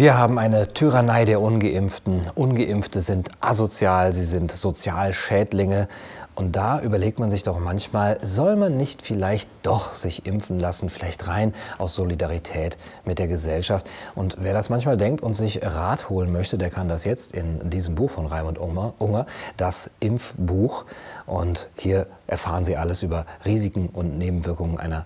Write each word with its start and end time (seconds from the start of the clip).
Wir 0.00 0.16
haben 0.16 0.38
eine 0.38 0.68
Tyrannei 0.68 1.26
der 1.26 1.42
Ungeimpften. 1.42 2.22
Ungeimpfte 2.34 3.02
sind 3.02 3.28
asozial, 3.42 4.14
sie 4.14 4.24
sind 4.24 4.50
Sozialschädlinge. 4.50 5.88
Und 6.34 6.56
da 6.56 6.80
überlegt 6.80 7.18
man 7.18 7.30
sich 7.30 7.42
doch 7.42 7.58
manchmal, 7.58 8.18
soll 8.22 8.56
man 8.56 8.78
nicht 8.78 9.02
vielleicht 9.02 9.50
doch 9.62 9.92
sich 9.92 10.24
impfen 10.24 10.58
lassen, 10.58 10.88
vielleicht 10.88 11.28
rein 11.28 11.52
aus 11.76 11.96
Solidarität 11.96 12.78
mit 13.04 13.18
der 13.18 13.28
Gesellschaft. 13.28 13.86
Und 14.14 14.38
wer 14.40 14.54
das 14.54 14.70
manchmal 14.70 14.96
denkt 14.96 15.22
und 15.22 15.34
sich 15.34 15.62
Rat 15.62 16.08
holen 16.08 16.32
möchte, 16.32 16.56
der 16.56 16.70
kann 16.70 16.88
das 16.88 17.04
jetzt 17.04 17.32
in 17.32 17.68
diesem 17.68 17.94
Buch 17.94 18.08
von 18.08 18.24
Raimund 18.24 18.58
Unger, 18.58 19.26
das 19.58 19.90
Impfbuch. 20.00 20.86
Und 21.26 21.68
hier 21.76 22.06
erfahren 22.26 22.64
Sie 22.64 22.78
alles 22.78 23.02
über 23.02 23.26
Risiken 23.44 23.90
und 23.90 24.16
Nebenwirkungen 24.16 24.78
einer 24.78 25.04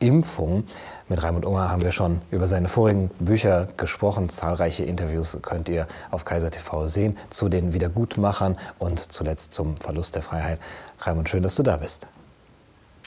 Covid-19-Impfung. 0.00 0.64
Mit 1.08 1.22
Raimund 1.22 1.44
Unger 1.44 1.70
haben 1.70 1.82
wir 1.82 1.92
schon 1.92 2.20
über 2.30 2.48
seine 2.48 2.68
vorigen 2.68 3.10
Bücher 3.20 3.68
gesprochen. 3.76 4.28
Zahlreiche 4.28 4.84
Interviews 4.84 5.38
könnt 5.42 5.68
ihr 5.68 5.86
auf 6.10 6.24
Kaiser 6.24 6.50
TV 6.50 6.88
sehen 6.88 7.16
zu 7.30 7.48
den 7.48 7.72
Wiedergutmachern 7.72 8.56
und 8.78 9.12
zuletzt 9.12 9.54
zum 9.54 9.76
Verlust 9.76 10.14
der 10.14 10.22
Freiheit. 10.22 10.58
Raimund, 11.00 11.28
schön, 11.28 11.42
dass 11.42 11.54
du 11.54 11.62
da 11.62 11.76
bist. 11.76 12.08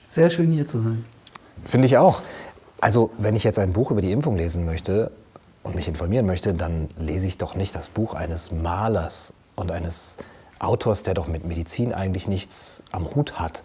Sehr 0.08 0.30
schön 0.30 0.52
hier 0.52 0.68
zu 0.68 0.80
sein. 0.80 1.06
Finde 1.66 1.88
ich 1.88 1.98
auch. 1.98 2.22
Also, 2.80 3.12
wenn 3.18 3.36
ich 3.36 3.44
jetzt 3.44 3.60
ein 3.60 3.74
Buch 3.74 3.92
über 3.92 4.02
die 4.02 4.12
Impfung 4.12 4.36
lesen 4.36 4.66
möchte 4.66 5.12
und 5.64 5.76
mich 5.76 5.88
informieren 5.88 6.26
möchte, 6.26 6.54
dann 6.54 6.90
lese 6.98 7.28
ich 7.28 7.38
doch 7.38 7.56
nicht 7.56 7.74
das 7.76 7.90
Buch 7.90 8.14
eines 8.14 8.52
Malers 8.52 9.34
und 9.56 9.72
eines 9.72 10.18
Autors, 10.60 11.04
der 11.04 11.14
doch 11.14 11.28
mit 11.28 11.46
Medizin 11.46 11.94
eigentlich 11.94 12.28
nichts 12.28 12.84
am 12.92 13.16
Hut 13.16 13.40
hat. 13.40 13.64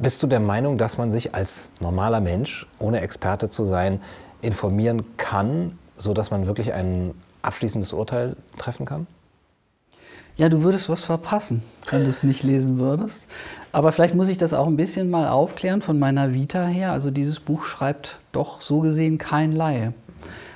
Bist 0.00 0.22
du 0.22 0.28
der 0.28 0.38
Meinung, 0.38 0.78
dass 0.78 0.96
man 0.96 1.10
sich 1.10 1.34
als 1.34 1.70
normaler 1.80 2.20
Mensch, 2.20 2.66
ohne 2.78 3.00
Experte 3.00 3.48
zu 3.48 3.64
sein, 3.64 4.00
informieren 4.42 5.04
kann, 5.16 5.76
sodass 5.96 6.30
man 6.30 6.46
wirklich 6.46 6.72
ein 6.72 7.14
abschließendes 7.42 7.92
Urteil 7.92 8.36
treffen 8.58 8.86
kann? 8.86 9.08
Ja, 10.36 10.48
du 10.48 10.62
würdest 10.62 10.88
was 10.88 11.02
verpassen, 11.02 11.64
wenn 11.90 12.04
du 12.04 12.10
es 12.10 12.22
nicht 12.22 12.44
lesen 12.44 12.78
würdest. 12.78 13.26
Aber 13.72 13.90
vielleicht 13.90 14.14
muss 14.14 14.28
ich 14.28 14.38
das 14.38 14.54
auch 14.54 14.68
ein 14.68 14.76
bisschen 14.76 15.10
mal 15.10 15.28
aufklären 15.30 15.82
von 15.82 15.98
meiner 15.98 16.32
Vita 16.32 16.64
her. 16.64 16.92
Also 16.92 17.10
dieses 17.10 17.40
Buch 17.40 17.64
schreibt 17.64 18.20
doch 18.30 18.60
so 18.60 18.78
gesehen 18.78 19.18
kein 19.18 19.50
Laie. 19.50 19.94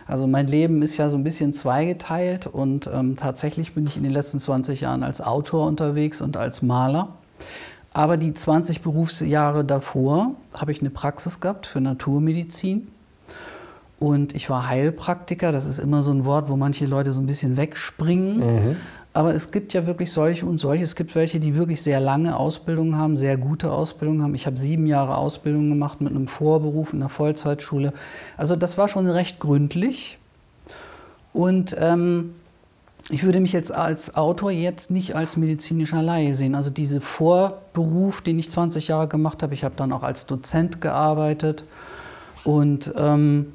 Also 0.06 0.28
mein 0.28 0.46
Leben 0.46 0.82
ist 0.82 0.98
ja 0.98 1.10
so 1.10 1.16
ein 1.16 1.24
bisschen 1.24 1.52
zweigeteilt 1.52 2.46
und 2.46 2.88
ähm, 2.92 3.16
tatsächlich 3.16 3.74
bin 3.74 3.88
ich 3.88 3.96
in 3.96 4.04
den 4.04 4.12
letzten 4.12 4.38
20 4.38 4.82
Jahren 4.82 5.02
als 5.02 5.20
Autor 5.20 5.66
unterwegs 5.66 6.20
und 6.20 6.36
als 6.36 6.62
Maler. 6.62 7.08
Aber 7.94 8.16
die 8.16 8.32
20 8.32 8.80
Berufsjahre 8.80 9.64
davor 9.64 10.34
habe 10.54 10.72
ich 10.72 10.80
eine 10.80 10.90
Praxis 10.90 11.40
gehabt 11.40 11.66
für 11.66 11.80
Naturmedizin. 11.80 12.88
Und 13.98 14.34
ich 14.34 14.50
war 14.50 14.68
Heilpraktiker. 14.68 15.52
Das 15.52 15.66
ist 15.66 15.78
immer 15.78 16.02
so 16.02 16.10
ein 16.10 16.24
Wort, 16.24 16.48
wo 16.48 16.56
manche 16.56 16.86
Leute 16.86 17.12
so 17.12 17.20
ein 17.20 17.26
bisschen 17.26 17.56
wegspringen. 17.56 18.38
Mhm. 18.38 18.76
Aber 19.14 19.34
es 19.34 19.50
gibt 19.50 19.74
ja 19.74 19.86
wirklich 19.86 20.10
solche 20.10 20.46
und 20.46 20.58
solche. 20.58 20.82
Es 20.82 20.96
gibt 20.96 21.14
welche, 21.14 21.38
die 21.38 21.54
wirklich 21.54 21.82
sehr 21.82 22.00
lange 22.00 22.36
Ausbildungen 22.36 22.96
haben, 22.96 23.16
sehr 23.18 23.36
gute 23.36 23.70
Ausbildungen 23.70 24.22
haben. 24.22 24.34
Ich 24.34 24.46
habe 24.46 24.56
sieben 24.56 24.86
Jahre 24.86 25.18
Ausbildung 25.18 25.68
gemacht 25.68 26.00
mit 26.00 26.14
einem 26.14 26.26
Vorberuf 26.26 26.94
in 26.94 27.00
der 27.00 27.10
Vollzeitschule. 27.10 27.92
Also 28.38 28.56
das 28.56 28.78
war 28.78 28.88
schon 28.88 29.06
recht 29.06 29.38
gründlich. 29.38 30.18
Und 31.34 31.76
ähm, 31.78 32.34
ich 33.08 33.24
würde 33.24 33.40
mich 33.40 33.52
jetzt 33.52 33.72
als 33.72 34.14
Autor 34.16 34.50
jetzt 34.50 34.90
nicht 34.90 35.16
als 35.16 35.36
medizinischer 35.36 36.02
Laie 36.02 36.34
sehen. 36.34 36.54
Also 36.54 36.70
diese 36.70 37.00
Vorberuf, 37.00 38.20
den 38.20 38.38
ich 38.38 38.50
20 38.50 38.88
Jahre 38.88 39.08
gemacht 39.08 39.42
habe, 39.42 39.54
ich 39.54 39.64
habe 39.64 39.74
dann 39.76 39.92
auch 39.92 40.02
als 40.02 40.26
Dozent 40.26 40.80
gearbeitet. 40.80 41.64
Und 42.44 42.92
ähm, 42.96 43.52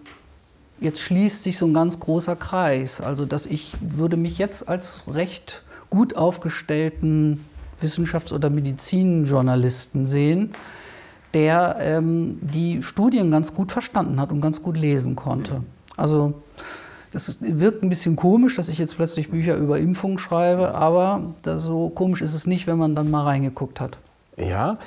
jetzt 0.79 1.01
schließt 1.01 1.43
sich 1.43 1.57
so 1.57 1.65
ein 1.65 1.73
ganz 1.73 1.99
großer 1.99 2.35
Kreis. 2.35 3.01
Also 3.01 3.25
dass 3.25 3.45
ich 3.45 3.73
würde 3.81 4.17
mich 4.17 4.37
jetzt 4.37 4.67
als 4.67 5.03
recht 5.07 5.63
gut 5.89 6.17
aufgestellten 6.17 7.45
Wissenschafts- 7.81 8.33
oder 8.33 8.49
Medizinjournalisten 8.49 10.05
sehen, 10.05 10.51
der 11.33 11.77
ähm, 11.79 12.39
die 12.41 12.81
Studien 12.83 13.31
ganz 13.31 13.53
gut 13.53 13.71
verstanden 13.71 14.19
hat 14.19 14.31
und 14.31 14.41
ganz 14.41 14.61
gut 14.61 14.77
lesen 14.77 15.15
konnte. 15.15 15.63
Also 15.95 16.33
es 17.17 17.37
wirkt 17.39 17.83
ein 17.83 17.89
bisschen 17.89 18.15
komisch, 18.15 18.55
dass 18.55 18.69
ich 18.69 18.77
jetzt 18.77 18.95
plötzlich 18.95 19.31
Bücher 19.31 19.55
über 19.55 19.79
Impfung 19.79 20.19
schreibe, 20.19 20.75
aber 20.75 21.21
so 21.57 21.89
komisch 21.89 22.21
ist 22.21 22.33
es 22.33 22.47
nicht, 22.47 22.67
wenn 22.67 22.77
man 22.77 22.95
dann 22.95 23.09
mal 23.09 23.23
reingeguckt 23.23 23.81
hat. 23.81 23.97
Ja, 24.37 24.77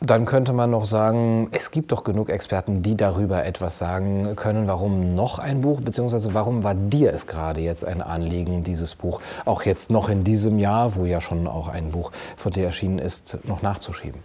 dann 0.00 0.24
könnte 0.24 0.52
man 0.52 0.70
noch 0.70 0.86
sagen, 0.86 1.48
es 1.52 1.70
gibt 1.70 1.92
doch 1.92 2.04
genug 2.04 2.30
Experten, 2.30 2.82
die 2.82 2.96
darüber 2.96 3.44
etwas 3.44 3.78
sagen 3.78 4.34
können. 4.34 4.66
Warum 4.66 5.14
noch 5.14 5.38
ein 5.38 5.60
Buch, 5.60 5.80
beziehungsweise 5.82 6.32
warum 6.32 6.64
war 6.64 6.74
dir 6.74 7.12
es 7.12 7.26
gerade 7.26 7.60
jetzt 7.60 7.84
ein 7.84 8.00
Anliegen, 8.00 8.64
dieses 8.64 8.94
Buch 8.94 9.20
auch 9.44 9.62
jetzt 9.62 9.90
noch 9.90 10.08
in 10.08 10.24
diesem 10.24 10.58
Jahr, 10.58 10.96
wo 10.96 11.04
ja 11.04 11.20
schon 11.20 11.46
auch 11.46 11.68
ein 11.68 11.92
Buch 11.92 12.12
von 12.36 12.50
dir 12.52 12.64
erschienen 12.64 12.98
ist, 12.98 13.38
noch 13.44 13.60
nachzuschieben? 13.60 14.22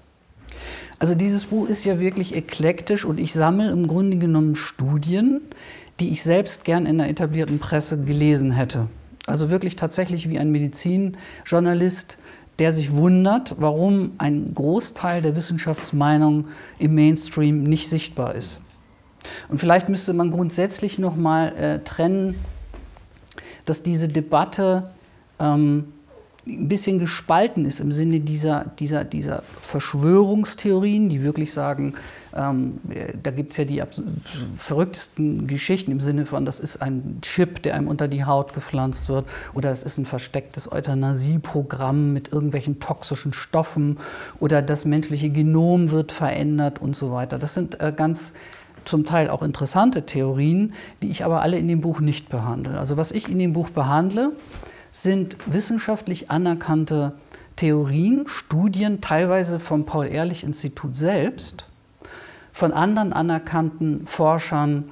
Also 0.97 1.13
dieses 1.13 1.45
Buch 1.45 1.67
ist 1.67 1.83
ja 1.83 1.99
wirklich 1.99 2.33
eklektisch 2.33 3.03
und 3.03 3.19
ich 3.19 3.33
sammle 3.33 3.69
im 3.69 3.85
Grunde 3.85 4.15
genommen 4.15 4.55
Studien, 4.55 5.41
die 5.99 6.09
ich 6.09 6.23
selbst 6.23 6.65
gern 6.65 6.85
in 6.85 6.97
der 6.97 7.09
etablierten 7.09 7.59
Presse 7.59 7.99
gelesen 8.01 8.51
hätte. 8.51 8.87
Also 9.27 9.49
wirklich 9.49 9.75
tatsächlich 9.75 10.29
wie 10.29 10.39
ein 10.39 10.51
Medizinjournalist 10.51 12.17
der 12.59 12.71
sich 12.71 12.95
wundert, 12.95 13.55
warum 13.59 14.13
ein 14.17 14.53
Großteil 14.53 15.21
der 15.21 15.35
Wissenschaftsmeinung 15.35 16.47
im 16.79 16.95
Mainstream 16.95 17.63
nicht 17.63 17.89
sichtbar 17.89 18.35
ist. 18.35 18.61
Und 19.49 19.57
vielleicht 19.57 19.89
müsste 19.89 20.13
man 20.13 20.31
grundsätzlich 20.31 20.99
noch 20.99 21.15
mal 21.15 21.55
äh, 21.55 21.79
trennen, 21.79 22.35
dass 23.65 23.83
diese 23.83 24.07
Debatte 24.07 24.91
ähm, 25.39 25.91
ein 26.47 26.67
bisschen 26.67 26.99
gespalten 26.99 27.65
ist 27.65 27.79
im 27.79 27.91
Sinne 27.91 28.19
dieser, 28.19 28.65
dieser, 28.77 29.03
dieser 29.03 29.41
Verschwörungstheorien, 29.61 31.09
die 31.09 31.23
wirklich 31.23 31.51
sagen, 31.51 31.95
ähm, 32.35 32.79
da 33.23 33.31
gibt 33.31 33.51
es 33.51 33.57
ja 33.57 33.65
die 33.65 33.81
verrücktesten 34.57 35.47
Geschichten 35.47 35.91
im 35.91 35.99
Sinne 35.99 36.25
von, 36.27 36.45
das 36.45 36.59
ist 36.59 36.81
ein 36.81 37.17
Chip, 37.21 37.63
der 37.63 37.75
einem 37.75 37.87
unter 37.87 38.07
die 38.07 38.25
Haut 38.25 38.53
gepflanzt 38.53 39.09
wird, 39.09 39.25
oder 39.53 39.69
das 39.69 39.81
ist 39.81 39.97
ein 39.97 40.05
verstecktes 40.05 40.71
Euthanasieprogramm 40.71 42.13
mit 42.13 42.31
irgendwelchen 42.31 42.79
toxischen 42.79 43.33
Stoffen, 43.33 43.97
oder 44.39 44.61
das 44.61 44.85
menschliche 44.85 45.29
Genom 45.29 45.89
wird 45.89 46.11
verändert 46.11 46.79
und 46.79 46.95
so 46.95 47.11
weiter. 47.11 47.39
Das 47.39 47.55
sind 47.55 47.81
äh, 47.81 47.91
ganz 47.95 48.33
zum 48.83 49.03
Teil 49.03 49.31
auch 49.31 49.41
interessante 49.41 50.05
Theorien, 50.05 50.73
die 51.01 51.09
ich 51.09 51.25
aber 51.25 51.41
alle 51.41 51.57
in 51.57 51.67
dem 51.67 51.81
Buch 51.81 52.01
nicht 52.01 52.29
behandle. 52.29 52.77
Also 52.77 52.97
was 52.97 53.11
ich 53.11 53.29
in 53.29 53.39
dem 53.39 53.53
Buch 53.53 53.71
behandle, 53.71 54.33
sind 54.95 55.35
wissenschaftlich 55.45 56.31
anerkannte 56.31 57.11
Theorien, 57.57 58.27
Studien, 58.27 59.01
teilweise 59.01 59.59
vom 59.59 59.85
Paul-Ehrlich-Institut 59.85 60.95
selbst, 60.95 61.67
von 62.53 62.71
anderen 62.71 63.11
anerkannten 63.11 64.07
Forschern 64.07 64.85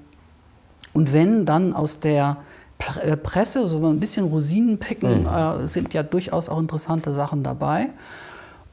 und 0.92 1.14
wenn 1.14 1.46
dann 1.46 1.72
aus 1.72 2.02
der 2.02 2.38
äh, 3.02 3.16
Presse, 3.16 3.70
so 3.70 3.84
ein 3.88 4.02
bisschen 4.02 4.26
Rosinen 4.26 4.78
picken, 4.78 5.22
mhm. 5.22 5.28
äh, 5.64 5.68
sind 5.70 5.94
ja 5.94 6.04
durchaus 6.04 6.50
auch 6.50 6.60
interessante 6.60 7.14
Sachen 7.14 7.42
dabei. 7.42 7.88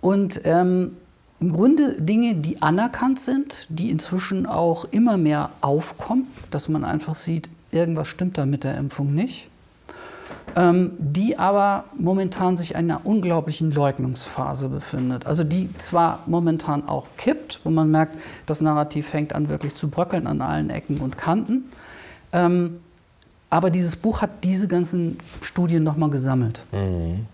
Und 0.01 0.41
ähm, 0.45 0.97
im 1.39 1.53
Grunde 1.53 2.03
Dinge, 2.03 2.35
die 2.35 2.61
anerkannt 2.61 3.21
sind, 3.21 3.69
die 3.69 3.91
inzwischen 3.91 4.47
auch 4.47 4.85
immer 4.91 5.17
mehr 5.17 5.51
aufkommen, 5.61 6.27
dass 6.51 6.69
man 6.69 6.85
einfach 6.85 7.15
sieht, 7.15 7.49
irgendwas 7.71 8.09
stimmt 8.09 8.37
da 8.37 8.47
mit 8.47 8.65
der 8.65 8.77
Impfung 8.77 9.15
nicht 9.15 9.50
die 10.57 11.39
aber 11.39 11.85
momentan 11.97 12.57
sich 12.57 12.73
in 12.73 12.77
einer 12.77 13.01
unglaublichen 13.05 13.71
Leugnungsphase 13.71 14.69
befindet. 14.69 15.27
Also 15.27 15.45
die 15.45 15.69
zwar 15.79 16.21
momentan 16.27 16.89
auch 16.89 17.07
kippt, 17.17 17.61
wo 17.65 17.71
man 17.71 17.91
merkt, 17.91 18.19
das 18.47 18.61
Narrativ 18.61 19.09
fängt 19.09 19.35
an 19.35 19.49
wirklich 19.49 19.75
zu 19.75 19.89
bröckeln 19.89 20.27
an 20.27 20.41
allen 20.41 20.71
Ecken 20.71 20.99
und 20.99 21.17
Kanten. 21.19 21.71
Ähm, 22.33 22.81
aber 23.51 23.71
dieses 23.71 23.97
Buch 23.97 24.23
hat 24.23 24.45
diese 24.45 24.69
ganzen 24.69 25.19
Studien 25.43 25.83
nochmal 25.83 26.11
gesammelt. 26.11 26.65
Mhm. 26.73 27.27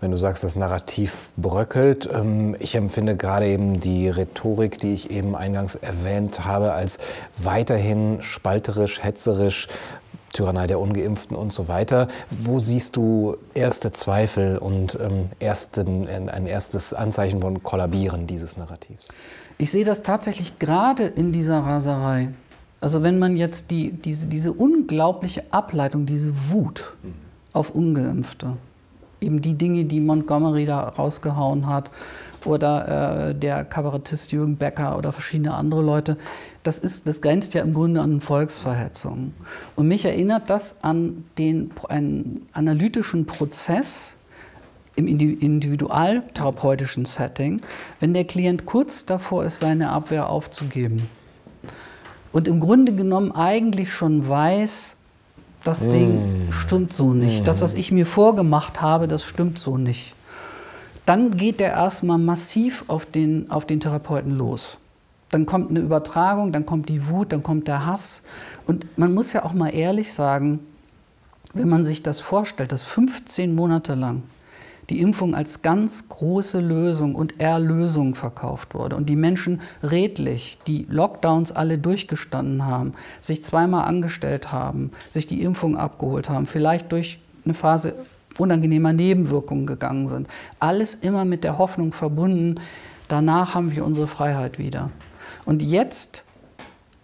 Wenn 0.00 0.10
du 0.10 0.18
sagst, 0.18 0.44
das 0.44 0.54
Narrativ 0.54 1.30
bröckelt, 1.36 2.10
ähm, 2.12 2.56
ich 2.58 2.74
empfinde 2.74 3.16
gerade 3.16 3.46
eben 3.46 3.80
die 3.80 4.08
Rhetorik, 4.10 4.78
die 4.78 4.92
ich 4.92 5.10
eben 5.10 5.34
eingangs 5.34 5.76
erwähnt 5.76 6.44
habe, 6.44 6.72
als 6.72 6.98
weiterhin 7.38 8.18
spalterisch, 8.20 9.02
hetzerisch, 9.02 9.68
Tyrannei 10.34 10.66
der 10.66 10.78
Ungeimpften 10.78 11.34
und 11.34 11.52
so 11.52 11.68
weiter. 11.68 12.08
Wo 12.30 12.58
siehst 12.58 12.96
du 12.96 13.38
erste 13.54 13.92
Zweifel 13.92 14.58
und 14.58 14.98
ähm, 15.00 15.24
ersten, 15.38 16.06
ein 16.08 16.46
erstes 16.46 16.92
Anzeichen 16.92 17.40
von 17.40 17.62
Kollabieren 17.62 18.26
dieses 18.26 18.58
Narrativs? 18.58 19.08
Ich 19.56 19.70
sehe 19.70 19.84
das 19.84 20.02
tatsächlich 20.02 20.58
gerade 20.58 21.06
in 21.06 21.32
dieser 21.32 21.60
Raserei. 21.60 22.30
Also 22.80 23.02
wenn 23.02 23.18
man 23.18 23.36
jetzt 23.36 23.70
die, 23.70 23.92
diese, 23.92 24.26
diese 24.26 24.52
unglaubliche 24.52 25.44
Ableitung, 25.52 26.04
diese 26.04 26.50
Wut 26.50 26.94
mhm. 27.02 27.14
auf 27.54 27.70
Ungeimpfte, 27.70 28.58
eben 29.20 29.40
die 29.40 29.54
Dinge, 29.54 29.84
die 29.84 30.00
Montgomery 30.00 30.66
da 30.66 30.80
rausgehauen 30.80 31.66
hat, 31.66 31.90
oder 32.46 33.28
äh, 33.28 33.34
der 33.34 33.64
Kabarettist 33.64 34.32
Jürgen 34.32 34.56
Becker 34.56 34.96
oder 34.98 35.12
verschiedene 35.12 35.54
andere 35.54 35.82
Leute. 35.82 36.16
Das, 36.62 36.78
ist, 36.78 37.06
das 37.06 37.20
grenzt 37.20 37.54
ja 37.54 37.62
im 37.62 37.74
Grunde 37.74 38.00
an 38.00 38.20
Volksverhetzung. 38.20 39.34
Und 39.76 39.88
mich 39.88 40.04
erinnert 40.04 40.50
das 40.50 40.76
an 40.82 41.24
den 41.38 41.70
einen 41.88 42.46
analytischen 42.52 43.26
Prozess 43.26 44.16
im 44.96 45.08
individualtherapeutischen 45.08 47.04
Setting, 47.04 47.60
wenn 47.98 48.14
der 48.14 48.24
Klient 48.24 48.64
kurz 48.64 49.04
davor 49.04 49.44
ist, 49.44 49.58
seine 49.58 49.90
Abwehr 49.90 50.30
aufzugeben 50.30 51.08
und 52.34 52.48
im 52.48 52.58
Grunde 52.58 52.92
genommen 52.92 53.30
eigentlich 53.30 53.92
schon 53.92 54.28
weiß, 54.28 54.96
das 55.62 55.84
mm. 55.84 55.90
Ding 55.90 56.48
stimmt 56.50 56.92
so 56.92 57.14
nicht. 57.14 57.42
Mm. 57.42 57.44
Das, 57.44 57.60
was 57.60 57.74
ich 57.74 57.92
mir 57.92 58.06
vorgemacht 58.06 58.82
habe, 58.82 59.06
das 59.06 59.22
stimmt 59.22 59.58
so 59.60 59.78
nicht 59.78 60.16
dann 61.06 61.36
geht 61.36 61.60
der 61.60 61.72
erstmal 61.72 62.18
massiv 62.18 62.84
auf 62.88 63.06
den, 63.06 63.50
auf 63.50 63.66
den 63.66 63.80
Therapeuten 63.80 64.36
los. 64.36 64.78
Dann 65.30 65.46
kommt 65.46 65.70
eine 65.70 65.80
Übertragung, 65.80 66.52
dann 66.52 66.64
kommt 66.64 66.88
die 66.88 67.08
Wut, 67.08 67.32
dann 67.32 67.42
kommt 67.42 67.68
der 67.68 67.86
Hass. 67.86 68.22
Und 68.66 68.86
man 68.96 69.12
muss 69.12 69.32
ja 69.32 69.44
auch 69.44 69.52
mal 69.52 69.74
ehrlich 69.74 70.12
sagen, 70.12 70.60
wenn 71.52 71.68
man 71.68 71.84
sich 71.84 72.02
das 72.02 72.20
vorstellt, 72.20 72.72
dass 72.72 72.82
15 72.82 73.54
Monate 73.54 73.94
lang 73.94 74.22
die 74.90 75.00
Impfung 75.00 75.34
als 75.34 75.62
ganz 75.62 76.08
große 76.08 76.60
Lösung 76.60 77.14
und 77.14 77.40
Erlösung 77.40 78.14
verkauft 78.14 78.74
wurde 78.74 78.96
und 78.96 79.08
die 79.08 79.16
Menschen 79.16 79.60
redlich 79.82 80.58
die 80.66 80.86
Lockdowns 80.90 81.52
alle 81.52 81.78
durchgestanden 81.78 82.66
haben, 82.66 82.92
sich 83.20 83.42
zweimal 83.42 83.86
angestellt 83.86 84.52
haben, 84.52 84.90
sich 85.10 85.26
die 85.26 85.42
Impfung 85.42 85.76
abgeholt 85.76 86.28
haben, 86.28 86.46
vielleicht 86.46 86.92
durch 86.92 87.18
eine 87.44 87.54
Phase 87.54 87.94
unangenehmer 88.38 88.92
Nebenwirkungen 88.92 89.66
gegangen 89.66 90.08
sind. 90.08 90.28
Alles 90.58 90.94
immer 90.94 91.24
mit 91.24 91.44
der 91.44 91.58
Hoffnung 91.58 91.92
verbunden, 91.92 92.60
danach 93.08 93.54
haben 93.54 93.70
wir 93.72 93.84
unsere 93.84 94.06
Freiheit 94.06 94.58
wieder. 94.58 94.90
Und 95.44 95.62
jetzt, 95.62 96.24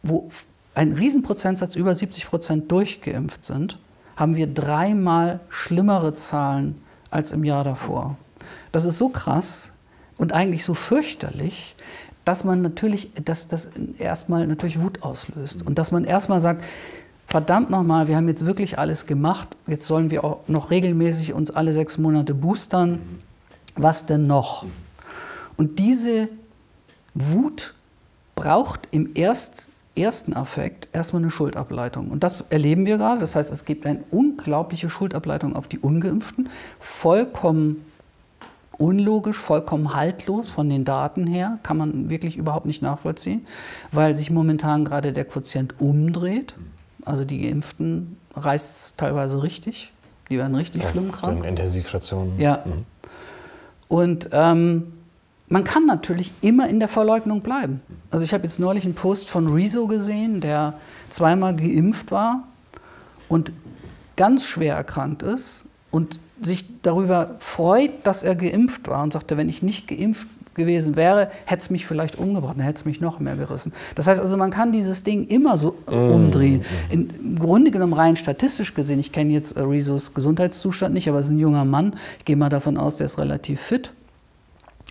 wo 0.03 0.31
ein 0.75 0.93
Riesenprozentsatz 0.93 1.77
über 1.77 1.95
70 1.95 2.27
Prozent 2.27 2.71
durchgeimpft 2.71 3.45
sind, 3.45 3.79
haben 4.17 4.37
wir 4.37 4.47
dreimal 4.47 5.41
schlimmere 5.49 6.15
Zahlen 6.15 6.81
als 7.11 7.33
im 7.33 7.45
Jahr 7.45 7.65
davor. 7.65 8.17
Das 8.73 8.85
ist 8.85 8.99
so 8.99 9.09
krass 9.09 9.73
und 10.17 10.33
eigentlich 10.33 10.65
so 10.65 10.75
fürchterlich, 10.75 11.75
dass 12.25 12.45
man 12.45 12.63
natürlich, 12.63 13.11
dass 13.25 13.49
das 13.49 13.71
erstmal 13.99 14.47
natürlich 14.47 14.81
Wut 14.81 15.03
auslöst 15.03 15.67
und 15.67 15.79
dass 15.79 15.91
man 15.91 16.05
erstmal 16.05 16.41
sagt, 16.41 16.65
verdammt 17.31 17.71
nochmal, 17.71 18.09
wir 18.09 18.17
haben 18.17 18.29
jetzt 18.29 18.45
wirklich 18.45 18.79
alles 18.79 19.07
gemacht, 19.07 19.57
jetzt 19.69 19.87
sollen 19.87 20.11
wir 20.11 20.25
auch 20.25 20.41
noch 20.49 20.71
regelmäßig 20.71 21.33
uns 21.33 21.53
alle 21.53 21.73
sechs 21.73 21.97
Monate 21.97 22.35
boostern. 22.35 22.99
Was 23.77 24.05
denn 24.05 24.27
noch? 24.27 24.67
Und 25.57 25.79
diese 25.79 26.29
Wut 27.15 27.75
braucht 28.35 28.89
im 28.91 29.11
erst, 29.15 29.69
ersten 29.97 30.35
Affekt 30.35 30.89
erstmal 30.93 31.23
eine 31.23 31.31
Schuldableitung. 31.31 32.11
Und 32.11 32.25
das 32.25 32.45
erleben 32.51 32.85
wir 32.85 32.99
gerade. 32.99 33.21
Das 33.21 33.37
heißt, 33.37 33.53
es 33.53 33.65
gibt 33.65 33.87
eine 33.87 34.01
unglaubliche 34.11 34.91
Schuldableitung 34.91 35.55
auf 35.55 35.69
die 35.69 35.79
Ungeimpften. 35.79 36.49
Vollkommen 36.81 37.85
unlogisch, 38.77 39.37
vollkommen 39.37 39.95
haltlos 39.95 40.51
von 40.51 40.69
den 40.69 40.85
Daten 40.85 41.27
her, 41.27 41.59
kann 41.63 41.77
man 41.77 42.09
wirklich 42.09 42.37
überhaupt 42.37 42.67
nicht 42.67 42.83
nachvollziehen, 42.83 43.47
weil 43.93 44.17
sich 44.17 44.31
momentan 44.31 44.85
gerade 44.85 45.13
der 45.13 45.27
Quotient 45.27 45.79
umdreht. 45.81 46.55
Also 47.05 47.25
die 47.25 47.41
Geimpften 47.41 48.17
reißt 48.35 48.71
es 48.71 48.97
teilweise 48.97 49.43
richtig. 49.43 49.93
Die 50.29 50.39
werden 50.39 50.55
richtig 50.55 50.85
Auf 50.85 50.91
schlimm 50.91 51.13
krank. 51.13 51.45
Intensivstationen. 51.45 52.39
Ja. 52.39 52.63
Mhm. 52.65 52.85
Und 53.89 54.29
ähm, 54.33 54.93
man 55.49 55.65
kann 55.65 55.85
natürlich 55.85 56.33
immer 56.41 56.69
in 56.69 56.79
der 56.79 56.89
Verleugnung 56.89 57.41
bleiben. 57.41 57.81
Also 58.11 58.25
ich 58.25 58.33
habe 58.33 58.45
jetzt 58.45 58.61
neulich 58.61 58.85
einen 58.85 58.95
Post 58.95 59.29
von 59.29 59.49
Rezo 59.49 59.89
gesehen, 59.89 60.41
der 60.41 60.75
zweimal 61.09 61.57
geimpft 61.57 62.13
war 62.13 62.45
und 63.29 63.51
ganz 64.17 64.47
schwer 64.47 64.77
erkrankt 64.77 65.23
ist 65.23 65.65
und 65.91 66.21
sich 66.41 66.65
darüber 66.83 67.35
freut, 67.41 68.07
dass 68.07 68.23
er 68.23 68.37
geimpft 68.37 68.87
war 68.87 69.03
und 69.03 69.13
sagte, 69.13 69.37
wenn 69.37 69.49
ich 69.49 69.63
nicht 69.63 69.89
geimpft 69.89 70.29
gewesen 70.61 70.95
wäre, 70.95 71.31
hätte 71.47 71.63
es 71.63 71.71
mich 71.71 71.87
vielleicht 71.87 72.17
umgebracht, 72.17 72.55
dann 72.57 72.65
hätte 72.65 72.77
es 72.77 72.85
mich 72.85 73.01
noch 73.01 73.19
mehr 73.19 73.35
gerissen. 73.35 73.73
Das 73.97 74.07
heißt 74.07 74.21
also, 74.21 74.37
man 74.37 74.51
kann 74.51 74.71
dieses 74.71 75.03
Ding 75.03 75.25
immer 75.25 75.57
so 75.57 75.77
mm. 75.89 75.93
umdrehen. 75.93 76.63
In, 76.91 77.11
Im 77.11 77.39
Grunde 77.39 77.71
genommen 77.71 77.95
rein 77.95 78.15
statistisch 78.15 78.75
gesehen, 78.75 79.01
ich 79.01 79.11
kenne 79.11 79.33
jetzt 79.33 79.57
Rezos 79.57 80.15
Gesundheitszustand 80.15 80.95
nicht, 80.95 81.09
aber 81.09 81.19
es 81.19 81.27
ist 81.27 81.33
ein 81.33 81.39
junger 81.39 81.65
Mann. 81.65 81.95
Ich 82.19 82.25
gehe 82.25 82.37
mal 82.37 82.49
davon 82.49 82.77
aus, 82.77 82.97
der 82.97 83.07
ist 83.07 83.19
relativ 83.19 83.61
fit. 83.61 83.93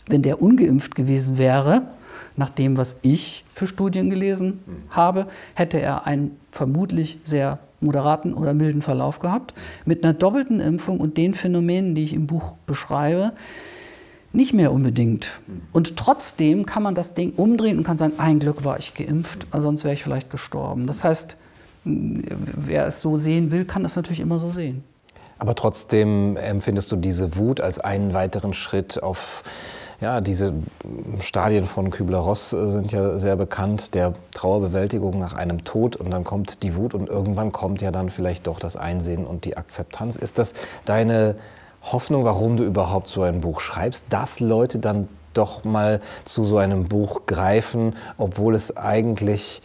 Wenn 0.07 0.21
der 0.21 0.41
ungeimpft 0.41 0.95
gewesen 0.95 1.37
wäre, 1.37 1.83
nach 2.35 2.49
dem, 2.49 2.77
was 2.77 2.95
ich 3.01 3.45
für 3.53 3.67
Studien 3.67 4.09
gelesen 4.09 4.59
mm. 4.65 4.95
habe, 4.95 5.27
hätte 5.55 5.79
er 5.79 6.05
einen 6.05 6.37
vermutlich 6.51 7.19
sehr 7.23 7.59
moderaten 7.81 8.33
oder 8.33 8.53
milden 8.53 8.81
Verlauf 8.81 9.19
gehabt. 9.19 9.53
Mit 9.85 10.03
einer 10.03 10.13
doppelten 10.13 10.59
Impfung 10.59 10.99
und 10.99 11.17
den 11.17 11.33
Phänomenen, 11.33 11.95
die 11.95 12.03
ich 12.03 12.13
im 12.13 12.27
Buch 12.27 12.55
beschreibe, 12.65 13.33
nicht 14.31 14.53
mehr 14.53 14.71
unbedingt. 14.71 15.39
Und 15.73 15.97
trotzdem 15.97 16.65
kann 16.65 16.83
man 16.83 16.95
das 16.95 17.13
Ding 17.13 17.33
umdrehen 17.35 17.77
und 17.77 17.83
kann 17.83 17.97
sagen, 17.97 18.13
ein 18.17 18.39
Glück 18.39 18.63
war 18.63 18.77
ich 18.77 18.93
geimpft, 18.93 19.47
sonst 19.55 19.83
wäre 19.83 19.93
ich 19.93 20.03
vielleicht 20.03 20.29
gestorben. 20.29 20.85
Das 20.87 21.03
heißt, 21.03 21.37
wer 21.83 22.85
es 22.85 23.01
so 23.01 23.17
sehen 23.17 23.51
will, 23.51 23.65
kann 23.65 23.83
es 23.85 23.95
natürlich 23.95 24.19
immer 24.19 24.39
so 24.39 24.51
sehen. 24.51 24.83
Aber 25.39 25.55
trotzdem 25.55 26.35
empfindest 26.35 26.91
du 26.91 26.97
diese 26.97 27.37
Wut 27.37 27.61
als 27.61 27.79
einen 27.79 28.13
weiteren 28.13 28.53
Schritt 28.53 29.01
auf 29.01 29.43
ja, 30.01 30.21
diese 30.21 30.53
Stadien 31.19 31.65
von 31.65 31.89
Kübler-Ross 31.89 32.53
äh, 32.53 32.69
sind 32.69 32.91
ja 32.93 33.19
sehr 33.19 33.35
bekannt, 33.35 33.93
der 33.93 34.13
Trauerbewältigung 34.33 35.19
nach 35.19 35.33
einem 35.33 35.65
Tod 35.65 35.97
und 35.97 36.09
dann 36.11 36.23
kommt 36.23 36.63
die 36.63 36.77
Wut 36.77 36.93
und 36.93 37.09
irgendwann 37.09 37.51
kommt 37.51 37.81
ja 37.81 37.91
dann 37.91 38.09
vielleicht 38.09 38.47
doch 38.47 38.59
das 38.59 38.77
Einsehen 38.77 39.25
und 39.25 39.43
die 39.43 39.57
Akzeptanz. 39.57 40.15
Ist 40.15 40.39
das 40.39 40.53
deine 40.85 41.35
Hoffnung, 41.81 42.23
warum 42.25 42.57
du 42.57 42.63
überhaupt 42.63 43.07
so 43.07 43.23
ein 43.23 43.41
Buch 43.41 43.61
schreibst, 43.61 44.05
dass 44.09 44.39
Leute 44.39 44.79
dann 44.79 45.07
doch 45.33 45.63
mal 45.63 46.01
zu 46.25 46.43
so 46.43 46.57
einem 46.57 46.87
Buch 46.87 47.25
greifen, 47.25 47.95
obwohl 48.17 48.55
es 48.55 48.75
eigentlich 48.77 49.61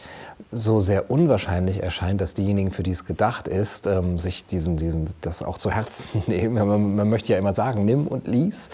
so 0.51 0.81
sehr 0.81 1.11
unwahrscheinlich 1.11 1.83
erscheint, 1.83 2.21
dass 2.21 2.35
diejenigen, 2.35 2.71
für 2.71 2.83
die 2.83 2.93
es 2.93 3.05
gedacht 3.05 3.49
ist, 3.49 3.87
ähm, 3.87 4.19
sich 4.19 4.47
diesen, 4.47 4.77
diesen, 4.77 5.07
das 5.21 5.43
auch 5.43 5.59
zu 5.59 5.71
Herzen 5.71 6.23
nehmen. 6.27 6.55
Man, 6.55 6.95
man, 6.95 7.09
möchte 7.09 7.33
ja 7.33 7.39
immer 7.39 7.55
sagen, 7.55 7.85
nimm 7.85 8.07
und 8.07 8.27
lies, 8.27 8.69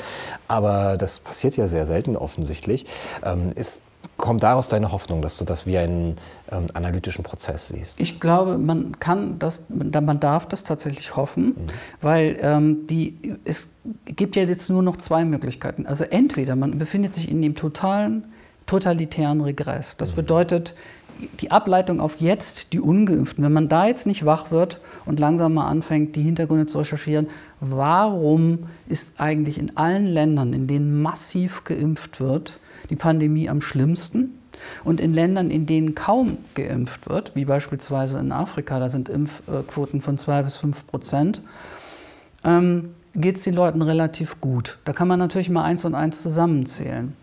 aber 0.49 0.97
das 0.97 1.21
passiert 1.21 1.57
ja 1.57 1.67
sehr 1.67 1.87
selten 1.87 2.17
offensichtlich. 2.17 2.87
Ähm, 3.25 3.53
ist 3.55 3.83
kommt 4.21 4.43
daraus 4.43 4.69
deine 4.69 4.93
Hoffnung, 4.93 5.23
dass 5.23 5.37
du 5.39 5.45
das 5.45 5.67
wie 5.67 5.79
einen 5.79 6.17
ähm, 6.51 6.67
analytischen 6.75 7.25
Prozess 7.25 7.69
siehst? 7.69 8.01
Ich 8.01 8.21
glaube, 8.21 8.59
man 8.59 8.99
kann 9.01 9.39
das, 9.39 9.65
man 9.69 10.21
darf 10.21 10.47
das 10.47 10.65
tatsächlich 10.65 11.17
hoffen, 11.17 11.47
mhm. 11.47 11.55
weil 12.01 12.39
ähm, 12.41 12.87
die, 12.87 13.17
es 13.45 13.69
gibt 14.05 14.37
ja 14.37 14.45
jetzt 14.45 14.71
nur 14.71 14.83
noch 14.83 14.97
zwei 14.97 15.25
Möglichkeiten. 15.25 15.87
Also 15.87 16.05
entweder 16.05 16.57
man 16.57 16.79
befindet 16.79 17.15
sich 17.15 17.31
in 17.31 17.43
dem 17.43 17.55
totalen, 17.55 18.27
totalitären 18.67 19.41
Regress. 19.41 19.97
Das 19.97 20.13
mhm. 20.13 20.17
bedeutet, 20.17 20.75
die 21.41 21.51
Ableitung 21.51 22.01
auf 22.01 22.21
jetzt, 22.21 22.73
die 22.73 22.81
Ungeimpften, 22.81 23.45
wenn 23.45 23.53
man 23.53 23.69
da 23.69 23.87
jetzt 23.87 24.07
nicht 24.07 24.25
wach 24.25 24.51
wird 24.51 24.81
und 25.05 25.21
langsam 25.21 25.55
mal 25.55 25.67
anfängt, 25.67 26.17
die 26.17 26.23
Hintergründe 26.23 26.67
zu 26.67 26.79
recherchieren, 26.79 27.29
warum 27.61 28.61
ist 28.89 29.13
eigentlich 29.19 29.59
in 29.59 29.77
allen 29.77 30.07
Ländern, 30.07 30.53
in 30.53 30.67
denen 30.67 31.03
massiv 31.03 31.65
geimpft 31.65 32.21
wird, 32.21 32.59
die 32.91 32.97
Pandemie 32.97 33.49
am 33.49 33.61
schlimmsten. 33.61 34.37
Und 34.85 35.01
in 35.01 35.15
Ländern, 35.15 35.51
in 35.51 35.65
denen 35.67 35.95
kaum 35.95 36.37
geimpft 36.55 37.09
wird, 37.09 37.33
wie 37.35 37.45
beispielsweise 37.45 38.19
in 38.19 38.33
Afrika, 38.33 38.79
da 38.79 38.89
sind 38.89 39.09
Impfquoten 39.09 40.03
von 40.03 40.19
zwei 40.19 40.43
bis 40.43 40.57
fünf 40.57 40.87
Prozent, 40.87 41.41
ähm, 42.45 42.91
geht 43.15 43.37
es 43.37 43.45
den 43.45 43.55
Leuten 43.55 43.83
relativ 43.83 44.41
gut. 44.41 44.79
Da 44.85 44.93
kann 44.93 45.09
man 45.09 45.19
natürlich 45.19 45.51
mal 45.51 45.65
eins 45.65 45.85
und 45.85 45.95
eins 45.95 46.23
zusammenzählen. 46.23 47.15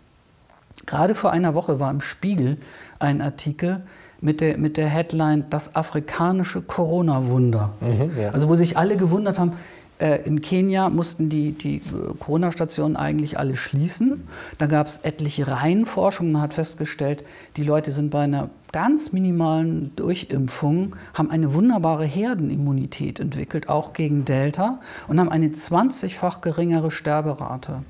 Gerade 0.86 1.14
vor 1.14 1.30
einer 1.32 1.54
Woche 1.54 1.80
war 1.80 1.90
im 1.90 2.00
Spiegel 2.00 2.56
ein 2.98 3.20
Artikel 3.20 3.82
mit 4.20 4.40
der, 4.40 4.58
mit 4.58 4.76
der 4.76 4.88
Headline 4.88 5.44
Das 5.50 5.76
afrikanische 5.76 6.62
Corona-Wunder. 6.62 7.74
Mhm, 7.80 8.18
ja. 8.18 8.30
Also 8.30 8.48
wo 8.48 8.56
sich 8.56 8.76
alle 8.76 8.96
gewundert 8.96 9.38
haben, 9.38 9.52
in 9.98 10.40
Kenia 10.40 10.88
mussten 10.90 11.28
die, 11.28 11.52
die 11.52 11.76
äh, 11.76 12.14
Corona-Stationen 12.18 12.96
eigentlich 12.96 13.38
alle 13.38 13.56
schließen. 13.56 14.28
Da 14.58 14.66
gab 14.66 14.86
es 14.86 14.98
etliche 14.98 15.48
Reihenforschungen. 15.48 16.32
Man 16.32 16.42
hat 16.42 16.54
festgestellt, 16.54 17.24
die 17.56 17.64
Leute 17.64 17.90
sind 17.90 18.10
bei 18.10 18.20
einer 18.20 18.50
ganz 18.72 19.12
minimalen 19.12 19.94
Durchimpfung, 19.96 20.94
haben 21.14 21.30
eine 21.30 21.54
wunderbare 21.54 22.04
Herdenimmunität 22.04 23.18
entwickelt, 23.18 23.68
auch 23.68 23.92
gegen 23.92 24.24
Delta, 24.24 24.80
und 25.08 25.18
haben 25.18 25.30
eine 25.30 25.48
20-fach 25.48 26.42
geringere 26.42 26.90
Sterberate. 26.90 27.82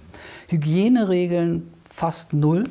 Hygieneregeln 0.49 1.71
fast 1.89 2.33
null. 2.33 2.65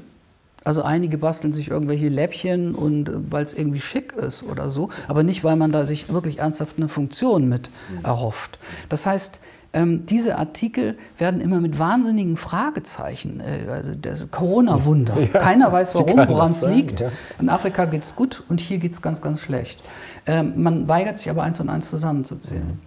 Also 0.68 0.84
einige 0.84 1.18
basteln 1.18 1.54
sich 1.54 1.72
irgendwelche 1.72 2.10
Läppchen 2.10 2.76
und 2.76 3.08
äh, 3.08 3.14
weil 3.32 3.46
es 3.46 3.54
irgendwie 3.54 3.80
schick 3.80 4.12
ist 4.12 4.44
oder 4.44 4.70
so, 4.70 4.90
aber 5.08 5.24
nicht, 5.24 5.46
weil 5.46 5.56
man 5.56 5.72
da 5.72 5.86
sich 5.86 6.12
wirklich 6.12 6.40
ernsthaft 6.40 6.76
eine 6.76 6.90
Funktion 6.90 7.48
mit 7.48 7.70
mhm. 7.90 8.04
erhofft. 8.04 8.60
Das 8.90 9.06
heißt, 9.06 9.40
ähm, 9.72 10.06
diese 10.06 10.38
Artikel 10.38 10.98
werden 11.18 11.40
immer 11.40 11.62
mit 11.62 11.80
wahnsinnigen 11.80 12.36
Fragezeichen, 12.36 13.40
äh, 13.40 13.72
also 13.72 13.96
das 13.96 14.30
Corona-Wunder. 14.30 15.14
Ja, 15.34 15.40
Keiner 15.40 15.72
weiß 15.72 15.96
warum, 15.96 16.28
woran 16.28 16.52
es 16.52 16.66
liegt. 16.66 17.00
Ja. 17.00 17.12
In 17.40 17.48
Afrika 17.48 17.86
geht 17.86 18.04
es 18.04 18.18
gut 18.18 18.44
und 18.50 18.60
hier 18.60 18.78
geht 18.78 18.92
es 18.92 19.02
ganz, 19.02 19.22
ganz 19.22 19.40
schlecht. 19.40 19.82
Ähm, 20.26 20.52
man 20.58 20.90
weigert 20.90 21.18
sich 21.18 21.30
aber 21.30 21.44
eins 21.44 21.62
und 21.62 21.70
eins 21.70 21.90
zusammenzuzählen. 21.90 22.78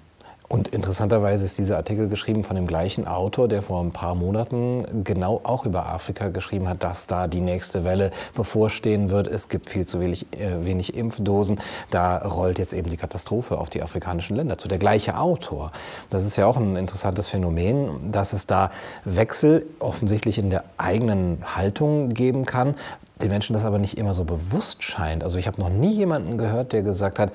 Und 0.52 0.66
interessanterweise 0.66 1.44
ist 1.44 1.58
dieser 1.58 1.76
Artikel 1.76 2.08
geschrieben 2.08 2.42
von 2.42 2.56
dem 2.56 2.66
gleichen 2.66 3.06
Autor, 3.06 3.46
der 3.46 3.62
vor 3.62 3.80
ein 3.80 3.92
paar 3.92 4.16
Monaten 4.16 5.04
genau 5.04 5.40
auch 5.44 5.64
über 5.64 5.86
Afrika 5.86 6.26
geschrieben 6.30 6.68
hat, 6.68 6.82
dass 6.82 7.06
da 7.06 7.28
die 7.28 7.40
nächste 7.40 7.84
Welle 7.84 8.10
bevorstehen 8.34 9.10
wird. 9.10 9.28
Es 9.28 9.48
gibt 9.48 9.70
viel 9.70 9.86
zu 9.86 10.00
wenig, 10.00 10.26
äh, 10.32 10.64
wenig 10.64 10.96
Impfdosen. 10.96 11.60
Da 11.90 12.16
rollt 12.16 12.58
jetzt 12.58 12.72
eben 12.72 12.90
die 12.90 12.96
Katastrophe 12.96 13.58
auf 13.58 13.70
die 13.70 13.80
afrikanischen 13.80 14.34
Länder 14.34 14.58
zu. 14.58 14.66
Der 14.66 14.78
gleiche 14.78 15.16
Autor. 15.16 15.70
Das 16.10 16.26
ist 16.26 16.34
ja 16.34 16.46
auch 16.46 16.56
ein 16.56 16.74
interessantes 16.74 17.28
Phänomen, 17.28 18.10
dass 18.10 18.32
es 18.32 18.48
da 18.48 18.72
Wechsel 19.04 19.64
offensichtlich 19.78 20.36
in 20.36 20.50
der 20.50 20.64
eigenen 20.78 21.44
Haltung 21.54 22.08
geben 22.08 22.44
kann, 22.44 22.74
den 23.22 23.28
Menschen 23.28 23.52
das 23.52 23.64
aber 23.64 23.78
nicht 23.78 23.96
immer 23.98 24.14
so 24.14 24.24
bewusst 24.24 24.82
scheint. 24.82 25.22
Also 25.22 25.38
ich 25.38 25.46
habe 25.46 25.60
noch 25.60 25.70
nie 25.70 25.92
jemanden 25.92 26.38
gehört, 26.38 26.72
der 26.72 26.82
gesagt 26.82 27.20
hat, 27.20 27.30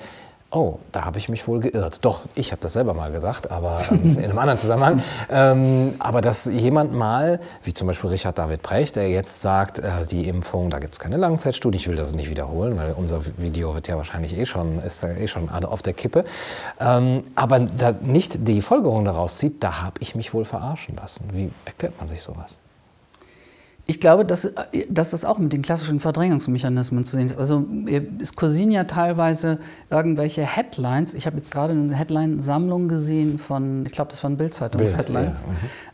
Oh, 0.52 0.80
da 0.92 1.04
habe 1.04 1.18
ich 1.18 1.28
mich 1.28 1.48
wohl 1.48 1.60
geirrt. 1.60 2.06
Doch, 2.06 2.22
ich 2.34 2.52
habe 2.52 2.62
das 2.62 2.74
selber 2.74 2.94
mal 2.94 3.12
gesagt, 3.12 3.52
aber 3.52 3.82
ähm, 3.92 4.18
in 4.18 4.24
einem 4.24 4.38
anderen 4.38 4.60
Zusammenhang. 4.60 5.04
Ähm, 5.30 5.96
aber 6.00 6.22
dass 6.22 6.46
jemand 6.46 6.94
mal, 6.94 7.42
wie 7.64 7.74
zum 7.74 7.88
Beispiel 7.88 8.12
Richard 8.12 8.38
David 8.38 8.62
Precht, 8.62 8.96
der 8.96 9.10
jetzt 9.10 9.42
sagt, 9.42 9.80
äh, 9.80 10.06
die 10.10 10.28
Impfung, 10.28 10.70
da 10.70 10.80
gibt 10.80 10.94
es 10.94 11.00
keine 11.00 11.18
Langzeitstudie, 11.18 11.78
ich 11.78 11.88
will 11.88 11.98
das 11.98 12.14
nicht 12.14 12.30
wiederholen, 12.30 12.78
weil 12.78 12.94
unser 12.94 13.20
Video 13.38 13.74
wird 13.74 13.88
ja 13.88 13.98
wahrscheinlich 13.98 14.38
eh 14.38 14.46
schon, 14.46 14.80
ist 14.80 15.04
eh 15.04 15.28
schon 15.28 15.50
auf 15.50 15.82
der 15.82 15.94
Kippe. 15.94 16.24
Ähm, 16.80 17.24
aber 17.36 17.60
da 17.60 17.92
nicht 17.92 18.48
die 18.48 18.62
Folgerung 18.62 19.04
daraus 19.04 19.38
zieht, 19.38 19.62
da 19.64 19.82
habe 19.82 19.96
ich 20.00 20.16
mich 20.16 20.34
wohl 20.34 20.46
verarschen 20.46 20.96
lassen. 20.96 21.25
Wie 21.34 21.52
erklärt 21.66 22.00
man 22.00 22.08
sich 22.08 22.22
sowas? 22.22 22.60
Ich 23.88 24.00
glaube, 24.00 24.25
dass, 24.25 24.51
dass 24.89 25.12
das 25.12 25.25
auch 25.25 25.38
mit 25.38 25.54
den 25.54 25.62
klassischen 25.62 26.00
Verdrängungsmechanismen 26.00 27.06
zu 27.06 27.18
sehen 27.18 27.27
ist. 27.27 27.38
Also 27.38 27.63
es 28.20 28.36
kursieren 28.36 28.72
ja 28.72 28.86
teilweise 28.86 29.60
irgendwelche 29.92 30.42
Headlines. 30.42 31.13
Ich 31.13 31.27
habe 31.27 31.38
jetzt 31.38 31.51
gerade 31.51 31.74
eine 31.74 31.94
Headline-Sammlung 31.94 32.88
gesehen 32.88 33.38
von, 33.38 33.86
ich 33.86 33.92
glaube, 33.92 34.10
das 34.10 34.24
waren 34.24 34.38
Bild-Zeitungs-Headlines, 34.38 35.44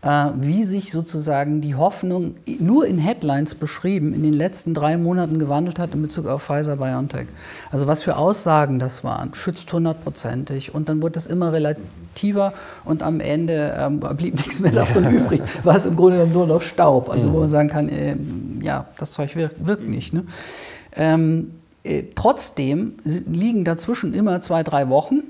ja. 0.04 0.32
mhm. 0.32 0.42
äh, 0.42 0.48
wie 0.48 0.64
sich 0.64 0.92
sozusagen 0.92 1.60
die 1.60 1.76
Hoffnung 1.76 2.36
nur 2.60 2.88
in 2.88 2.98
Headlines 2.98 3.56
beschrieben 3.56 4.14
in 4.14 4.24
den 4.24 4.34
letzten 4.34 4.74
drei 4.74 4.98
Monaten 4.98 5.38
gewandelt 5.38 5.78
hat 5.78 5.94
in 5.94 6.02
Bezug 6.02 6.28
auf 6.28 6.44
Pfizer-BioNTech. 6.44 7.28
Also 7.72 7.88
was 7.88 8.04
für 8.04 8.16
Aussagen 8.16 8.80
das 8.80 9.04
waren, 9.04 9.34
schützt 9.34 9.72
hundertprozentig 9.74 10.74
und 10.74 10.88
dann 10.88 11.02
wurde 11.02 11.14
das 11.14 11.28
immer 11.28 11.52
relativer 12.12 12.54
und 12.86 13.04
am 13.04 13.20
Ende 13.20 13.76
ähm, 13.78 14.00
blieb 14.00 14.36
nichts 14.36 14.60
mehr 14.60 14.72
davon 14.72 15.12
übrig. 15.12 15.42
War 15.64 15.76
es 15.76 15.86
im 15.86 15.96
Grunde 15.96 16.26
nur 16.28 16.48
noch 16.48 16.62
Staub. 16.62 17.10
Also 17.10 17.30
mhm. 17.30 17.34
wo 17.34 17.40
man 17.40 17.50
sagen 17.50 17.70
kann, 17.70 17.82
kann, 17.82 17.90
äh, 17.90 18.16
ja, 18.62 18.86
das 18.98 19.12
Zeug 19.12 19.36
wirkt, 19.36 19.66
wirkt 19.66 19.88
nicht. 19.88 20.14
Ne? 20.14 20.24
Ähm, 20.96 21.52
äh, 21.84 22.04
trotzdem 22.16 22.94
liegen 23.04 23.64
dazwischen 23.64 24.14
immer 24.14 24.42
zwei, 24.42 24.64
drei 24.64 24.90
Wochen. 24.90 25.22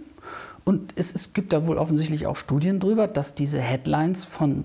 Und 0.63 0.93
es, 0.95 1.13
es 1.13 1.33
gibt 1.33 1.53
da 1.53 1.65
wohl 1.65 1.77
offensichtlich 1.77 2.27
auch 2.27 2.35
Studien 2.35 2.79
drüber, 2.79 3.07
dass 3.07 3.33
diese 3.33 3.59
Headlines 3.59 4.25
von 4.25 4.63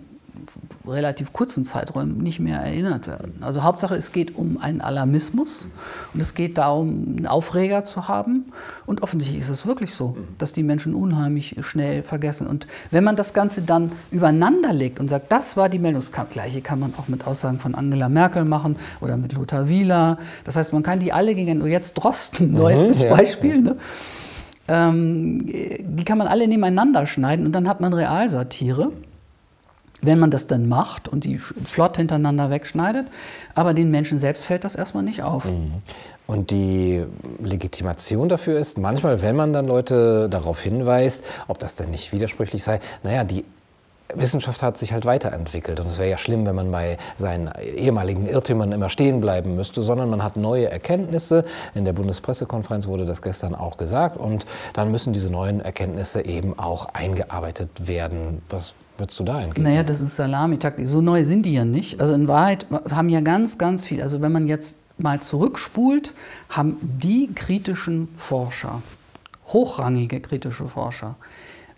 relativ 0.87 1.33
kurzen 1.33 1.65
Zeiträumen 1.65 2.19
nicht 2.19 2.41
mehr 2.41 2.61
erinnert 2.61 3.07
werden. 3.07 3.35
Also 3.41 3.63
Hauptsache, 3.63 3.95
es 3.97 4.13
geht 4.13 4.37
um 4.37 4.59
einen 4.59 4.81
Alarmismus 4.81 5.69
und 6.15 6.23
es 6.23 6.35
geht 6.35 6.59
darum, 6.59 7.17
einen 7.17 7.27
Aufreger 7.27 7.85
zu 7.85 8.09
haben. 8.09 8.47
Und 8.87 9.03
offensichtlich 9.03 9.41
ist 9.41 9.49
es 9.49 9.67
wirklich 9.67 9.95
so, 9.95 10.17
dass 10.39 10.53
die 10.53 10.63
Menschen 10.63 10.95
unheimlich 10.95 11.57
schnell 11.61 12.03
vergessen. 12.03 12.47
Und 12.47 12.67
wenn 12.91 13.03
man 13.05 13.17
das 13.17 13.35
Ganze 13.35 13.63
dann 13.63 13.93
übereinander 14.11 14.73
legt 14.73 15.01
und 15.01 15.09
sagt, 15.09 15.33
das 15.33 15.57
war 15.57 15.69
die 15.69 15.79
Meldung, 15.79 16.03
das 16.03 16.31
Gleiche 16.31 16.61
kann 16.61 16.79
man 16.79 16.95
auch 16.97 17.09
mit 17.09 17.27
Aussagen 17.27 17.59
von 17.59 17.75
Angela 17.75 18.09
Merkel 18.09 18.45
machen 18.45 18.77
oder 19.01 19.17
mit 19.17 19.33
Lothar 19.33 19.69
Wieler. 19.69 20.19
Das 20.45 20.57
heißt, 20.57 20.73
man 20.73 20.83
kann 20.83 21.01
die 21.01 21.13
alle 21.13 21.35
gegen, 21.35 21.67
jetzt 21.67 21.95
Drosten, 21.95 22.53
mhm, 22.53 22.59
neuestes 22.59 23.03
ja. 23.03 23.11
Beispiel, 23.11 23.61
ne? 23.61 23.77
ähm, 24.69 25.47
die 25.47 26.05
kann 26.05 26.19
man 26.19 26.27
alle 26.27 26.49
nebeneinander 26.49 27.07
schneiden 27.07 27.47
und 27.47 27.53
dann 27.53 27.69
hat 27.69 27.81
man 27.81 27.93
Realsatire 27.93 28.93
wenn 30.03 30.19
man 30.19 30.31
das 30.31 30.47
dann 30.47 30.69
macht 30.69 31.09
und 31.09 31.25
die 31.25 31.39
flott 31.39 31.97
hintereinander 31.97 32.51
wegschneidet. 32.51 33.07
Aber 33.55 33.75
den 33.75 33.91
Menschen 33.91 34.19
selbst 34.19 34.45
fällt 34.45 34.65
das 34.65 34.75
erstmal 34.75 35.03
nicht 35.03 35.23
auf. 35.23 35.51
Mhm. 35.51 35.75
Und 36.27 36.51
die 36.51 37.05
Legitimation 37.43 38.29
dafür 38.29 38.59
ist 38.59 38.79
manchmal, 38.79 39.23
wenn 39.23 39.37
man 39.37 39.53
dann 39.53 39.67
Leute 39.67 40.29
darauf 40.29 40.61
hinweist, 40.61 41.25
ob 41.47 41.59
das 41.59 41.77
denn 41.77 41.91
nicht 41.91 42.13
widersprüchlich 42.13 42.65
sei, 42.65 42.81
naja, 43.05 43.25
die 43.25 43.45
Wissenschaft 44.15 44.63
hat 44.63 44.79
sich 44.79 44.93
halt 44.93 45.05
weiterentwickelt 45.05 45.81
und 45.81 45.87
es 45.87 45.99
wäre 45.99 46.11
ja 46.11 46.19
schlimm, 46.19 46.47
wenn 46.47 46.55
man 46.55 46.71
bei 46.71 46.97
seinen 47.17 47.51
ehemaligen 47.77 48.27
Irrtümern 48.27 48.73
immer 48.73 48.89
stehen 48.89 49.21
bleiben 49.21 49.57
müsste, 49.57 49.83
sondern 49.83 50.09
man 50.11 50.23
hat 50.23 50.37
neue 50.37 50.71
Erkenntnisse. 50.71 51.45
In 51.75 51.85
der 51.85 51.93
Bundespressekonferenz 51.93 52.87
wurde 52.87 53.05
das 53.05 53.21
gestern 53.21 53.55
auch 53.55 53.77
gesagt 53.77 54.17
und 54.17 54.47
dann 54.75 54.91
müssen 54.91 55.13
diese 55.13 55.31
neuen 55.31 55.61
Erkenntnisse 55.61 56.25
eben 56.25 56.59
auch 56.59 56.87
eingearbeitet 56.87 57.89
werden. 57.89 58.43
Was 58.49 58.75
würdest 58.99 59.19
du 59.21 59.25
da 59.25 59.41
entgegen? 59.41 59.63
Naja, 59.63 59.83
das 59.83 60.01
ist 60.01 60.17
Salamitaktik. 60.17 60.87
So 60.87 61.01
neu 61.01 61.25
sind 61.25 61.47
die 61.47 61.55
ja 61.55 61.65
nicht. 61.65 62.01
Also 62.01 62.15
in 62.15 62.29
Wahrheit 62.29 62.67
haben 62.91 63.09
ja 63.09 63.21
ganz, 63.21 63.59
ganz 63.59 63.85
viel. 63.85 64.03
Also 64.03 64.21
wenn 64.21 64.33
man 64.33 64.49
jetzt 64.49 64.77
mal 64.99 65.21
zurückspult, 65.21 66.15
haben 66.49 66.77
die 66.81 67.31
kritischen 67.35 68.09
Forscher, 68.17 68.83
hochrangige 69.49 70.21
kritische 70.21 70.67
Forscher, 70.67 71.17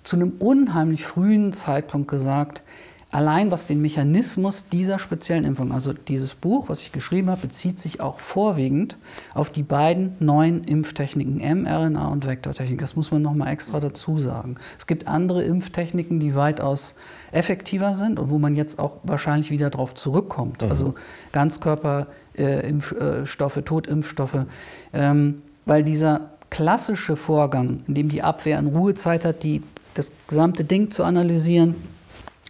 zu 0.03 0.17
einem 0.17 0.33
unheimlich 0.39 1.05
frühen 1.05 1.53
Zeitpunkt 1.53 2.09
gesagt, 2.09 2.63
Allein 3.11 3.51
was 3.51 3.67
den 3.67 3.81
Mechanismus 3.81 4.69
dieser 4.69 4.99
speziellen 4.99 5.45
Impfung, 5.45 5.73
also 5.73 5.95
dieses 5.95 6.35
Buch, 6.35 6.69
was 6.69 6.83
ich 6.83 6.93
geschrieben 6.93 7.31
habe, 7.31 7.41
bezieht 7.41 7.81
sich 7.81 8.03
auch 8.03 8.21
vorwiegend 8.21 8.99
auf 9.33 9.49
die 9.49 9.63
beiden 9.63 10.15
neuen 10.21 10.63
Impftechniken, 10.65 11.37
mRNA 11.37 12.07
und 12.09 12.27
Vektortechnik. 12.27 12.79
Das 12.79 12.97
muss 12.97 13.11
man 13.11 13.23
nochmal 13.23 13.49
extra 13.49 13.81
dazu 13.81 14.19
sagen. 14.19 14.57
Es 14.77 14.87
gibt 14.87 15.09
andere 15.09 15.43
Impftechniken, 15.43 16.21
die 16.21 16.35
weitaus 16.35 16.97
effektiver 17.33 17.95
sind 17.95 18.19
und 18.19 18.29
wo 18.29 18.39
man 18.39 18.57
jetzt 18.57 18.79
auch 18.79 18.99
wahrscheinlich 19.05 19.51
wieder 19.51 19.71
darauf 19.71 19.95
zurückkommt. 19.95 20.61
Mhm. 20.61 20.69
Also 20.69 20.95
Ganzkörperimpfstoffe, 21.33 23.57
äh, 23.57 23.63
Totimpfstoffe. 23.63 24.45
Ähm, 24.93 25.41
weil 25.65 25.83
dieser 25.83 26.33
klassische 26.51 27.17
Vorgang, 27.17 27.85
in 27.89 27.95
dem 27.95 28.11
die 28.11 28.23
Abwehr 28.23 28.59
in 28.59 28.67
Ruhezeit 28.67 29.25
hat, 29.25 29.45
die, 29.45 29.63
das 29.95 30.13
gesamte 30.27 30.65
Ding 30.65 30.91
zu 30.91 31.05
analysieren, 31.05 31.75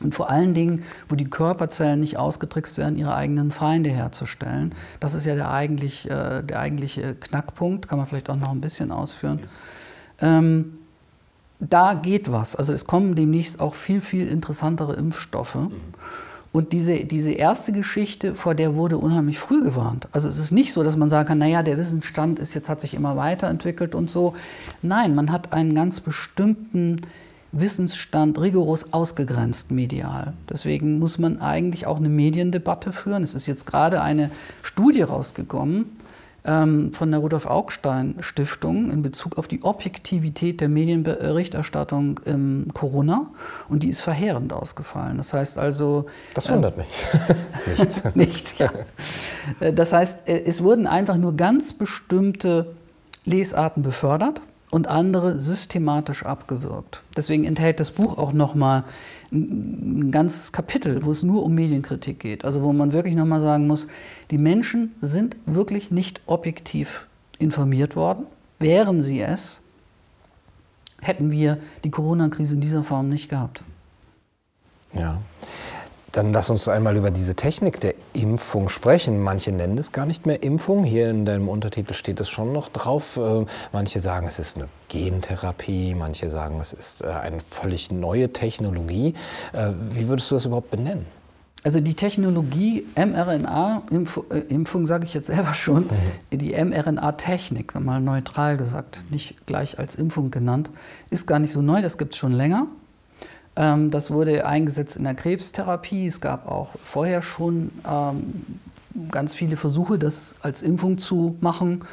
und 0.03 0.15
vor 0.15 0.31
allen 0.31 0.55
Dingen, 0.55 0.83
wo 1.09 1.17
die 1.17 1.29
Körperzellen 1.29 2.01
nicht 2.01 2.19
ausgetrickst 2.19 2.79
werden, 2.79 2.97
ihre 2.97 3.15
eigenen 3.15 3.51
Feinde 3.51 3.91
herzustellen. 3.91 4.75
Das 5.01 5.15
ist 5.15 5.27
ja 5.27 5.35
der, 5.35 5.51
eigentlich, 5.51 6.09
äh, 6.09 6.43
der 6.43 6.61
eigentliche 6.61 7.15
Knackpunkt, 7.15 7.89
kann 7.89 7.99
man 7.99 8.07
vielleicht 8.07 8.31
auch 8.31 8.37
noch 8.37 8.51
ein 8.51 8.61
bisschen 8.61 8.93
ausführen. 8.93 9.41
Ähm, 10.21 10.79
da 11.61 11.95
geht 11.95 12.31
was. 12.31 12.55
Also 12.55 12.73
es 12.73 12.87
kommen 12.87 13.17
demnächst 13.17 13.61
auch 13.61 13.75
viel, 13.75 14.01
viel 14.01 14.29
interessantere 14.29 14.95
Impfstoffe. 14.95 15.59
Und 16.53 16.73
diese, 16.73 17.05
diese 17.05 17.33
erste 17.33 17.73
Geschichte, 17.73 18.35
vor 18.35 18.55
der 18.55 18.75
wurde 18.75 18.97
unheimlich 18.97 19.39
früh 19.39 19.63
gewarnt. 19.63 20.09
Also 20.13 20.29
es 20.29 20.39
ist 20.39 20.51
nicht 20.51 20.73
so, 20.73 20.83
dass 20.83 20.97
man 20.97 21.09
sagen 21.09 21.29
kann, 21.29 21.39
naja, 21.39 21.63
der 21.63 21.77
Wissensstand 21.77 22.39
ist 22.39 22.55
jetzt, 22.55 22.69
hat 22.69 22.81
sich 22.81 22.95
immer 22.95 23.17
weiterentwickelt 23.17 23.95
und 23.95 24.09
so. 24.09 24.35
Nein, 24.81 25.15
man 25.15 25.31
hat 25.31 25.53
einen 25.53 25.75
ganz 25.75 26.01
bestimmten 26.01 27.03
Wissensstand 27.53 28.39
rigoros 28.39 28.93
ausgegrenzt 28.93 29.71
medial. 29.71 30.35
Deswegen 30.51 30.99
muss 30.99 31.19
man 31.19 31.41
eigentlich 31.41 31.87
auch 31.87 31.97
eine 31.97 32.09
Mediendebatte 32.09 32.93
führen. 32.93 33.23
Es 33.23 33.35
ist 33.35 33.47
jetzt 33.47 33.67
gerade 33.67 34.03
eine 34.03 34.31
Studie 34.63 35.03
rausgekommen 35.03 35.87
ähm, 36.45 36.93
von 36.93 37.11
der 37.11 37.21
Rudolf 37.21 37.47
Augstein 37.47 38.17
Stiftung 38.21 38.91
in 38.91 39.03
Bezug 39.03 39.39
auf 39.39 39.49
die 39.49 39.63
Objektivität 39.63 40.61
der 40.61 40.69
Medienberichterstattung 40.69 42.21
im 42.25 42.67
Corona 42.75 43.29
und 43.69 43.83
die 43.83 43.89
ist 43.89 44.01
verheerend 44.01 44.53
ausgefallen. 44.53 45.17
Das 45.17 45.33
heißt 45.33 45.59
also. 45.59 46.07
Das 46.35 46.51
wundert 46.51 46.77
äh, 46.77 46.81
mich. 46.81 47.87
nicht. 48.15 48.15
nicht, 48.15 48.59
ja. 48.59 48.73
Das 49.73 49.93
heißt, 49.93 50.29
äh, 50.29 50.43
es 50.45 50.63
wurden 50.63 50.87
einfach 50.87 51.17
nur 51.17 51.37
ganz 51.37 51.73
bestimmte 51.73 52.75
Lesarten 53.25 53.83
befördert 53.83 54.41
und 54.71 54.87
andere 54.87 55.39
systematisch 55.41 56.25
abgewürgt. 56.25 57.03
Deswegen 57.17 57.45
enthält 57.45 57.81
das 57.81 57.91
Buch 57.91 58.19
auch 58.19 58.33
nochmal 58.33 58.85
ein 59.33 60.11
ganzes 60.11 60.53
Kapitel, 60.53 61.05
wo 61.05 61.11
es 61.11 61.23
nur 61.23 61.43
um 61.43 61.55
Medienkritik 61.55 62.21
geht. 62.21 62.45
Also 62.45 62.63
wo 62.63 62.73
man 62.73 62.93
wirklich 62.93 63.15
nochmal 63.15 63.41
sagen 63.41 63.67
muss, 63.67 63.87
die 64.31 64.39
Menschen 64.39 64.95
sind 65.01 65.37
wirklich 65.47 65.91
nicht 65.91 66.21
objektiv 66.27 67.07
informiert 67.39 67.97
worden. 67.97 68.27
Wären 68.59 69.01
sie 69.01 69.21
es, 69.21 69.61
hätten 71.01 71.31
wir 71.31 71.59
die 71.85 71.91
Corona-Krise 71.91 72.57
in 72.57 72.61
dieser 72.61 72.83
Form 72.83 73.09
nicht 73.09 73.29
gehabt. 73.29 73.63
Ja. 74.93 75.19
Dann 76.13 76.33
lass 76.33 76.49
uns 76.49 76.69
einmal 76.69 76.97
über 76.97 77.11
diese 77.11 77.35
Technik 77.35 77.81
der 77.81 77.95
Impfung 78.15 78.71
sprechen. 78.71 79.21
Manche 79.21 79.53
nennen 79.53 79.77
es 79.77 79.93
gar 79.93 80.07
nicht 80.07 80.25
mehr 80.25 80.43
Impfung. 80.43 80.85
Hier 80.85 81.11
in 81.11 81.27
deinem 81.27 81.49
Untertitel 81.49 81.93
steht 81.93 82.19
es 82.21 82.31
schon 82.31 82.53
noch 82.53 82.71
drauf. 82.71 83.19
Äh, 83.19 83.45
manche 83.73 84.01
sagen, 84.01 84.27
es 84.27 84.39
ist 84.39 84.57
eine 84.57 84.69
Gentherapie. 84.89 85.95
Manche 85.95 86.31
sagen, 86.31 86.59
es 86.61 86.73
ist 86.73 87.05
äh, 87.05 87.09
eine 87.09 87.41
völlig 87.41 87.91
neue 87.91 88.33
Technologie. 88.33 89.15
Äh, 89.53 89.73
wie 89.91 90.09
würdest 90.09 90.31
du 90.31 90.37
das 90.37 90.47
überhaupt 90.47 90.71
benennen? 90.71 91.05
Also 91.65 91.81
die 91.81 91.95
Technologie 91.95 92.87
mRNA-Impfung, 92.97 94.87
sage 94.87 95.05
ich 95.05 95.13
jetzt 95.13 95.27
selber 95.27 95.55
schon, 95.55 95.89
mhm. 96.31 96.39
die 96.39 96.53
mRNA-Technik, 96.53 97.79
mal 97.79 98.01
neutral 98.01 98.57
gesagt, 98.57 99.03
nicht 99.11 99.45
gleich 99.47 99.79
als 99.79 99.95
Impfung 99.95 100.31
genannt, 100.31 100.71
ist 101.11 101.27
gar 101.27 101.39
nicht 101.41 101.53
so 101.53 101.61
neu, 101.61 101.83
das 101.83 101.99
gibt 101.99 102.15
es 102.15 102.19
schon 102.19 102.33
länger. 102.33 102.69
Ähm, 103.59 103.91
das 103.91 104.11
wurde 104.11 104.47
eingesetzt 104.47 104.97
in 104.97 105.05
der 105.05 105.15
Krebstherapie. 105.15 106.07
Es 106.07 106.21
gab 106.21 106.47
auch 106.47 106.71
vorher 106.83 107.21
schon 107.23 107.73
ähm, 107.87 108.45
ganz 109.11 109.35
viele 109.35 109.57
Versuche, 109.57 109.99
das 109.99 110.37
als 110.43 110.63
Impfung 110.63 110.99
zu 110.99 111.37
machen. 111.41 111.85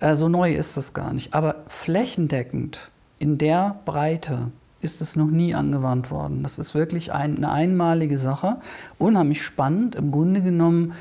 Äh, 0.00 0.16
so 0.16 0.28
neu 0.28 0.52
ist 0.52 0.76
das 0.76 0.92
gar 0.92 1.12
nicht. 1.12 1.34
Aber 1.34 1.62
flächendeckend 1.68 2.90
in 3.20 3.38
der 3.38 3.80
Breite 3.84 4.50
ist 4.80 5.00
es 5.00 5.14
noch 5.14 5.30
nie 5.30 5.54
angewandt 5.54 6.10
worden. 6.10 6.42
Das 6.42 6.58
ist 6.58 6.74
wirklich 6.74 7.12
eine 7.12 7.50
einmalige 7.50 8.18
Sache. 8.18 8.58
Unheimlich 8.98 9.42
spannend. 9.42 9.94
Im 9.94 10.10
Grunde 10.10 10.42
genommen 10.42 10.94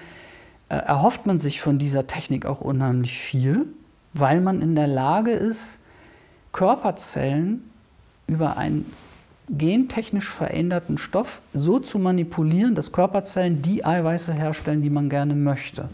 äh, 0.70 0.76
erhofft 0.76 1.26
man 1.26 1.40
sich 1.40 1.60
von 1.60 1.80
dieser 1.80 2.06
Technik 2.06 2.46
auch 2.46 2.62
unheimlich 2.62 3.18
viel, 3.18 3.66
weil 4.14 4.42
man 4.42 4.62
in 4.62 4.76
der 4.76 4.88
Lage 4.88 5.32
ist, 5.32 5.80
Körperzellen 6.52 7.70
über 8.28 8.58
ein 8.58 8.86
gentechnisch 9.50 10.30
veränderten 10.30 10.98
Stoff 10.98 11.42
so 11.54 11.80
zu 11.80 12.00
manipulieren, 12.00 12.76
dass 12.76 12.92
Körperzellen 12.92 13.62
die 13.62 13.86
Eiweiße 13.86 14.34
herstellen, 14.34 14.82
die 14.82 14.90
man 14.90 15.10
gerne 15.10 15.36
möchte. 15.36 15.90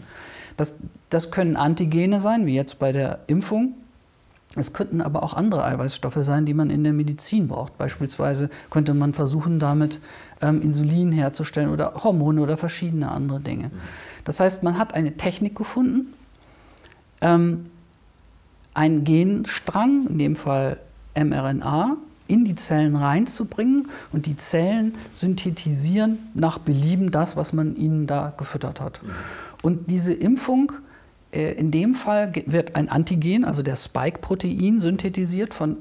Das, 0.56 0.76
das 1.10 1.30
können 1.30 1.56
Antigene 1.56 2.18
sein, 2.18 2.46
wie 2.46 2.54
jetzt 2.54 2.78
bei 2.78 2.92
der 2.92 3.20
Impfung. 3.26 3.74
Es 4.56 4.72
könnten 4.72 5.00
aber 5.00 5.22
auch 5.24 5.34
andere 5.34 5.64
Eiweißstoffe 5.64 6.18
sein, 6.20 6.46
die 6.46 6.54
man 6.54 6.70
in 6.70 6.84
der 6.84 6.92
Medizin 6.92 7.48
braucht. 7.48 7.76
Beispielsweise 7.76 8.50
könnte 8.70 8.94
man 8.94 9.12
versuchen, 9.12 9.58
damit 9.58 10.00
ähm, 10.40 10.62
Insulin 10.62 11.10
herzustellen 11.10 11.70
oder 11.70 12.04
Hormone 12.04 12.40
oder 12.40 12.56
verschiedene 12.56 13.10
andere 13.10 13.40
Dinge. 13.40 13.70
Das 14.24 14.38
heißt, 14.38 14.62
man 14.62 14.78
hat 14.78 14.94
eine 14.94 15.16
Technik 15.16 15.56
gefunden, 15.56 16.14
ähm, 17.20 17.66
einen 18.74 19.04
Genstrang, 19.04 20.06
in 20.08 20.18
dem 20.18 20.36
Fall 20.36 20.78
mRNA, 21.16 21.96
in 22.26 22.44
die 22.44 22.54
Zellen 22.54 22.96
reinzubringen 22.96 23.88
und 24.12 24.26
die 24.26 24.36
Zellen 24.36 24.94
synthetisieren 25.12 26.18
nach 26.34 26.58
Belieben 26.58 27.10
das, 27.10 27.36
was 27.36 27.52
man 27.52 27.76
ihnen 27.76 28.06
da 28.06 28.32
gefüttert 28.36 28.80
hat. 28.80 29.00
Und 29.62 29.90
diese 29.90 30.12
Impfung, 30.12 30.72
äh, 31.32 31.52
in 31.52 31.70
dem 31.70 31.94
Fall 31.94 32.32
wird 32.46 32.76
ein 32.76 32.88
Antigen, 32.88 33.44
also 33.44 33.62
der 33.62 33.76
Spike-Protein, 33.76 34.80
synthetisiert 34.80 35.54
von 35.54 35.78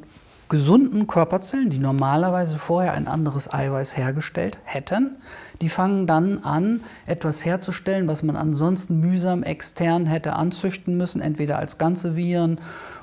gesunden 0.49 1.07
Körperzellen, 1.07 1.69
die 1.69 1.79
normalerweise 1.79 2.57
vorher 2.57 2.93
ein 2.93 3.07
anderes 3.07 3.51
Eiweiß 3.51 3.97
hergestellt 3.97 4.59
hätten. 4.65 5.15
Die 5.61 5.69
fangen 5.69 6.05
dann 6.05 6.43
an, 6.43 6.81
etwas 7.07 7.43
herzustellen, 7.43 8.07
was 8.07 8.21
man 8.21 8.35
ansonsten 8.35 8.99
mühsam 8.99 9.43
extern 9.43 10.05
hätte 10.05 10.33
anzüchten 10.33 10.95
müssen, 10.95 11.21
entweder 11.21 11.57
als 11.57 11.77
ganze 11.77 12.15
Viren 12.15 12.59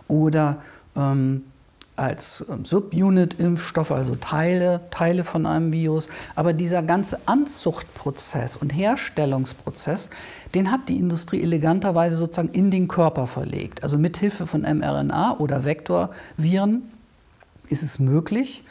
oder 0.06 0.58
ähm, 0.94 1.44
als 2.00 2.44
ähm, 2.48 2.64
Subunit-Impfstoffe, 2.64 3.92
also 3.92 4.16
Teile, 4.16 4.80
Teile 4.90 5.24
von 5.24 5.46
einem 5.46 5.72
Virus. 5.72 6.08
Aber 6.34 6.52
dieser 6.52 6.82
ganze 6.82 7.18
Anzuchtprozess 7.26 8.56
und 8.56 8.70
Herstellungsprozess, 8.70 10.08
den 10.54 10.70
hat 10.72 10.88
die 10.88 10.98
Industrie 10.98 11.42
eleganterweise 11.42 12.16
sozusagen 12.16 12.48
in 12.48 12.70
den 12.70 12.88
Körper 12.88 13.26
verlegt. 13.26 13.82
Also 13.82 13.98
mit 13.98 14.16
Hilfe 14.16 14.46
von 14.46 14.62
mRNA 14.62 15.36
oder 15.38 15.64
Vektorviren 15.64 16.82
ist 17.68 17.82
es 17.82 17.98
möglich, 17.98 18.64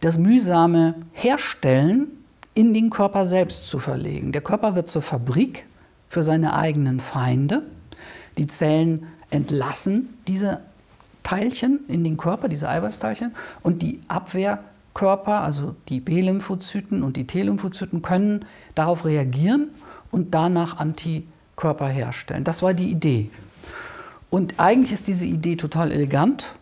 das 0.00 0.18
mühsame 0.18 0.96
Herstellen 1.12 2.08
in 2.54 2.74
den 2.74 2.90
Körper 2.90 3.24
selbst 3.24 3.68
zu 3.68 3.78
verlegen. 3.78 4.32
Der 4.32 4.42
Körper 4.42 4.74
wird 4.74 4.88
zur 4.88 5.02
Fabrik 5.02 5.64
für 6.08 6.22
seine 6.22 6.54
eigenen 6.54 7.00
Feinde. 7.00 7.62
Die 8.36 8.46
Zellen 8.46 9.06
entlassen 9.30 10.18
diese 10.26 10.60
Teilchen 11.22 11.80
in 11.88 12.04
den 12.04 12.16
Körper, 12.16 12.48
diese 12.48 12.68
Eiweißteilchen, 12.68 13.32
und 13.62 13.82
die 13.82 14.00
Abwehrkörper, 14.08 15.40
also 15.40 15.76
die 15.88 16.00
B-Lymphozyten 16.00 17.02
und 17.02 17.16
die 17.16 17.26
T-Lymphozyten, 17.26 18.02
können 18.02 18.44
darauf 18.74 19.04
reagieren 19.04 19.68
und 20.10 20.34
danach 20.34 20.78
Antikörper 20.78 21.88
herstellen. 21.88 22.44
Das 22.44 22.62
war 22.62 22.74
die 22.74 22.90
Idee. 22.90 23.30
Und 24.30 24.54
eigentlich 24.58 24.92
ist 24.92 25.08
diese 25.08 25.26
Idee 25.26 25.56
total 25.56 25.92
elegant. 25.92 26.54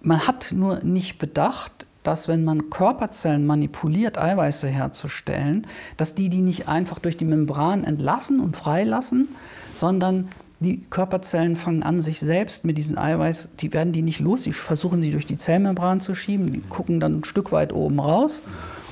Man 0.00 0.26
hat 0.26 0.52
nur 0.52 0.78
nicht 0.84 1.18
bedacht, 1.18 1.86
dass 2.04 2.28
wenn 2.28 2.44
man 2.44 2.70
Körperzellen 2.70 3.44
manipuliert, 3.46 4.16
Eiweiße 4.16 4.68
herzustellen, 4.68 5.66
dass 5.96 6.14
die 6.14 6.28
die 6.28 6.40
nicht 6.40 6.68
einfach 6.68 7.00
durch 7.00 7.16
die 7.16 7.24
Membran 7.24 7.84
entlassen 7.84 8.40
und 8.40 8.56
freilassen, 8.56 9.28
sondern 9.74 10.28
die 10.60 10.80
Körperzellen 10.90 11.56
fangen 11.56 11.82
an, 11.82 12.00
sich 12.00 12.18
selbst 12.18 12.64
mit 12.64 12.78
diesen 12.78 12.98
Eiweiß, 12.98 13.50
die 13.60 13.72
werden 13.72 13.92
die 13.92 14.02
nicht 14.02 14.20
los, 14.20 14.42
die 14.42 14.52
versuchen 14.52 15.02
sie 15.02 15.10
durch 15.10 15.26
die 15.26 15.38
Zellmembran 15.38 16.00
zu 16.00 16.14
schieben, 16.14 16.52
die 16.52 16.60
gucken 16.60 16.98
dann 16.98 17.20
ein 17.20 17.24
Stück 17.24 17.52
weit 17.52 17.72
oben 17.72 18.00
raus 18.00 18.42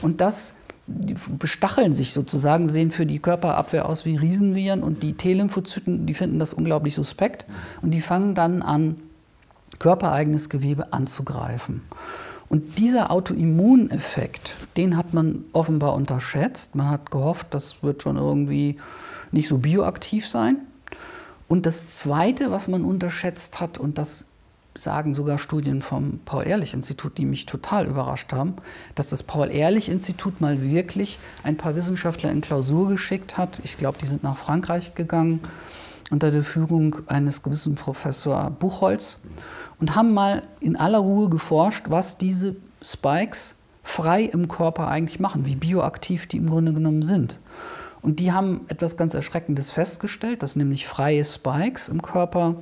und 0.01 0.21
das 0.21 0.55
bestacheln 0.87 1.93
sich 1.93 2.13
sozusagen, 2.13 2.69
sehen 2.69 2.93
für 2.93 3.07
die 3.07 3.19
Körperabwehr 3.19 3.89
aus 3.89 4.05
wie 4.05 4.15
Riesenviren 4.15 4.85
und 4.85 5.03
die 5.03 5.15
T-Lymphozyten, 5.15 6.07
die 6.07 6.15
finden 6.15 6.39
das 6.39 6.53
unglaublich 6.53 6.95
suspekt 6.95 7.47
und 7.83 7.91
die 7.93 8.01
fangen 8.01 8.37
dann 8.37 8.63
an, 8.63 8.97
körpereigenes 9.81 10.49
Gewebe 10.49 10.93
anzugreifen. 10.93 11.83
Und 12.49 12.79
dieser 12.79 13.11
Autoimmuneffekt, 13.11 14.57
den 14.77 14.97
hat 14.97 15.13
man 15.13 15.45
offenbar 15.53 15.95
unterschätzt. 15.95 16.77
Man 16.77 16.89
hat 16.89 17.11
gehofft, 17.11 17.49
das 17.51 17.83
wird 17.83 18.03
schon 18.03 18.17
irgendwie 18.17 18.77
nicht 19.33 19.49
so 19.49 19.59
bioaktiv 19.59 20.29
sein. 20.29 20.59
Und 21.49 21.67
das 21.67 21.97
Zweite, 21.97 22.51
was 22.51 22.69
man 22.69 22.85
unterschätzt 22.85 23.61
hat, 23.61 23.79
und 23.79 23.99
das 23.99 24.25
sagen 24.75 25.15
sogar 25.15 25.39
Studien 25.39 25.81
vom 25.81 26.21
Paul-Ehrlich-Institut, 26.25 27.19
die 27.19 27.25
mich 27.25 27.47
total 27.47 27.87
überrascht 27.87 28.33
haben, 28.33 28.57
dass 28.95 29.09
das 29.09 29.23
Paul-Ehrlich-Institut 29.23 30.41
mal 30.41 30.63
wirklich 30.63 31.19
ein 31.43 31.57
paar 31.57 31.75
Wissenschaftler 31.75 32.31
in 32.31 32.41
Klausur 32.41 32.89
geschickt 32.89 33.39
hat. 33.39 33.61
Ich 33.65 33.79
glaube, 33.79 33.99
die 33.99 34.07
sind 34.07 34.23
nach 34.23 34.37
Frankreich 34.37 34.95
gegangen 34.95 35.41
unter 36.11 36.31
der 36.31 36.45
Führung 36.45 36.97
eines 37.07 37.43
gewissen 37.43 37.75
Professor 37.75 38.51
Buchholz 38.51 39.19
und 39.81 39.97
haben 39.97 40.15
mal 40.15 40.43
in 40.61 40.77
aller 40.77 40.99
Ruhe 40.99 41.29
geforscht, 41.29 41.87
was 41.89 42.17
diese 42.17 42.57
Spikes 42.83 43.55
frei 43.83 44.25
im 44.25 44.49
Körper 44.49 44.89
eigentlich 44.89 45.21
machen, 45.21 45.47
wie 45.47 45.57
bioaktiv 45.57 46.27
die 46.27 46.37
im 46.37 46.49
Grunde 46.49 46.73
genommen 46.73 47.03
sind. 47.03 47.39
Und 48.07 48.21
die 48.21 48.31
haben 48.31 48.61
etwas 48.69 48.97
ganz 48.97 49.15
Erschreckendes 49.15 49.73
festgestellt, 49.73 50.45
dass 50.45 50.55
nämlich 50.55 50.87
freie 50.87 51.25
Spikes 51.25 51.89
im 51.89 52.03
Körper 52.03 52.55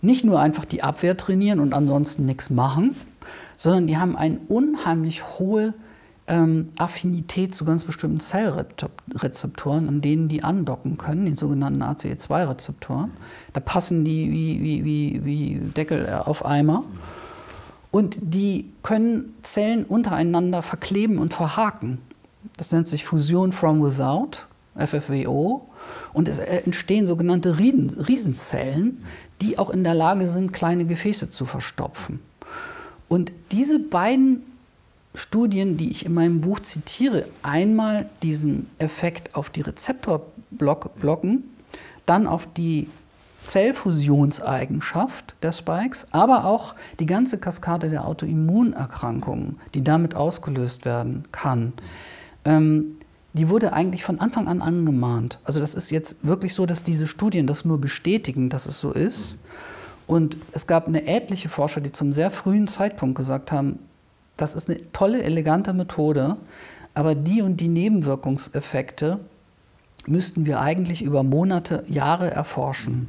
nicht 0.00 0.24
nur 0.24 0.38
einfach 0.38 0.64
die 0.64 0.84
Abwehr 0.84 1.16
trainieren 1.16 1.58
und 1.58 1.72
ansonsten 1.72 2.24
nichts 2.24 2.50
machen, 2.50 2.94
sondern 3.56 3.88
die 3.88 3.98
haben 3.98 4.14
eine 4.14 4.38
unheimlich 4.46 5.24
hohe 5.40 5.74
ähm, 6.28 6.68
Affinität 6.78 7.52
zu 7.52 7.64
ganz 7.64 7.82
bestimmten 7.82 8.20
Zellrezeptoren, 8.20 9.88
an 9.88 10.00
denen 10.00 10.28
die 10.28 10.44
andocken 10.44 10.96
können, 10.96 11.24
den 11.24 11.34
sogenannten 11.34 11.82
ACE2-Rezeptoren. 11.82 13.10
Da 13.54 13.58
passen 13.58 14.04
die 14.04 14.30
wie, 14.30 14.62
wie, 14.62 14.84
wie, 14.84 15.24
wie 15.24 15.54
Deckel 15.76 16.08
auf 16.08 16.46
Eimer. 16.46 16.84
Und 17.90 18.18
die 18.22 18.70
können 18.84 19.34
Zellen 19.42 19.84
untereinander 19.84 20.62
verkleben 20.62 21.18
und 21.18 21.34
verhaken. 21.34 21.98
Das 22.56 22.72
nennt 22.72 22.88
sich 22.88 23.04
Fusion 23.04 23.52
from 23.52 23.82
Without, 23.82 24.46
FFWO. 24.76 25.68
Und 26.12 26.28
es 26.28 26.38
entstehen 26.38 27.06
sogenannte 27.06 27.58
Riesenzellen, 27.58 29.04
die 29.40 29.58
auch 29.58 29.70
in 29.70 29.84
der 29.84 29.94
Lage 29.94 30.26
sind, 30.26 30.52
kleine 30.52 30.84
Gefäße 30.84 31.30
zu 31.30 31.44
verstopfen. 31.44 32.20
Und 33.08 33.32
diese 33.50 33.78
beiden 33.78 34.42
Studien, 35.14 35.76
die 35.76 35.90
ich 35.90 36.06
in 36.06 36.14
meinem 36.14 36.40
Buch 36.40 36.60
zitiere, 36.60 37.26
einmal 37.42 38.08
diesen 38.22 38.70
Effekt 38.78 39.34
auf 39.34 39.50
die 39.50 39.62
Rezeptorblocken, 39.62 41.44
dann 42.06 42.26
auf 42.26 42.46
die 42.52 42.88
Zellfusionseigenschaft 43.42 45.34
der 45.42 45.52
Spikes, 45.52 46.06
aber 46.12 46.44
auch 46.44 46.74
die 47.00 47.06
ganze 47.06 47.38
Kaskade 47.38 47.88
der 47.88 48.06
Autoimmunerkrankungen, 48.06 49.58
die 49.74 49.82
damit 49.82 50.14
ausgelöst 50.14 50.84
werden 50.84 51.24
kann 51.32 51.72
ähm, 52.44 52.96
die 53.32 53.48
wurde 53.48 53.72
eigentlich 53.72 54.02
von 54.02 54.20
Anfang 54.20 54.48
an 54.48 54.60
angemahnt. 54.60 55.38
Also 55.44 55.60
das 55.60 55.74
ist 55.74 55.90
jetzt 55.90 56.16
wirklich 56.22 56.54
so, 56.54 56.66
dass 56.66 56.82
diese 56.82 57.06
Studien 57.06 57.46
das 57.46 57.64
nur 57.64 57.80
bestätigen, 57.80 58.48
dass 58.48 58.66
es 58.66 58.80
so 58.80 58.92
ist. 58.92 59.38
Und 60.06 60.36
es 60.52 60.66
gab 60.66 60.88
eine 60.88 61.06
etliche 61.06 61.48
Forscher, 61.48 61.80
die 61.80 61.92
zum 61.92 62.12
sehr 62.12 62.32
frühen 62.32 62.66
Zeitpunkt 62.66 63.16
gesagt 63.16 63.52
haben, 63.52 63.78
das 64.36 64.54
ist 64.54 64.68
eine 64.68 64.90
tolle, 64.92 65.22
elegante 65.22 65.72
Methode, 65.72 66.36
aber 66.94 67.14
die 67.14 67.42
und 67.42 67.60
die 67.60 67.68
Nebenwirkungseffekte 67.68 69.20
müssten 70.06 70.46
wir 70.46 70.60
eigentlich 70.60 71.02
über 71.02 71.22
Monate, 71.22 71.84
Jahre 71.88 72.30
erforschen. 72.30 73.08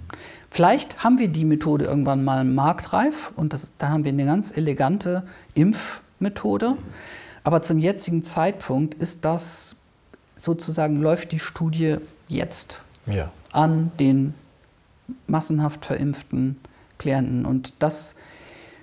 Vielleicht 0.50 1.04
haben 1.04 1.18
wir 1.18 1.30
die 1.30 1.46
Methode 1.46 1.86
irgendwann 1.86 2.24
mal 2.24 2.44
marktreif 2.44 3.32
und 3.36 3.56
da 3.78 3.90
haben 3.90 4.04
wir 4.04 4.12
eine 4.12 4.26
ganz 4.26 4.56
elegante 4.56 5.24
Impfmethode. 5.56 6.76
Aber 7.44 7.62
zum 7.62 7.80
jetzigen 7.80 8.24
Zeitpunkt 8.24 8.94
ist 8.96 9.26
das 9.26 9.76
sozusagen, 10.36 11.02
läuft 11.02 11.32
die 11.32 11.40
Studie 11.40 11.98
jetzt 12.28 12.82
ja. 13.06 13.32
an 13.52 13.92
den 14.00 14.34
massenhaft 15.28 15.86
verimpften 15.86 16.60
Klienten. 16.98 17.46
Und 17.46 17.74
das 17.80 18.16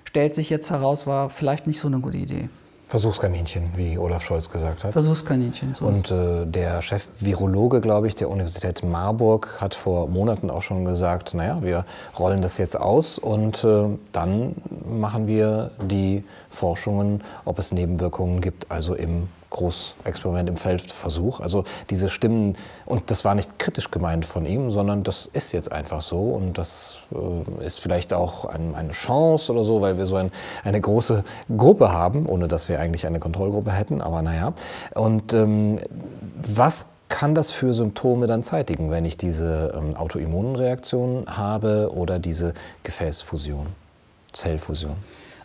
stellt 0.03 0.35
sich 0.35 0.49
jetzt 0.49 0.71
heraus, 0.71 1.07
war 1.07 1.29
vielleicht 1.29 1.67
nicht 1.67 1.79
so 1.79 1.87
eine 1.87 1.99
gute 1.99 2.17
Idee. 2.17 2.49
Versuchskaninchen, 2.89 3.73
wie 3.75 3.99
Olaf 3.99 4.23
Scholz 4.23 4.49
gesagt 4.49 4.83
hat. 4.83 4.93
Versuchskaninchen. 4.93 5.75
So 5.75 5.85
und 5.85 6.09
äh, 6.09 6.47
der 6.47 6.81
Chef-Virologe, 6.81 7.81
glaube 7.81 8.07
ich, 8.07 8.15
der 8.15 8.31
Universität 8.31 8.81
Marburg 8.83 9.57
hat 9.61 9.75
vor 9.75 10.07
Monaten 10.07 10.49
auch 10.49 10.63
schon 10.63 10.85
gesagt, 10.85 11.35
naja, 11.35 11.59
wir 11.61 11.85
rollen 12.17 12.41
das 12.41 12.57
jetzt 12.57 12.75
aus 12.75 13.19
und 13.19 13.63
äh, 13.63 13.89
dann 14.11 14.55
machen 14.89 15.27
wir 15.27 15.69
die 15.83 16.23
Forschungen, 16.49 17.23
ob 17.45 17.59
es 17.59 17.71
Nebenwirkungen 17.71 18.41
gibt, 18.41 18.71
also 18.71 18.95
im 18.95 19.27
Großexperiment 19.49 20.49
im 20.49 20.57
Feldversuch. 20.57 21.39
Also 21.39 21.63
diese 21.89 22.09
Stimmen, 22.09 22.55
und 22.85 23.09
das 23.11 23.25
war 23.25 23.35
nicht 23.35 23.57
kritisch 23.57 23.89
gemeint 23.91 24.25
von 24.25 24.45
ihm, 24.45 24.71
sondern 24.71 25.03
das 25.03 25.27
ist 25.31 25.51
jetzt 25.51 25.71
einfach 25.71 26.01
so 26.01 26.31
und 26.31 26.57
das 26.57 26.99
äh, 27.11 27.65
ist 27.65 27.79
vielleicht 27.79 28.13
auch 28.13 28.45
ein, 28.45 28.75
eine 28.75 28.91
Chance 28.91 29.51
oder 29.51 29.63
so, 29.63 29.81
weil 29.81 29.97
wir 29.97 30.05
so 30.05 30.15
ein, 30.15 30.31
eine 30.63 30.79
große 30.79 31.23
Gruppe 31.55 31.91
haben, 31.91 32.25
ohne 32.27 32.47
dass 32.47 32.69
wir 32.69 32.79
eigentlich 32.79 33.07
eine 33.07 33.19
Kontrollgruppe 33.19 33.71
hätten, 33.71 34.01
aber 34.01 34.21
naja. 34.21 34.53
Und 34.93 35.33
ähm, 35.33 35.79
was 36.41 36.87
kann 37.09 37.33
das 37.33 37.49
für 37.49 37.73
Symptome 37.73 38.27
dann 38.27 38.43
zeitigen, 38.43 38.91
wenn 38.91 39.03
ich 39.03 39.17
diese 39.17 39.73
ähm, 39.75 39.95
Autoimmunreaktion 39.95 41.25
habe 41.27 41.91
oder 41.93 42.19
diese 42.19 42.53
Gefäßfusion, 42.83 43.65
Zellfusion? 44.31 44.95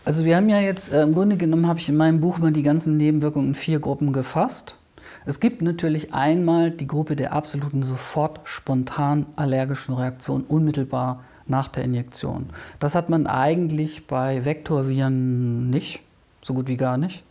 Also 0.05 0.25
wir 0.25 0.37
haben 0.37 0.49
ja 0.51 0.61
jetzt, 0.61 0.93
äh, 0.93 1.03
im 1.03 1.15
Grunde 1.15 1.37
genommen 1.37 1.67
habe 1.67 1.79
ich 1.79 1.89
in 1.89 1.97
meinem 1.97 2.21
Buch 2.21 2.39
mal 2.39 2.53
die 2.53 2.63
ganzen 2.63 2.97
Nebenwirkungen 2.97 3.49
in 3.49 3.55
vier 3.55 3.81
Gruppen 3.81 4.13
gefasst. 4.13 4.77
Es 5.25 5.41
gibt 5.41 5.63
natürlich 5.63 6.13
einmal 6.13 6.71
die 6.71 6.87
Gruppe 6.87 7.17
der 7.17 7.33
absoluten 7.33 7.83
sofort 7.83 8.41
spontan 8.45 9.27
allergischen 9.37 9.95
Reaktion 9.95 10.43
unmittelbar 10.43 11.25
nach 11.47 11.69
der 11.69 11.85
Injektion. 11.85 12.51
Das 12.79 12.95
hat 12.95 13.09
man 13.09 13.27
eigentlich 13.27 14.07
bei 14.07 14.45
Vektorviren 14.45 15.71
nicht, 15.71 16.01
so 16.43 16.53
gut 16.53 16.69
wie 16.69 16.77
gar 16.77 16.99
nicht. 16.99 17.25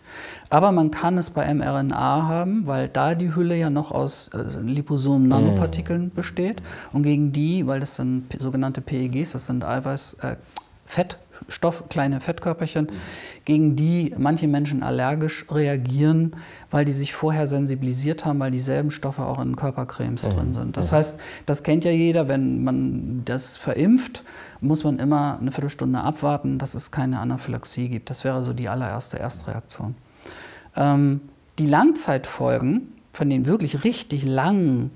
Aber 0.50 0.72
man 0.72 0.90
kann 0.90 1.18
es 1.20 1.30
bei 1.30 1.52
mRNA 1.54 2.28
haben, 2.28 2.66
weil 2.66 2.88
da 2.88 3.14
die 3.14 3.36
Hülle 3.36 3.56
ja 3.56 3.70
noch 3.70 3.92
aus 3.92 4.30
äh, 4.30 4.60
liposomen 4.60 5.28
Nanopartikeln 5.28 6.08
mm. 6.08 6.16
besteht. 6.16 6.62
Und 6.92 7.04
gegen 7.04 7.32
die, 7.32 7.66
weil 7.66 7.80
das 7.80 7.96
sind 7.96 8.26
sogenannte 8.40 8.82
PEGs, 8.82 9.32
das 9.34 9.48
sind 9.48 9.64
Eiweiß, 9.64 10.16
äh, 10.22 10.36
Fett, 10.86 11.18
Stoff, 11.48 11.90
kleine 11.90 12.20
Fettkörperchen, 12.20 12.88
gegen 13.46 13.76
die 13.76 14.14
manche 14.18 14.48
Menschen 14.48 14.84
allergisch 14.84 15.46
reagieren, 15.52 16.36
weil 16.72 16.86
die 16.86 16.92
sich 16.92 17.14
vorher 17.14 17.48
sensibilisiert 17.48 18.26
haben, 18.26 18.40
weil 18.40 18.52
dieselben 18.52 18.92
Stoffe 18.92 19.24
auch 19.26 19.40
in 19.42 19.56
Körpercremes 19.56 20.28
mhm. 20.28 20.30
drin 20.32 20.54
sind. 20.54 20.78
Das 20.78 20.92
mhm. 20.92 20.96
heißt, 20.96 21.20
das 21.46 21.64
kennt 21.64 21.84
ja 21.84 21.92
jeder, 21.92 22.28
wenn 22.28 22.64
man 22.64 23.22
das 23.26 23.58
verimpft, 23.58 24.24
muss 24.62 24.84
man 24.84 25.00
immer 25.00 25.38
eine 25.40 25.52
Viertelstunde 25.52 26.00
abwarten, 26.00 26.58
dass 26.58 26.76
es 26.76 26.92
keine 26.92 27.20
Anaphylaxie 27.20 27.90
gibt. 27.90 28.10
Das 28.10 28.24
wäre 28.24 28.44
so 28.44 28.54
die 28.54 28.70
allererste 28.70 29.20
Erstreaktion. 29.20 29.96
Ähm, 30.76 31.22
die 31.60 31.66
Langzeitfolgen 31.66 32.94
von 33.12 33.30
den 33.30 33.46
wirklich 33.46 33.84
richtig 33.84 34.24
langen 34.26 34.92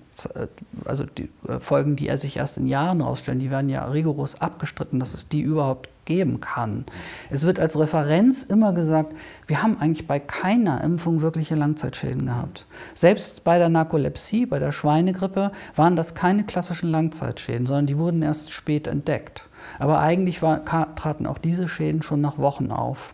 also 0.86 1.04
die 1.06 1.30
äh, 1.48 1.60
Folgen, 1.60 1.96
die 1.96 2.08
er 2.08 2.18
sich 2.18 2.38
erst 2.38 2.58
in 2.58 2.68
Jahren 2.68 3.02
ausstellen, 3.02 3.40
die 3.40 3.52
werden 3.52 3.70
ja 3.70 3.86
rigoros 3.86 4.36
abgestritten, 4.42 5.00
dass 5.00 5.14
es 5.14 5.28
die 5.30 5.42
überhaupt 5.42 5.90
geben 6.08 6.40
kann. 6.40 6.86
Es 7.30 7.46
wird 7.46 7.60
als 7.60 7.78
Referenz 7.78 8.42
immer 8.42 8.74
gesagt, 8.74 9.14
wir 9.46 9.62
haben 9.62 9.80
eigentlich 9.80 10.08
bei 10.08 10.20
keiner 10.20 10.84
Impfung 10.84 11.22
wirkliche 11.22 11.54
Langzeitschäden 11.54 12.26
gehabt. 12.26 12.66
Selbst 12.96 13.44
bei 13.44 13.60
der 13.60 13.70
Narkolepsie, 13.70 14.48
bei 14.48 14.58
der 14.58 14.72
Schweinegrippe, 14.72 15.52
waren 15.76 15.96
das 15.96 16.16
keine 16.16 16.46
klassischen 16.46 16.90
Langzeitschäden, 16.90 17.68
sondern 17.68 17.86
die 17.86 18.00
wurden 18.00 18.24
erst 18.24 18.52
spät 18.52 18.88
entdeckt. 18.88 19.48
Aber 19.78 20.00
eigentlich 20.00 20.42
war, 20.42 20.66
traten 20.66 21.28
auch 21.28 21.38
diese 21.38 21.68
Schäden 21.68 22.02
schon 22.02 22.22
nach 22.22 22.40
Wochen 22.40 22.72
auf. 22.72 23.14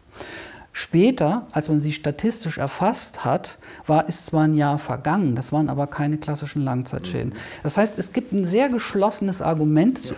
Später, 0.75 1.45
als 1.51 1.69
man 1.69 1.81
sie 1.81 1.93
statistisch 1.93 2.57
erfasst 2.57 3.23
hat, 3.23 3.59
war, 3.85 4.07
ist 4.07 4.25
zwar 4.25 4.45
ein 4.45 4.55
Jahr 4.55 4.79
vergangen, 4.79 5.35
das 5.35 5.51
waren 5.51 5.69
aber 5.69 5.85
keine 5.85 6.17
klassischen 6.17 6.63
Langzeitschäden. 6.63 7.33
Das 7.61 7.77
heißt, 7.77 7.99
es 7.99 8.11
gibt 8.11 8.31
ein 8.31 8.43
sehr 8.43 8.69
geschlossenes 8.69 9.43
Argument, 9.43 10.09
ja. 10.09 10.15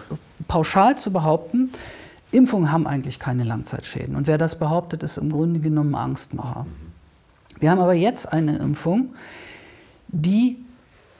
pauschal 0.47 0.97
zu 0.97 1.11
behaupten, 1.11 1.71
Impfungen 2.35 2.71
haben 2.71 2.85
eigentlich 2.85 3.19
keine 3.19 3.43
Langzeitschäden. 3.43 4.15
Und 4.15 4.27
wer 4.27 4.37
das 4.37 4.59
behauptet, 4.59 5.03
ist 5.03 5.17
im 5.17 5.31
Grunde 5.31 5.59
genommen 5.59 5.95
Angstmacher. 5.95 6.65
Wir 7.59 7.71
haben 7.71 7.79
aber 7.79 7.93
jetzt 7.93 8.31
eine 8.31 8.57
Impfung, 8.57 9.13
die 10.09 10.57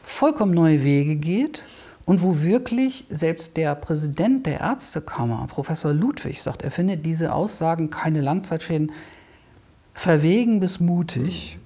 vollkommen 0.04 0.54
neue 0.54 0.84
Wege 0.84 1.16
geht 1.16 1.64
und 2.06 2.22
wo 2.22 2.42
wirklich 2.42 3.06
selbst 3.10 3.58
der 3.58 3.74
Präsident 3.76 4.46
der 4.46 4.60
Ärztekammer, 4.60 5.48
Professor 5.48 5.94
Ludwig, 5.94 6.42
sagt, 6.42 6.62
er 6.62 6.72
findet 6.72 7.06
diese 7.06 7.34
Aussagen 7.34 7.90
keine 7.90 8.22
Langzeitschäden 8.22 8.92
verwegen 9.94 10.60
bis 10.60 10.80
mutig, 10.80 11.58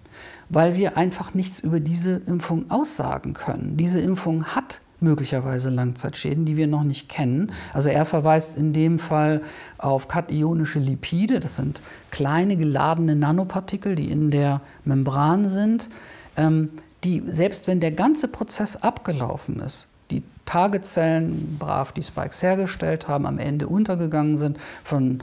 weil 0.49 0.77
wir 0.77 0.97
einfach 0.97 1.33
nichts 1.33 1.59
über 1.59 1.79
diese 1.79 2.21
Impfung 2.27 2.69
aussagen 2.71 3.33
können. 3.33 3.75
Diese 3.77 3.99
Impfung 3.99 4.45
hat 4.45 4.81
möglicherweise 5.01 5.69
Langzeitschäden, 5.69 6.45
die 6.45 6.57
wir 6.57 6.67
noch 6.67 6.83
nicht 6.83 7.09
kennen. 7.09 7.51
Also 7.73 7.89
er 7.89 8.05
verweist 8.05 8.57
in 8.57 8.73
dem 8.73 8.99
Fall 8.99 9.41
auf 9.77 10.07
kationische 10.07 10.79
Lipide, 10.79 11.39
das 11.39 11.55
sind 11.55 11.81
kleine 12.11 12.57
geladene 12.57 13.15
Nanopartikel, 13.15 13.95
die 13.95 14.11
in 14.11 14.31
der 14.31 14.61
Membran 14.85 15.47
sind, 15.47 15.89
ähm, 16.37 16.69
die 17.03 17.23
selbst 17.27 17.67
wenn 17.67 17.79
der 17.79 17.91
ganze 17.91 18.27
Prozess 18.27 18.75
abgelaufen 18.75 19.59
ist, 19.59 19.87
die 20.11 20.23
Targetzellen 20.45 21.57
brav 21.59 21.91
die 21.91 22.03
Spikes 22.03 22.41
hergestellt 22.41 23.07
haben, 23.07 23.25
am 23.25 23.39
Ende 23.39 23.67
untergegangen 23.67 24.35
sind, 24.35 24.57
von 24.83 25.21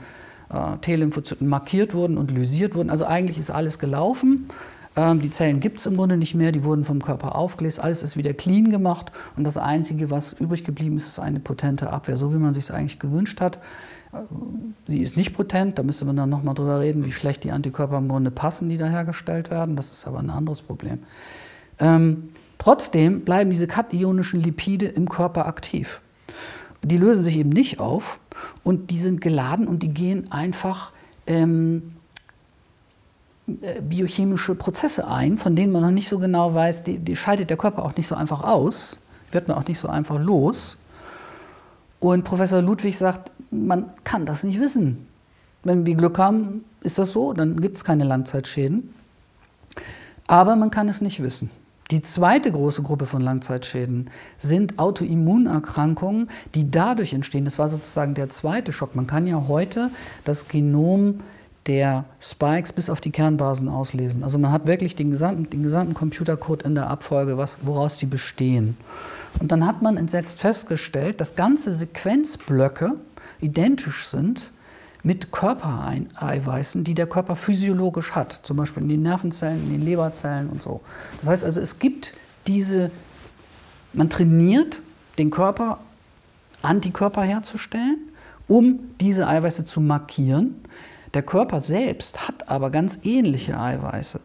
äh, 0.49 0.77
T-Lymphozyten 0.81 1.47
markiert 1.47 1.93
wurden 1.93 2.17
und 2.17 2.31
lysiert 2.31 2.75
wurden. 2.75 2.89
Also 2.89 3.05
eigentlich 3.05 3.37
ist 3.37 3.51
alles 3.51 3.79
gelaufen. 3.79 4.47
Ähm, 4.97 5.21
die 5.21 5.29
Zellen 5.29 5.59
gibt 5.59 5.77
es 5.77 5.85
im 5.85 5.95
Grunde 5.95 6.17
nicht 6.17 6.33
mehr, 6.33 6.51
die 6.51 6.63
wurden 6.63 6.83
vom 6.83 7.01
Körper 7.01 7.35
aufgelöst, 7.35 7.79
alles 7.79 8.01
ist 8.01 8.17
wieder 8.17 8.33
clean 8.33 8.71
gemacht 8.71 9.11
und 9.37 9.45
das 9.45 9.55
Einzige, 9.55 10.09
was 10.09 10.33
übrig 10.33 10.63
geblieben 10.63 10.97
ist, 10.97 11.07
ist 11.07 11.19
eine 11.19 11.39
potente 11.39 11.91
Abwehr, 11.91 12.17
so 12.17 12.33
wie 12.33 12.37
man 12.37 12.53
sich 12.55 12.65
es 12.65 12.71
eigentlich 12.71 12.99
gewünscht 12.99 13.39
hat. 13.39 13.59
Äh, 14.11 14.17
sie 14.87 15.01
ist 15.01 15.15
nicht 15.15 15.33
potent, 15.35 15.77
da 15.77 15.83
müsste 15.83 16.05
man 16.05 16.17
dann 16.17 16.29
nochmal 16.29 16.55
drüber 16.55 16.79
reden, 16.79 17.05
wie 17.05 17.11
schlecht 17.11 17.43
die 17.43 17.51
Antikörper 17.51 17.99
im 17.99 18.09
Grunde 18.09 18.31
passen, 18.31 18.69
die 18.69 18.77
da 18.77 18.87
hergestellt 18.87 19.51
werden. 19.51 19.75
Das 19.75 19.91
ist 19.91 20.07
aber 20.07 20.19
ein 20.19 20.31
anderes 20.31 20.63
Problem. 20.63 20.99
Ähm, 21.79 22.29
trotzdem 22.57 23.21
bleiben 23.21 23.51
diese 23.51 23.67
kationischen 23.67 24.41
Lipide 24.41 24.87
im 24.87 25.07
Körper 25.07 25.45
aktiv. 25.45 26.01
Die 26.83 26.97
lösen 26.97 27.23
sich 27.23 27.37
eben 27.37 27.49
nicht 27.49 27.79
auf 27.79 28.19
und 28.63 28.89
die 28.89 28.97
sind 28.97 29.21
geladen 29.21 29.67
und 29.67 29.83
die 29.83 29.89
gehen 29.89 30.31
einfach 30.31 30.91
ähm, 31.27 31.83
äh, 31.83 31.96
biochemische 33.47 34.55
Prozesse 34.55 35.07
ein, 35.07 35.37
von 35.37 35.55
denen 35.55 35.71
man 35.71 35.81
noch 35.81 35.91
nicht 35.91 36.09
so 36.09 36.19
genau 36.19 36.53
weiß, 36.53 36.83
die, 36.83 36.99
die 36.99 37.15
scheidet 37.15 37.49
der 37.49 37.57
Körper 37.57 37.83
auch 37.83 37.95
nicht 37.95 38.07
so 38.07 38.15
einfach 38.15 38.43
aus, 38.43 38.97
wird 39.31 39.47
man 39.47 39.57
auch 39.57 39.67
nicht 39.67 39.79
so 39.79 39.87
einfach 39.87 40.19
los. 40.19 40.77
Und 41.99 42.23
Professor 42.23 42.61
Ludwig 42.61 42.97
sagt, 42.97 43.31
man 43.49 43.89
kann 44.03 44.25
das 44.25 44.43
nicht 44.43 44.59
wissen. 44.59 45.07
Wenn 45.63 45.85
wir 45.85 45.95
Glück 45.95 46.17
haben, 46.19 46.65
ist 46.81 46.99
das 46.99 47.11
so, 47.11 47.33
dann 47.33 47.59
gibt 47.59 47.77
es 47.77 47.83
keine 47.83 48.03
Langzeitschäden. 48.03 48.93
Aber 50.27 50.55
man 50.55 50.69
kann 50.69 50.89
es 50.89 51.01
nicht 51.01 51.23
wissen. 51.23 51.49
Die 51.89 52.01
zweite 52.01 52.51
große 52.51 52.83
Gruppe 52.83 53.05
von 53.05 53.21
Langzeitschäden 53.21 54.09
sind 54.37 54.77
Autoimmunerkrankungen, 54.77 56.29
die 56.53 56.69
dadurch 56.69 57.13
entstehen. 57.13 57.45
Das 57.45 57.57
war 57.57 57.69
sozusagen 57.69 58.13
der 58.13 58.27
zweite 58.27 58.73
Schock. 58.73 58.93
Man 58.93 59.07
kann 59.07 59.25
ja 59.25 59.47
heute 59.47 59.89
das 60.25 60.49
Genom 60.49 61.21
der 61.67 62.05
Spikes 62.19 62.71
bis 62.71 62.89
auf 62.89 63.01
die 63.01 63.11
Kernbasen 63.11 63.67
auslesen. 63.67 64.23
Also 64.23 64.39
man 64.39 64.51
hat 64.51 64.67
wirklich 64.67 64.95
den 64.95 65.11
gesamten, 65.11 65.49
den 65.49 65.63
gesamten 65.63 65.93
Computercode 65.93 66.63
in 66.63 66.75
der 66.75 66.89
Abfolge, 66.89 67.37
was, 67.37 67.57
woraus 67.61 67.97
die 67.97 68.05
bestehen. 68.05 68.77
Und 69.39 69.51
dann 69.51 69.65
hat 69.67 69.81
man 69.81 69.97
entsetzt 69.97 70.39
festgestellt, 70.39 71.19
dass 71.21 71.35
ganze 71.35 71.73
Sequenzblöcke 71.73 72.93
identisch 73.39 74.07
sind 74.07 74.51
mit 75.03 75.31
Körpereiweißen, 75.31 76.83
die 76.83 76.93
der 76.93 77.07
Körper 77.07 77.35
physiologisch 77.35 78.13
hat, 78.13 78.39
zum 78.43 78.57
Beispiel 78.57 78.83
in 78.83 78.89
den 78.89 79.01
Nervenzellen, 79.03 79.61
in 79.63 79.71
den 79.71 79.81
Leberzellen 79.81 80.49
und 80.49 80.61
so. 80.61 80.81
Das 81.19 81.29
heißt 81.29 81.45
also, 81.45 81.61
es 81.61 81.79
gibt 81.79 82.13
diese, 82.47 82.91
man 83.93 84.09
trainiert 84.09 84.81
den 85.17 85.29
Körper, 85.29 85.79
Antikörper 86.61 87.21
herzustellen, 87.21 87.99
um 88.47 88.79
diese 88.99 89.27
Eiweiße 89.27 89.65
zu 89.65 89.81
markieren 89.81 90.55
der 91.13 91.23
Körper 91.23 91.61
selbst 91.61 92.27
hat 92.27 92.49
aber 92.49 92.69
ganz 92.69 92.99
ähnliche 93.03 93.59
Eiweiße. 93.59 94.19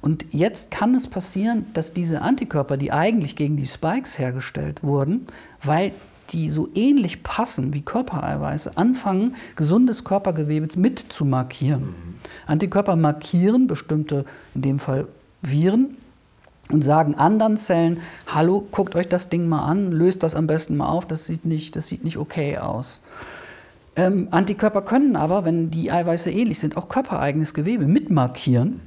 Und 0.00 0.26
jetzt 0.30 0.70
kann 0.70 0.94
es 0.94 1.08
passieren, 1.08 1.66
dass 1.74 1.92
diese 1.92 2.22
Antikörper, 2.22 2.76
die 2.76 2.92
eigentlich 2.92 3.36
gegen 3.36 3.56
die 3.56 3.66
Spikes 3.66 4.18
hergestellt 4.18 4.82
wurden, 4.82 5.26
weil 5.62 5.92
die 6.30 6.48
so 6.48 6.68
ähnlich 6.74 7.22
passen 7.22 7.74
wie 7.74 7.82
Körpereiweiße, 7.82 8.76
anfangen, 8.76 9.34
gesundes 9.56 10.04
Körpergewebe 10.04 10.68
mit 10.78 10.98
zu 10.98 11.24
markieren. 11.24 11.82
Mhm. 11.82 12.14
Antikörper 12.46 12.96
markieren 12.96 13.66
bestimmte, 13.66 14.24
in 14.54 14.62
dem 14.62 14.78
Fall 14.78 15.08
Viren, 15.42 15.96
und 16.70 16.82
sagen 16.82 17.16
anderen 17.16 17.56
Zellen, 17.56 18.00
hallo, 18.28 18.66
guckt 18.70 18.94
euch 18.94 19.08
das 19.08 19.28
Ding 19.28 19.48
mal 19.48 19.64
an, 19.64 19.90
löst 19.90 20.22
das 20.22 20.34
am 20.34 20.46
besten 20.46 20.76
mal 20.76 20.88
auf, 20.88 21.06
das 21.06 21.26
sieht 21.26 21.44
nicht, 21.44 21.76
das 21.76 21.88
sieht 21.88 22.04
nicht 22.04 22.16
okay 22.16 22.58
aus. 22.58 23.00
Ähm, 24.00 24.28
Antikörper 24.30 24.80
können 24.80 25.14
aber, 25.14 25.44
wenn 25.44 25.70
die 25.70 25.92
Eiweiße 25.92 26.30
ähnlich 26.30 26.58
sind, 26.58 26.78
auch 26.78 26.88
körpereigenes 26.88 27.52
Gewebe 27.52 27.86
mitmarkieren, 27.86 28.80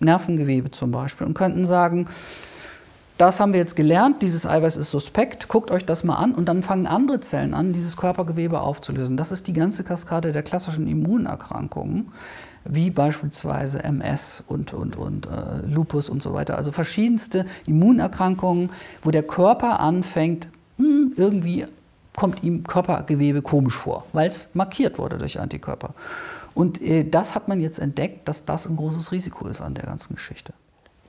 Nervengewebe 0.00 0.70
zum 0.70 0.90
Beispiel, 0.90 1.26
und 1.26 1.34
könnten 1.34 1.66
sagen, 1.66 2.06
das 3.18 3.40
haben 3.40 3.52
wir 3.52 3.60
jetzt 3.60 3.76
gelernt, 3.76 4.22
dieses 4.22 4.46
Eiweiß 4.46 4.78
ist 4.78 4.90
suspekt, 4.90 5.48
guckt 5.48 5.70
euch 5.70 5.84
das 5.84 6.02
mal 6.02 6.14
an 6.14 6.34
und 6.34 6.46
dann 6.48 6.62
fangen 6.62 6.86
andere 6.86 7.20
Zellen 7.20 7.52
an, 7.52 7.74
dieses 7.74 7.98
Körpergewebe 7.98 8.60
aufzulösen. 8.62 9.18
Das 9.18 9.32
ist 9.32 9.48
die 9.48 9.52
ganze 9.52 9.84
Kaskade 9.84 10.32
der 10.32 10.42
klassischen 10.42 10.88
Immunerkrankungen, 10.88 12.10
wie 12.64 12.88
beispielsweise 12.88 13.84
MS 13.84 14.44
und, 14.46 14.72
und, 14.72 14.96
und 14.96 15.26
äh, 15.26 15.66
Lupus 15.66 16.08
und 16.08 16.22
so 16.22 16.32
weiter. 16.32 16.56
Also 16.56 16.72
verschiedenste 16.72 17.44
Immunerkrankungen, 17.66 18.70
wo 19.02 19.10
der 19.10 19.24
Körper 19.24 19.80
anfängt, 19.80 20.48
hm, 20.78 21.12
irgendwie 21.16 21.66
kommt 22.18 22.42
ihm 22.42 22.64
Körpergewebe 22.64 23.42
komisch 23.42 23.76
vor, 23.76 24.04
weil 24.12 24.26
es 24.26 24.48
markiert 24.52 24.98
wurde 24.98 25.18
durch 25.18 25.38
Antikörper. 25.38 25.94
Und 26.52 26.82
äh, 26.82 27.04
das 27.08 27.36
hat 27.36 27.46
man 27.46 27.60
jetzt 27.60 27.78
entdeckt, 27.78 28.26
dass 28.26 28.44
das 28.44 28.66
ein 28.66 28.74
großes 28.74 29.12
Risiko 29.12 29.46
ist 29.46 29.60
an 29.60 29.74
der 29.74 29.84
ganzen 29.84 30.16
Geschichte. 30.16 30.52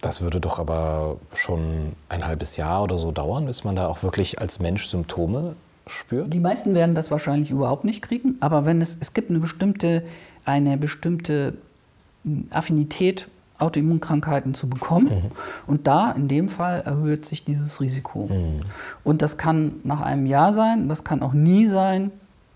Das 0.01 0.21
würde 0.21 0.39
doch 0.39 0.59
aber 0.59 1.17
schon 1.33 1.93
ein 2.09 2.27
halbes 2.27 2.57
Jahr 2.57 2.83
oder 2.83 2.99
so 2.99 3.11
dauern, 3.11 3.47
bis 3.47 3.63
man 3.63 3.75
da 3.75 3.87
auch 3.87 4.03
wirklich 4.03 4.39
als 4.39 4.59
Mensch 4.59 4.85
Symptome 4.85 5.55
spürt? 5.87 6.31
Die 6.31 6.39
meisten 6.39 6.75
werden 6.75 6.93
das 6.93 7.09
wahrscheinlich 7.09 7.49
überhaupt 7.49 7.85
nicht 7.85 8.03
kriegen, 8.03 8.35
aber 8.39 8.67
wenn 8.67 8.79
es, 8.79 8.95
es 8.99 9.15
gibt 9.15 9.31
eine 9.31 9.39
bestimmte, 9.39 10.03
eine 10.45 10.77
bestimmte 10.77 11.55
hm, 12.23 12.49
Affinität, 12.51 13.27
Autoimmunkrankheiten 13.59 14.53
zu 14.53 14.69
bekommen. 14.69 15.07
Mhm. 15.07 15.31
Und 15.67 15.87
da, 15.87 16.11
in 16.11 16.27
dem 16.27 16.49
Fall, 16.49 16.81
erhöht 16.81 17.25
sich 17.25 17.45
dieses 17.45 17.79
Risiko. 17.81 18.27
Mhm. 18.31 18.61
Und 19.03 19.21
das 19.21 19.37
kann 19.37 19.75
nach 19.83 20.01
einem 20.01 20.25
Jahr 20.25 20.53
sein, 20.53 20.89
das 20.89 21.03
kann 21.03 21.21
auch 21.21 21.33
nie 21.33 21.65
sein. 21.65 22.11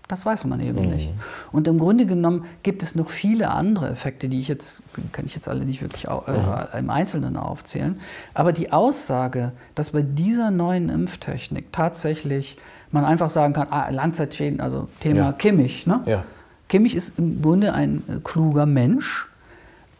Das 0.06 0.26
weiß 0.26 0.44
man 0.44 0.60
eben 0.60 0.82
mhm. 0.82 0.88
nicht. 0.88 1.10
Und 1.50 1.66
im 1.66 1.78
Grunde 1.78 2.04
genommen 2.04 2.44
gibt 2.62 2.82
es 2.82 2.94
noch 2.94 3.08
viele 3.08 3.50
andere 3.50 3.88
Effekte, 3.88 4.28
die 4.28 4.38
ich 4.38 4.48
jetzt, 4.48 4.82
kann 5.12 5.24
ich 5.24 5.34
jetzt 5.34 5.48
alle 5.48 5.64
nicht 5.64 5.80
wirklich 5.80 6.06
äh, 6.06 6.78
im 6.78 6.90
Einzelnen 6.90 7.38
aufzählen. 7.38 7.98
Aber 8.34 8.52
die 8.52 8.70
Aussage, 8.70 9.52
dass 9.74 9.90
bei 9.90 10.02
dieser 10.02 10.50
neuen 10.50 10.90
Impftechnik 10.90 11.72
tatsächlich 11.72 12.58
man 12.90 13.04
einfach 13.04 13.30
sagen 13.30 13.54
kann, 13.54 13.68
ah, 13.70 13.88
Langzeitschäden, 13.88 14.60
also 14.60 14.88
Thema 15.00 15.16
ja. 15.16 15.32
Kimmich. 15.32 15.86
Ne? 15.86 16.02
Ja. 16.04 16.24
Kimmich 16.68 16.94
ist 16.94 17.18
im 17.18 17.40
Grunde 17.40 17.72
ein 17.72 18.02
äh, 18.08 18.18
kluger 18.22 18.66
Mensch, 18.66 19.28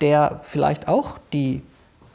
der 0.05 0.41
vielleicht 0.43 0.87
auch 0.87 1.17
die 1.33 1.63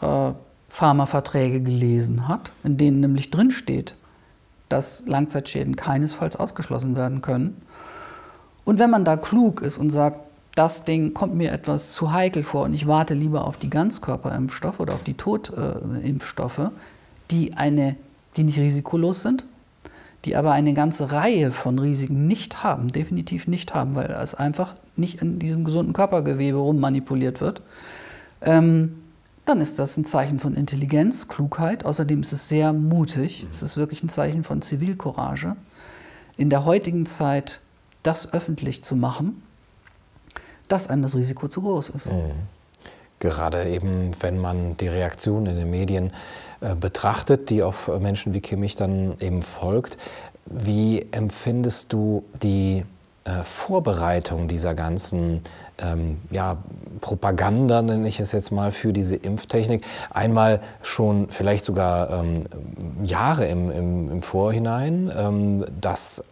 äh, 0.01 0.31
Pharmaverträge 0.69 1.59
gelesen 1.59 2.27
hat, 2.27 2.51
in 2.63 2.77
denen 2.77 2.99
nämlich 2.99 3.31
drinsteht, 3.31 3.95
dass 4.69 5.07
Langzeitschäden 5.07 5.75
keinesfalls 5.75 6.35
ausgeschlossen 6.35 6.95
werden 6.95 7.23
können. 7.23 7.59
Und 8.63 8.77
wenn 8.77 8.91
man 8.91 9.05
da 9.05 9.17
klug 9.17 9.63
ist 9.63 9.79
und 9.79 9.89
sagt, 9.89 10.19
das 10.53 10.83
Ding 10.83 11.15
kommt 11.15 11.33
mir 11.33 11.51
etwas 11.51 11.93
zu 11.93 12.13
heikel 12.13 12.43
vor 12.43 12.65
und 12.65 12.75
ich 12.75 12.85
warte 12.85 13.15
lieber 13.15 13.45
auf 13.45 13.57
die 13.57 13.71
Ganzkörperimpfstoffe 13.71 14.79
oder 14.79 14.93
auf 14.93 15.03
die 15.03 15.15
Totimpfstoffe, 15.15 16.69
die, 17.31 17.55
die 18.37 18.43
nicht 18.43 18.59
risikolos 18.59 19.23
sind, 19.23 19.47
die 20.25 20.35
aber 20.35 20.51
eine 20.51 20.73
ganze 20.73 21.11
Reihe 21.11 21.51
von 21.51 21.79
Risiken 21.79 22.27
nicht 22.27 22.63
haben, 22.63 22.91
definitiv 22.91 23.47
nicht 23.47 23.73
haben, 23.73 23.95
weil 23.95 24.11
es 24.11 24.35
einfach 24.35 24.75
nicht 24.95 25.21
in 25.21 25.39
diesem 25.39 25.63
gesunden 25.63 25.93
Körpergewebe 25.93 26.57
rummanipuliert 26.57 27.39
wird, 27.39 27.61
ähm, 28.41 29.01
dann 29.45 29.61
ist 29.61 29.79
das 29.79 29.97
ein 29.97 30.05
Zeichen 30.05 30.39
von 30.39 30.53
Intelligenz, 30.53 31.27
Klugheit. 31.27 31.83
Außerdem 31.83 32.21
ist 32.21 32.33
es 32.33 32.49
sehr 32.49 32.71
mutig. 32.71 33.47
Es 33.49 33.63
ist 33.63 33.77
wirklich 33.77 34.03
ein 34.03 34.09
Zeichen 34.09 34.43
von 34.43 34.61
Zivilcourage. 34.61 35.55
In 36.37 36.51
der 36.51 36.65
heutigen 36.65 37.07
Zeit 37.07 37.59
das 38.03 38.31
öffentlich 38.31 38.83
zu 38.83 38.95
machen, 38.95 39.41
dass 40.67 40.87
einem 40.87 41.01
das 41.01 41.15
Risiko 41.15 41.47
zu 41.47 41.61
groß 41.61 41.89
ist. 41.89 42.11
Mhm. 42.11 42.31
Gerade 43.17 43.67
eben, 43.67 44.11
wenn 44.21 44.37
man 44.37 44.77
die 44.77 44.87
Reaktion 44.87 45.47
in 45.47 45.55
den 45.55 45.69
Medien 45.69 46.07
äh, 46.07 46.13
betrachtet, 46.79 47.49
die 47.49 47.63
auf 47.63 47.87
Menschen 47.99 48.33
wie 48.33 48.41
Kimmich 48.41 48.75
dann 48.75 49.15
eben 49.19 49.41
folgt, 49.41 49.97
wie 50.45 51.05
empfindest 51.11 51.93
du 51.93 52.23
die 52.41 52.83
äh, 53.23 53.43
Vorbereitung 53.43 54.47
dieser 54.47 54.73
ganzen 54.73 55.41
ähm, 55.81 56.17
ja, 56.31 56.57
Propaganda, 57.01 57.81
nenne 57.81 58.07
ich 58.07 58.19
es 58.19 58.31
jetzt 58.31 58.51
mal, 58.51 58.71
für 58.71 58.93
diese 58.93 59.15
Impftechnik. 59.15 59.83
Einmal 60.11 60.61
schon 60.81 61.29
vielleicht 61.29 61.65
sogar 61.65 62.09
ähm, 62.11 62.45
Jahre 63.03 63.45
im, 63.45 63.71
im, 63.71 64.11
im 64.11 64.21
Vorhinein, 64.21 65.11
ähm, 65.15 65.65
das 65.79 66.23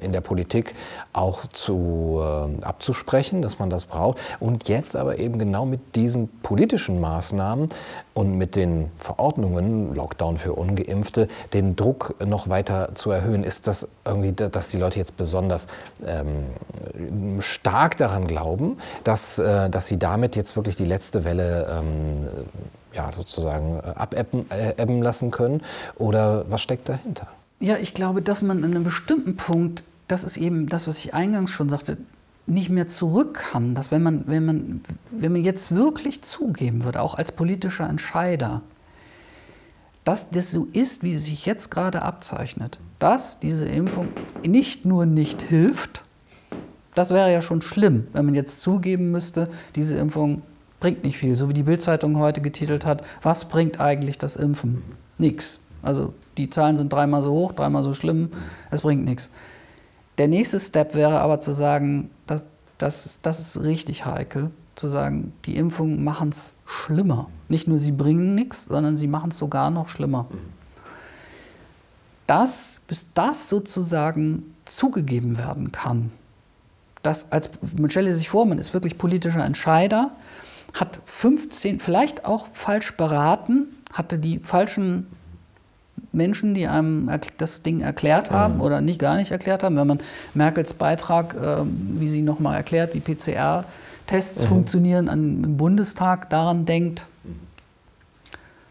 in 0.00 0.12
der 0.12 0.20
Politik 0.20 0.74
auch 1.12 1.46
zu, 1.46 2.20
äh, 2.22 2.64
abzusprechen, 2.64 3.42
dass 3.42 3.58
man 3.58 3.70
das 3.70 3.84
braucht. 3.84 4.18
Und 4.38 4.68
jetzt 4.68 4.96
aber 4.96 5.18
eben 5.18 5.38
genau 5.38 5.66
mit 5.66 5.96
diesen 5.96 6.28
politischen 6.42 7.00
Maßnahmen 7.00 7.68
und 8.14 8.36
mit 8.36 8.56
den 8.56 8.90
Verordnungen, 8.96 9.94
Lockdown 9.94 10.38
für 10.38 10.54
Ungeimpfte, 10.54 11.28
den 11.52 11.76
Druck 11.76 12.14
noch 12.24 12.48
weiter 12.48 12.94
zu 12.94 13.10
erhöhen. 13.10 13.44
Ist 13.44 13.66
das 13.66 13.88
irgendwie, 14.04 14.32
dass 14.32 14.68
die 14.68 14.78
Leute 14.78 14.98
jetzt 14.98 15.16
besonders 15.16 15.66
ähm, 16.06 17.40
stark 17.40 17.96
daran 17.96 18.26
glauben, 18.26 18.78
dass, 19.04 19.38
äh, 19.38 19.70
dass 19.70 19.86
sie 19.86 19.98
damit 19.98 20.36
jetzt 20.36 20.56
wirklich 20.56 20.76
die 20.76 20.84
letzte 20.84 21.24
Welle 21.24 21.66
ähm, 21.70 22.28
ja, 22.92 23.10
sozusagen 23.12 23.78
äh, 23.78 23.82
abebben 23.94 24.46
äh, 24.50 25.00
lassen 25.02 25.30
können? 25.30 25.62
Oder 25.96 26.44
was 26.50 26.62
steckt 26.62 26.88
dahinter? 26.88 27.28
Ja, 27.60 27.76
ich 27.76 27.94
glaube, 27.94 28.22
dass 28.22 28.42
man 28.42 28.64
an 28.64 28.70
einem 28.70 28.84
bestimmten 28.84 29.36
Punkt, 29.36 29.84
das 30.08 30.24
ist 30.24 30.36
eben 30.36 30.68
das, 30.68 30.88
was 30.88 30.98
ich 30.98 31.14
eingangs 31.14 31.50
schon 31.50 31.68
sagte, 31.68 31.98
nicht 32.46 32.70
mehr 32.70 32.88
zurück 32.88 33.34
kann. 33.52 33.74
Dass 33.74 33.90
wenn 33.90 34.02
man, 34.02 34.24
wenn 34.26 34.44
man, 34.44 34.80
wenn 35.10 35.32
man 35.32 35.44
jetzt 35.44 35.74
wirklich 35.74 36.22
zugeben 36.22 36.84
würde, 36.84 37.00
auch 37.00 37.14
als 37.14 37.32
politischer 37.32 37.88
Entscheider, 37.88 38.62
dass 40.04 40.30
das 40.30 40.50
so 40.50 40.66
ist, 40.72 41.02
wie 41.02 41.14
es 41.14 41.26
sich 41.26 41.46
jetzt 41.46 41.70
gerade 41.70 42.02
abzeichnet, 42.02 42.78
dass 42.98 43.38
diese 43.38 43.66
Impfung 43.66 44.08
nicht 44.44 44.84
nur 44.84 45.06
nicht 45.06 45.42
hilft, 45.42 46.02
das 47.00 47.12
wäre 47.12 47.32
ja 47.32 47.40
schon 47.40 47.62
schlimm, 47.62 48.08
wenn 48.12 48.26
man 48.26 48.34
jetzt 48.34 48.60
zugeben 48.60 49.10
müsste, 49.10 49.48
diese 49.74 49.96
Impfung 49.96 50.42
bringt 50.80 51.02
nicht 51.02 51.16
viel. 51.16 51.34
So 51.34 51.48
wie 51.48 51.54
die 51.54 51.62
Bildzeitung 51.62 52.18
heute 52.18 52.42
getitelt 52.42 52.84
hat, 52.84 53.02
was 53.22 53.46
bringt 53.46 53.80
eigentlich 53.80 54.18
das 54.18 54.36
Impfen? 54.36 54.82
Nix. 55.16 55.60
Also 55.80 56.12
die 56.36 56.50
Zahlen 56.50 56.76
sind 56.76 56.92
dreimal 56.92 57.22
so 57.22 57.32
hoch, 57.32 57.52
dreimal 57.52 57.82
so 57.82 57.94
schlimm, 57.94 58.28
es 58.70 58.82
bringt 58.82 59.06
nichts. 59.06 59.30
Der 60.18 60.28
nächste 60.28 60.60
Step 60.60 60.94
wäre 60.94 61.22
aber 61.22 61.40
zu 61.40 61.52
sagen, 61.54 62.10
das, 62.26 62.44
das, 62.76 63.18
das 63.22 63.40
ist 63.40 63.62
richtig 63.62 64.04
heikel, 64.04 64.50
zu 64.76 64.86
sagen, 64.86 65.32
die 65.46 65.56
Impfungen 65.56 66.04
machen 66.04 66.28
es 66.28 66.54
schlimmer. 66.66 67.30
Nicht 67.48 67.66
nur 67.66 67.78
sie 67.78 67.92
bringen 67.92 68.34
nichts, 68.34 68.66
sondern 68.66 68.98
sie 68.98 69.06
machen 69.06 69.30
es 69.30 69.38
sogar 69.38 69.70
noch 69.70 69.88
schlimmer. 69.88 70.26
Das, 72.26 72.82
bis 72.86 73.06
das 73.14 73.48
sozusagen 73.48 74.54
zugegeben 74.66 75.38
werden 75.38 75.72
kann, 75.72 76.12
dass 77.02 77.30
als, 77.32 77.50
man 77.76 77.90
stelle 77.90 78.12
sich 78.14 78.28
vor, 78.28 78.46
man 78.46 78.58
ist 78.58 78.74
wirklich 78.74 78.98
politischer 78.98 79.44
Entscheider, 79.44 80.12
hat 80.74 81.00
15, 81.04 81.80
vielleicht 81.80 82.24
auch 82.24 82.48
falsch 82.52 82.96
beraten, 82.96 83.66
hatte 83.92 84.18
die 84.18 84.38
falschen 84.38 85.06
Menschen, 86.12 86.54
die 86.54 86.66
einem 86.66 87.10
das 87.38 87.62
Ding 87.62 87.80
erklärt 87.80 88.30
haben 88.30 88.56
mhm. 88.56 88.60
oder 88.60 88.80
nicht 88.80 88.98
gar 88.98 89.16
nicht 89.16 89.30
erklärt 89.30 89.62
haben. 89.62 89.76
Wenn 89.76 89.86
man 89.86 90.00
Merkels 90.34 90.74
Beitrag, 90.74 91.34
äh, 91.34 91.64
wie 91.64 92.08
sie 92.08 92.22
nochmal 92.22 92.56
erklärt, 92.56 92.94
wie 92.94 93.00
PCR-Tests 93.00 94.42
mhm. 94.42 94.48
funktionieren 94.48 95.08
an, 95.08 95.44
im 95.44 95.56
Bundestag, 95.56 96.30
daran 96.30 96.64
denkt, 96.64 97.06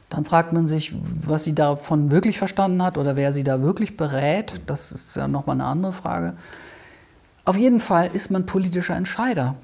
dann 0.10 0.26
fragt 0.26 0.54
man 0.54 0.66
sich, 0.66 0.94
was 1.26 1.44
sie 1.44 1.54
davon 1.54 2.10
wirklich 2.10 2.40
verstanden 2.40 2.82
hat 2.84 2.98
oder 2.98 3.16
wer 3.16 3.32
sie 3.32 3.44
da 3.44 3.62
wirklich 3.62 3.96
berät. 3.96 4.56
Das 4.66 4.92
ist 4.92 5.16
ja 5.16 5.28
nochmal 5.28 5.56
eine 5.56 5.66
andere 5.66 5.94
Frage. 5.94 6.34
Auf 7.50 7.58
jeden 7.58 7.80
Fall 7.80 8.12
ist 8.14 8.30
man 8.30 8.46
politischer 8.46 8.96
Entscheider. 8.96 9.56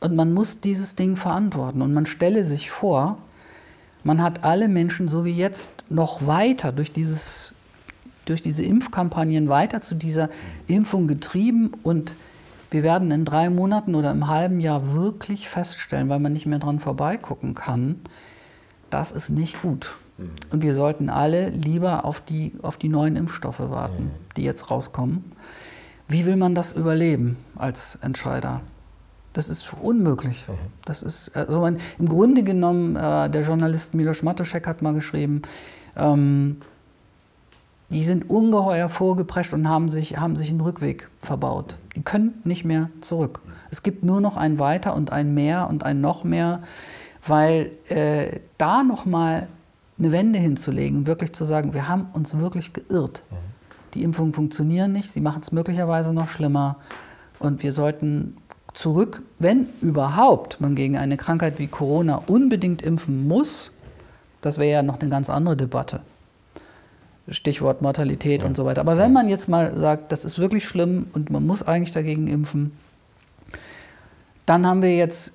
Und 0.00 0.14
man 0.14 0.34
muss 0.34 0.60
dieses 0.60 0.94
Ding 0.94 1.16
verantworten. 1.16 1.80
Und 1.80 1.94
man 1.94 2.04
stelle 2.04 2.44
sich 2.44 2.70
vor, 2.70 3.16
man 4.04 4.20
hat 4.20 4.44
alle 4.44 4.68
Menschen, 4.68 5.08
so 5.08 5.24
wie 5.24 5.32
jetzt, 5.32 5.72
noch 5.88 6.26
weiter 6.26 6.72
durch, 6.72 6.92
dieses, 6.92 7.54
durch 8.26 8.42
diese 8.42 8.62
Impfkampagnen 8.62 9.48
weiter 9.48 9.80
zu 9.80 9.94
dieser 9.94 10.28
Impfung 10.66 11.06
getrieben 11.06 11.72
und 11.82 12.14
wir 12.70 12.82
werden 12.82 13.10
in 13.10 13.24
drei 13.24 13.48
Monaten 13.48 13.94
oder 13.94 14.10
im 14.10 14.28
halben 14.28 14.60
Jahr 14.60 14.92
wirklich 14.92 15.48
feststellen, 15.48 16.10
weil 16.10 16.18
man 16.18 16.34
nicht 16.34 16.44
mehr 16.44 16.58
dran 16.58 16.78
vorbeigucken 16.78 17.54
kann, 17.54 18.00
das 18.90 19.12
ist 19.12 19.30
nicht 19.30 19.62
gut. 19.62 19.96
Mhm. 20.18 20.30
Und 20.50 20.62
wir 20.62 20.74
sollten 20.74 21.08
alle 21.08 21.48
lieber 21.48 22.04
auf 22.04 22.20
die, 22.20 22.52
auf 22.60 22.76
die 22.76 22.90
neuen 22.90 23.16
Impfstoffe 23.16 23.60
warten, 23.60 24.04
mhm. 24.04 24.10
die 24.36 24.42
jetzt 24.42 24.70
rauskommen. 24.70 25.32
Wie 26.08 26.26
will 26.26 26.36
man 26.36 26.54
das 26.54 26.72
überleben 26.72 27.36
als 27.56 27.98
Entscheider? 28.00 28.60
Das 29.32 29.48
ist 29.48 29.74
unmöglich. 29.74 30.46
Mhm. 30.48 30.52
Das 30.84 31.02
ist, 31.02 31.36
also 31.36 31.60
man, 31.60 31.78
im 31.98 32.08
Grunde 32.08 32.42
genommen, 32.42 32.96
äh, 32.96 33.28
der 33.28 33.42
Journalist 33.42 33.94
Milos 33.94 34.22
Matuszek 34.22 34.66
hat 34.66 34.82
mal 34.82 34.94
geschrieben, 34.94 35.42
ähm, 35.96 36.62
die 37.90 38.02
sind 38.02 38.28
ungeheuer 38.28 38.88
vorgeprescht 38.88 39.52
und 39.52 39.68
haben 39.68 39.88
sich, 39.88 40.16
haben 40.16 40.36
sich 40.36 40.50
einen 40.50 40.60
Rückweg 40.60 41.08
verbaut. 41.20 41.76
Die 41.94 42.02
können 42.02 42.40
nicht 42.44 42.64
mehr 42.64 42.90
zurück. 43.00 43.40
Es 43.70 43.82
gibt 43.82 44.04
nur 44.04 44.20
noch 44.20 44.36
ein 44.36 44.58
Weiter 44.58 44.94
und 44.94 45.12
ein 45.12 45.34
Mehr 45.34 45.68
und 45.68 45.84
ein 45.84 46.00
noch 46.00 46.24
mehr, 46.24 46.62
weil 47.26 47.72
äh, 47.88 48.40
da 48.58 48.82
nochmal 48.82 49.48
eine 49.98 50.12
Wende 50.12 50.38
hinzulegen, 50.38 51.06
wirklich 51.06 51.32
zu 51.32 51.44
sagen, 51.44 51.74
wir 51.74 51.88
haben 51.88 52.08
uns 52.12 52.36
wirklich 52.38 52.72
geirrt. 52.72 53.22
Die 53.96 54.02
Impfungen 54.02 54.34
funktionieren 54.34 54.92
nicht, 54.92 55.10
sie 55.10 55.22
machen 55.22 55.40
es 55.40 55.52
möglicherweise 55.52 56.12
noch 56.12 56.28
schlimmer 56.28 56.76
und 57.38 57.62
wir 57.62 57.72
sollten 57.72 58.36
zurück, 58.74 59.22
wenn 59.38 59.70
überhaupt 59.80 60.60
man 60.60 60.74
gegen 60.74 60.98
eine 60.98 61.16
Krankheit 61.16 61.58
wie 61.58 61.66
Corona 61.66 62.22
unbedingt 62.26 62.82
impfen 62.82 63.26
muss, 63.26 63.70
das 64.42 64.58
wäre 64.58 64.70
ja 64.70 64.82
noch 64.82 65.00
eine 65.00 65.08
ganz 65.08 65.30
andere 65.30 65.56
Debatte. 65.56 66.00
Stichwort 67.30 67.80
Mortalität 67.80 68.42
ja. 68.42 68.48
und 68.48 68.54
so 68.54 68.66
weiter. 68.66 68.82
Aber 68.82 68.98
wenn 68.98 69.14
man 69.14 69.30
jetzt 69.30 69.48
mal 69.48 69.76
sagt, 69.78 70.12
das 70.12 70.26
ist 70.26 70.38
wirklich 70.38 70.68
schlimm 70.68 71.06
und 71.14 71.30
man 71.30 71.46
muss 71.46 71.62
eigentlich 71.62 71.90
dagegen 71.90 72.28
impfen, 72.28 72.72
dann 74.44 74.66
haben 74.66 74.82
wir 74.82 74.94
jetzt 74.94 75.32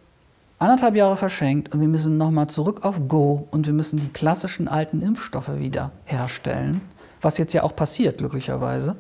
anderthalb 0.60 0.96
Jahre 0.96 1.18
verschenkt 1.18 1.74
und 1.74 1.82
wir 1.82 1.88
müssen 1.88 2.18
nochmal 2.18 2.46
zurück 2.46 2.86
auf 2.86 3.08
Go 3.08 3.48
und 3.50 3.66
wir 3.66 3.74
müssen 3.74 4.00
die 4.00 4.10
klassischen 4.10 4.68
alten 4.68 5.02
Impfstoffe 5.02 5.58
wieder 5.58 5.92
herstellen, 6.06 6.82
was 7.22 7.38
jetzt 7.38 7.54
ja 7.54 7.64
auch 7.64 7.76
passiert, 7.76 8.18
glücklicherweise. 8.18 8.96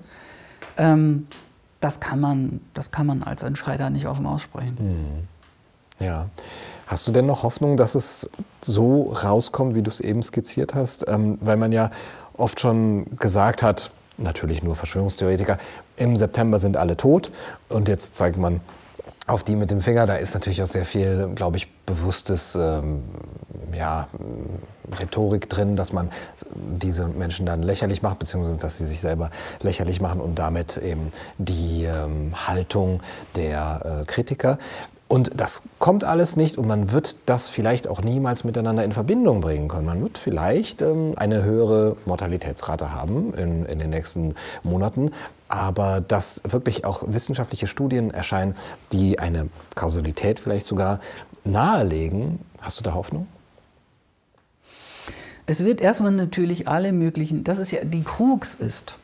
Ähm, 0.77 1.27
das, 1.79 1.99
kann 1.99 2.19
man, 2.19 2.61
das 2.73 2.91
kann 2.91 3.05
man 3.05 3.23
als 3.23 3.43
Entscheider 3.43 3.89
nicht 3.89 4.07
offen 4.07 4.25
aussprechen. 4.25 4.77
Mhm. 4.79 6.05
Ja. 6.05 6.29
Hast 6.87 7.07
du 7.07 7.11
denn 7.11 7.25
noch 7.25 7.43
Hoffnung, 7.43 7.77
dass 7.77 7.95
es 7.95 8.29
so 8.61 9.11
rauskommt, 9.11 9.75
wie 9.75 9.81
du 9.81 9.89
es 9.89 9.99
eben 9.99 10.21
skizziert 10.23 10.75
hast? 10.75 11.07
Ähm, 11.07 11.37
weil 11.41 11.57
man 11.57 11.71
ja 11.71 11.89
oft 12.33 12.59
schon 12.59 13.05
gesagt 13.17 13.63
hat, 13.63 13.91
natürlich 14.17 14.61
nur 14.61 14.75
Verschwörungstheoretiker, 14.75 15.57
im 15.95 16.17
September 16.17 16.59
sind 16.59 16.77
alle 16.77 16.97
tot 16.97 17.31
und 17.69 17.87
jetzt 17.87 18.15
zeigt 18.15 18.37
man 18.37 18.59
auf 19.27 19.43
die 19.43 19.55
mit 19.55 19.71
dem 19.71 19.81
Finger. 19.81 20.05
Da 20.05 20.15
ist 20.15 20.33
natürlich 20.33 20.61
auch 20.61 20.67
sehr 20.67 20.85
viel, 20.85 21.31
glaube 21.35 21.57
ich, 21.57 21.71
bewusstes 21.85 22.55
ähm, 22.55 23.03
ja, 23.73 24.07
Rhetorik 24.99 25.49
drin, 25.49 25.75
dass 25.75 25.93
man 25.93 26.09
diese 26.55 27.07
Menschen 27.07 27.45
dann 27.45 27.63
lächerlich 27.63 28.01
macht, 28.01 28.19
beziehungsweise 28.19 28.57
dass 28.57 28.77
sie 28.77 28.85
sich 28.85 28.99
selber 28.99 29.29
lächerlich 29.61 30.01
machen 30.01 30.21
und 30.21 30.35
damit 30.35 30.77
eben 30.77 31.11
die 31.37 31.85
ähm, 31.85 32.31
Haltung 32.47 33.01
der 33.35 34.01
äh, 34.01 34.05
Kritiker 34.05 34.57
und 35.11 35.31
das 35.35 35.63
kommt 35.77 36.05
alles 36.05 36.37
nicht 36.37 36.57
und 36.57 36.67
man 36.67 36.93
wird 36.93 37.17
das 37.25 37.49
vielleicht 37.49 37.89
auch 37.89 38.01
niemals 38.01 38.45
miteinander 38.45 38.85
in 38.85 38.93
Verbindung 38.93 39.41
bringen 39.41 39.67
können. 39.67 39.85
Man 39.85 40.01
wird 40.01 40.17
vielleicht 40.17 40.81
ähm, 40.81 41.15
eine 41.17 41.43
höhere 41.43 41.97
Mortalitätsrate 42.05 42.93
haben 42.93 43.33
in, 43.33 43.65
in 43.65 43.77
den 43.77 43.89
nächsten 43.89 44.35
Monaten, 44.63 45.11
aber 45.49 45.99
dass 45.99 46.39
wirklich 46.45 46.85
auch 46.85 47.03
wissenschaftliche 47.07 47.67
Studien 47.67 48.11
erscheinen, 48.11 48.55
die 48.93 49.19
eine 49.19 49.49
Kausalität 49.75 50.39
vielleicht 50.39 50.65
sogar 50.65 51.01
nahelegen, 51.43 52.39
hast 52.61 52.79
du 52.79 52.83
da 52.85 52.93
Hoffnung? 52.93 53.27
Es 55.45 55.65
wird 55.65 55.81
erstmal 55.81 56.13
natürlich 56.13 56.69
alle 56.69 56.93
möglichen, 56.93 57.43
das 57.43 57.57
ist 57.57 57.71
ja 57.71 57.83
die 57.83 58.03
Krux 58.03 58.55
ist, 58.55 58.97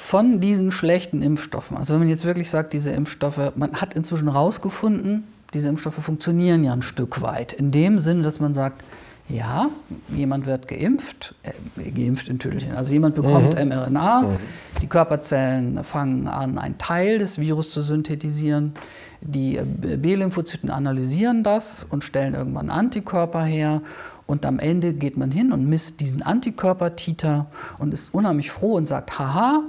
von 0.00 0.40
diesen 0.40 0.72
schlechten 0.72 1.20
Impfstoffen, 1.20 1.76
also 1.76 1.92
wenn 1.92 2.00
man 2.00 2.08
jetzt 2.08 2.24
wirklich 2.24 2.48
sagt, 2.48 2.72
diese 2.72 2.90
Impfstoffe, 2.90 3.52
man 3.54 3.74
hat 3.74 3.92
inzwischen 3.92 4.32
herausgefunden, 4.32 5.24
diese 5.52 5.68
Impfstoffe 5.68 6.02
funktionieren 6.02 6.64
ja 6.64 6.72
ein 6.72 6.82
Stück 6.82 7.20
weit. 7.20 7.52
In 7.52 7.70
dem 7.70 7.98
Sinne, 7.98 8.22
dass 8.22 8.40
man 8.40 8.54
sagt, 8.54 8.82
ja, 9.28 9.68
jemand 10.08 10.46
wird 10.46 10.66
geimpft, 10.68 11.34
äh, 11.42 11.90
geimpft 11.90 12.28
in 12.28 12.38
Tüdelchen. 12.38 12.74
Also 12.74 12.94
jemand 12.94 13.14
bekommt 13.14 13.54
mhm. 13.54 13.68
mRNA, 13.68 14.22
mhm. 14.22 14.36
die 14.80 14.86
Körperzellen 14.86 15.84
fangen 15.84 16.26
an, 16.26 16.58
einen 16.58 16.78
Teil 16.78 17.18
des 17.18 17.38
Virus 17.38 17.70
zu 17.70 17.82
synthetisieren. 17.82 18.72
Die 19.20 19.58
äh, 19.58 19.64
B-Lymphozyten 19.64 20.70
analysieren 20.70 21.44
das 21.44 21.86
und 21.88 22.04
stellen 22.04 22.34
irgendwann 22.34 22.70
Antikörper 22.70 23.44
her. 23.44 23.82
Und 24.26 24.46
am 24.46 24.58
Ende 24.58 24.94
geht 24.94 25.18
man 25.18 25.30
hin 25.30 25.52
und 25.52 25.68
misst 25.68 26.00
diesen 26.00 26.22
Antikörpertiter 26.22 27.46
und 27.78 27.92
ist 27.92 28.14
unheimlich 28.14 28.50
froh 28.50 28.74
und 28.74 28.86
sagt, 28.86 29.18
haha, 29.18 29.64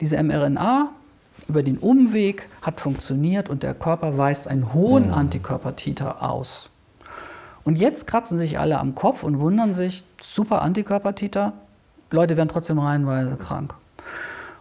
diese 0.00 0.22
mRNA 0.22 0.90
über 1.48 1.62
den 1.62 1.78
Umweg 1.78 2.48
hat 2.62 2.80
funktioniert 2.80 3.48
und 3.48 3.62
der 3.62 3.74
Körper 3.74 4.18
weist 4.18 4.48
einen 4.48 4.74
hohen 4.74 5.08
mhm. 5.08 5.14
Antikörpertiter 5.14 6.22
aus. 6.22 6.70
Und 7.64 7.76
jetzt 7.76 8.06
kratzen 8.06 8.38
sich 8.38 8.58
alle 8.58 8.78
am 8.78 8.94
Kopf 8.94 9.22
und 9.22 9.38
wundern 9.40 9.74
sich, 9.74 10.04
super 10.22 10.62
Antikörpertiter, 10.62 11.52
Leute 12.10 12.36
werden 12.36 12.48
trotzdem 12.48 12.78
reihenweise 12.78 13.36
krank. 13.36 13.74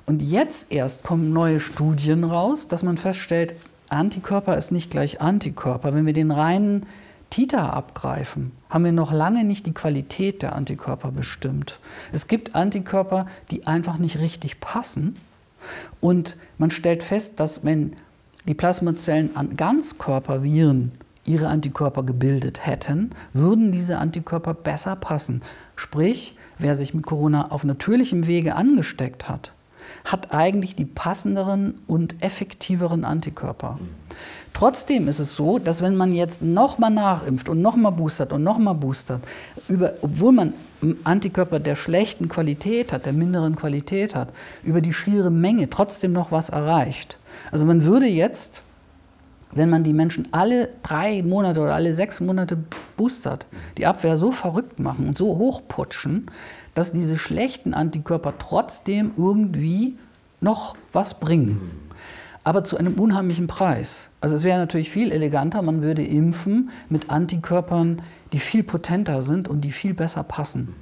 Und 0.05 0.21
jetzt 0.21 0.71
erst 0.71 1.03
kommen 1.03 1.33
neue 1.33 1.59
Studien 1.59 2.23
raus, 2.23 2.67
dass 2.67 2.83
man 2.83 2.97
feststellt, 2.97 3.55
Antikörper 3.89 4.57
ist 4.57 4.71
nicht 4.71 4.91
gleich 4.91 5.21
Antikörper. 5.21 5.93
Wenn 5.93 6.05
wir 6.05 6.13
den 6.13 6.31
reinen 6.31 6.85
Titer 7.29 7.73
abgreifen, 7.73 8.51
haben 8.69 8.85
wir 8.85 8.91
noch 8.91 9.11
lange 9.11 9.43
nicht 9.43 9.65
die 9.65 9.73
Qualität 9.73 10.41
der 10.41 10.55
Antikörper 10.55 11.11
bestimmt. 11.11 11.79
Es 12.11 12.27
gibt 12.27 12.55
Antikörper, 12.55 13.27
die 13.51 13.67
einfach 13.67 13.97
nicht 13.97 14.19
richtig 14.19 14.59
passen 14.59 15.17
und 15.99 16.37
man 16.57 16.71
stellt 16.71 17.03
fest, 17.03 17.39
dass 17.39 17.63
wenn 17.63 17.95
die 18.47 18.53
Plasmazellen 18.53 19.35
an 19.35 19.55
Ganzkörperviren 19.57 20.93
ihre 21.25 21.47
Antikörper 21.47 22.03
gebildet 22.03 22.65
hätten, 22.65 23.11
würden 23.33 23.71
diese 23.71 23.97
Antikörper 23.97 24.53
besser 24.53 24.95
passen. 24.95 25.41
Sprich, 25.75 26.37
wer 26.57 26.75
sich 26.75 26.93
mit 26.93 27.05
Corona 27.05 27.51
auf 27.51 27.63
natürlichem 27.63 28.27
Wege 28.27 28.55
angesteckt 28.55 29.27
hat, 29.27 29.53
hat 30.05 30.33
eigentlich 30.33 30.75
die 30.75 30.85
passenderen 30.85 31.75
und 31.87 32.23
effektiveren 32.23 33.03
Antikörper. 33.03 33.79
Trotzdem 34.53 35.07
ist 35.07 35.19
es 35.19 35.35
so, 35.35 35.59
dass 35.59 35.83
wenn 35.83 35.95
man 35.95 36.13
jetzt 36.13 36.41
nochmal 36.41 36.89
nachimpft 36.89 37.47
und 37.47 37.61
nochmal 37.61 37.91
boostert 37.91 38.33
und 38.33 38.43
nochmal 38.43 38.73
boostert, 38.73 39.21
über, 39.67 39.93
obwohl 40.01 40.31
man 40.31 40.53
Antikörper 41.03 41.59
der 41.59 41.75
schlechten 41.75 42.27
Qualität 42.27 42.91
hat, 42.91 43.05
der 43.05 43.13
minderen 43.13 43.55
Qualität 43.55 44.15
hat, 44.15 44.29
über 44.63 44.81
die 44.81 44.93
schiere 44.93 45.29
Menge 45.29 45.69
trotzdem 45.69 46.11
noch 46.11 46.31
was 46.31 46.49
erreicht. 46.49 47.19
Also 47.51 47.67
man 47.67 47.85
würde 47.85 48.07
jetzt, 48.07 48.63
wenn 49.51 49.69
man 49.69 49.83
die 49.83 49.93
Menschen 49.93 50.27
alle 50.31 50.69
drei 50.81 51.21
Monate 51.21 51.59
oder 51.61 51.75
alle 51.75 51.93
sechs 51.93 52.19
Monate 52.19 52.57
boostert, 52.95 53.45
die 53.77 53.85
Abwehr 53.85 54.17
so 54.17 54.31
verrückt 54.31 54.79
machen 54.79 55.07
und 55.07 55.17
so 55.17 55.37
hochputschen, 55.37 56.31
dass 56.77 56.91
diese 56.91 57.17
schlechten 57.17 57.73
Antikörper 57.73 58.35
trotzdem 58.37 59.13
irgendwie 59.17 59.97
noch 60.41 60.75
was 60.93 61.19
bringen. 61.19 61.59
Aber 62.43 62.63
zu 62.63 62.77
einem 62.77 62.99
unheimlichen 62.99 63.47
Preis. 63.47 64.11
Also 64.21 64.35
es 64.35 64.43
wäre 64.43 64.59
natürlich 64.59 64.91
viel 64.91 65.11
eleganter, 65.11 65.63
man 65.63 65.81
würde 65.81 66.05
impfen 66.05 66.69
mit 66.87 67.09
Antikörpern, 67.09 68.03
die 68.31 68.37
viel 68.37 68.61
potenter 68.61 69.23
sind 69.23 69.47
und 69.47 69.61
die 69.61 69.71
viel 69.71 69.95
besser 69.95 70.21
passen. 70.21 70.75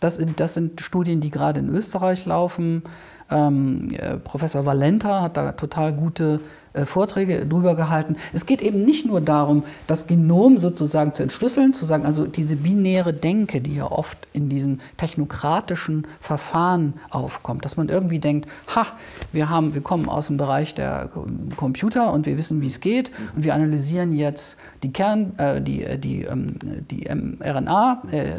Das, 0.00 0.18
das 0.36 0.54
sind 0.54 0.80
Studien, 0.80 1.20
die 1.20 1.30
gerade 1.30 1.60
in 1.60 1.68
Österreich 1.68 2.24
laufen. 2.24 2.82
Ähm, 3.30 3.90
äh, 3.90 4.16
Professor 4.16 4.64
Valenta 4.64 5.20
hat 5.20 5.36
da 5.36 5.52
total 5.52 5.92
gute 5.92 6.40
Vorträge 6.84 7.46
drüber 7.46 7.74
gehalten. 7.74 8.16
Es 8.32 8.46
geht 8.46 8.62
eben 8.62 8.84
nicht 8.84 9.06
nur 9.06 9.20
darum, 9.20 9.64
das 9.86 10.06
Genom 10.06 10.58
sozusagen 10.58 11.12
zu 11.12 11.22
entschlüsseln, 11.22 11.74
zu 11.74 11.84
sagen, 11.84 12.06
also 12.06 12.26
diese 12.26 12.56
binäre 12.56 13.12
Denke, 13.12 13.60
die 13.60 13.76
ja 13.76 13.90
oft 13.90 14.18
in 14.32 14.48
diesem 14.48 14.78
technokratischen 14.96 16.06
Verfahren 16.20 16.94
aufkommt, 17.10 17.64
dass 17.64 17.76
man 17.76 17.88
irgendwie 17.88 18.18
denkt, 18.18 18.48
ha, 18.74 18.86
wir, 19.32 19.50
haben, 19.50 19.74
wir 19.74 19.82
kommen 19.82 20.08
aus 20.08 20.28
dem 20.28 20.36
Bereich 20.36 20.74
der 20.74 21.10
Computer 21.56 22.12
und 22.12 22.26
wir 22.26 22.36
wissen, 22.36 22.60
wie 22.60 22.68
es 22.68 22.80
geht 22.80 23.10
und 23.36 23.44
wir 23.44 23.54
analysieren 23.54 24.14
jetzt 24.14 24.56
die 24.82 24.92
Kern, 24.92 25.38
äh, 25.38 25.60
die, 25.60 25.84
äh, 25.84 25.98
die, 25.98 26.22
ähm, 26.22 26.56
die 26.90 27.08
mRNA, 27.08 28.02
äh, 28.10 28.32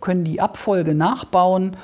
können 0.00 0.24
die 0.24 0.40
Abfolge 0.40 0.94
nachbauen. 0.94 1.76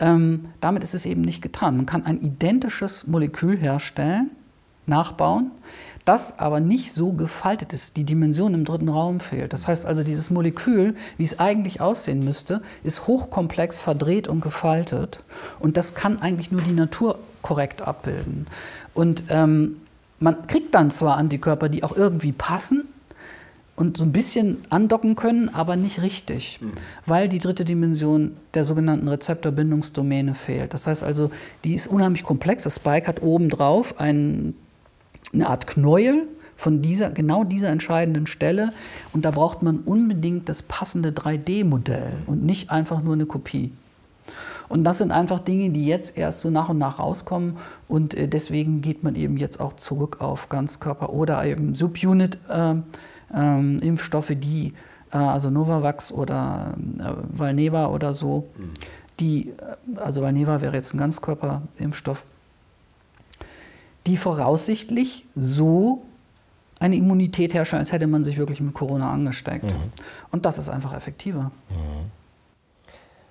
Ähm, 0.00 0.46
damit 0.60 0.84
ist 0.84 0.94
es 0.94 1.06
eben 1.06 1.22
nicht 1.22 1.42
getan. 1.42 1.76
Man 1.76 1.86
kann 1.86 2.06
ein 2.06 2.20
identisches 2.20 3.06
Molekül 3.06 3.56
herstellen, 3.58 4.30
nachbauen, 4.88 5.50
das 6.04 6.38
aber 6.38 6.60
nicht 6.60 6.92
so 6.92 7.12
gefaltet 7.12 7.72
ist, 7.72 7.96
die 7.96 8.04
Dimension 8.04 8.54
im 8.54 8.64
dritten 8.64 8.88
Raum 8.88 9.20
fehlt. 9.20 9.52
Das 9.52 9.68
heißt 9.68 9.84
also, 9.84 10.02
dieses 10.02 10.30
Molekül, 10.30 10.94
wie 11.18 11.24
es 11.24 11.38
eigentlich 11.38 11.80
aussehen 11.80 12.24
müsste, 12.24 12.62
ist 12.82 13.06
hochkomplex 13.06 13.80
verdreht 13.80 14.26
und 14.28 14.40
gefaltet 14.40 15.22
und 15.60 15.76
das 15.76 15.94
kann 15.94 16.22
eigentlich 16.22 16.50
nur 16.50 16.62
die 16.62 16.72
Natur 16.72 17.18
korrekt 17.42 17.82
abbilden. 17.82 18.46
Und 18.94 19.24
ähm, 19.28 19.76
man 20.18 20.46
kriegt 20.46 20.74
dann 20.74 20.90
zwar 20.90 21.16
Antikörper, 21.16 21.68
die 21.68 21.84
auch 21.84 21.96
irgendwie 21.96 22.32
passen, 22.32 22.88
und 23.78 23.96
so 23.96 24.04
ein 24.04 24.12
bisschen 24.12 24.58
andocken 24.70 25.14
können, 25.14 25.48
aber 25.50 25.76
nicht 25.76 26.02
richtig, 26.02 26.58
mhm. 26.60 26.72
weil 27.06 27.28
die 27.28 27.38
dritte 27.38 27.64
Dimension 27.64 28.32
der 28.54 28.64
sogenannten 28.64 29.06
Rezeptorbindungsdomäne 29.06 30.34
fehlt. 30.34 30.74
Das 30.74 30.86
heißt 30.88 31.04
also, 31.04 31.30
die 31.64 31.74
ist 31.74 31.86
unheimlich 31.86 32.24
komplex. 32.24 32.64
Das 32.64 32.76
Spike 32.76 33.06
hat 33.06 33.22
obendrauf 33.22 34.00
ein, 34.00 34.54
eine 35.32 35.48
Art 35.48 35.66
Knäuel 35.66 36.26
von 36.56 36.82
dieser, 36.82 37.10
genau 37.10 37.44
dieser 37.44 37.68
entscheidenden 37.68 38.26
Stelle 38.26 38.72
und 39.12 39.24
da 39.24 39.30
braucht 39.30 39.62
man 39.62 39.78
unbedingt 39.78 40.48
das 40.48 40.62
passende 40.62 41.10
3D-Modell 41.10 42.12
und 42.26 42.44
nicht 42.44 42.70
einfach 42.70 43.02
nur 43.02 43.14
eine 43.14 43.26
Kopie. 43.26 43.72
Und 44.68 44.84
das 44.84 44.98
sind 44.98 45.12
einfach 45.12 45.40
Dinge, 45.40 45.70
die 45.70 45.86
jetzt 45.86 46.18
erst 46.18 46.42
so 46.42 46.50
nach 46.50 46.68
und 46.68 46.76
nach 46.76 46.98
rauskommen. 46.98 47.56
Und 47.88 48.12
äh, 48.12 48.28
deswegen 48.28 48.82
geht 48.82 49.02
man 49.02 49.14
eben 49.14 49.38
jetzt 49.38 49.60
auch 49.60 49.72
zurück 49.72 50.20
auf 50.20 50.50
Ganzkörper 50.50 51.10
oder 51.10 51.42
eben 51.46 51.74
Subunit. 51.74 52.38
Äh, 52.50 52.74
ähm, 53.34 53.78
Impfstoffe, 53.80 54.32
die, 54.34 54.74
äh, 55.12 55.16
also 55.16 55.50
Novavax 55.50 56.12
oder 56.12 56.74
äh, 56.98 57.12
Valneva 57.38 57.86
oder 57.86 58.14
so, 58.14 58.48
mhm. 58.56 58.70
die, 59.20 59.50
äh, 59.50 59.98
also 60.00 60.22
Valneva 60.22 60.60
wäre 60.60 60.76
jetzt 60.76 60.94
ein 60.94 60.98
Ganzkörperimpfstoff, 60.98 62.24
die 64.08 64.16
voraussichtlich 64.16 65.26
so 65.36 66.02
eine 66.80 66.96
Immunität 66.96 67.54
herstellen, 67.54 67.80
als 67.80 67.92
hätte 67.92 68.06
man 68.06 68.24
sich 68.24 68.38
wirklich 68.38 68.60
mit 68.60 68.72
Corona 68.72 69.12
angesteckt. 69.12 69.64
Mhm. 69.64 69.92
Und 70.30 70.46
das 70.46 70.58
ist 70.58 70.68
einfach 70.68 70.94
effektiver. 70.94 71.50
Mhm. 71.70 72.17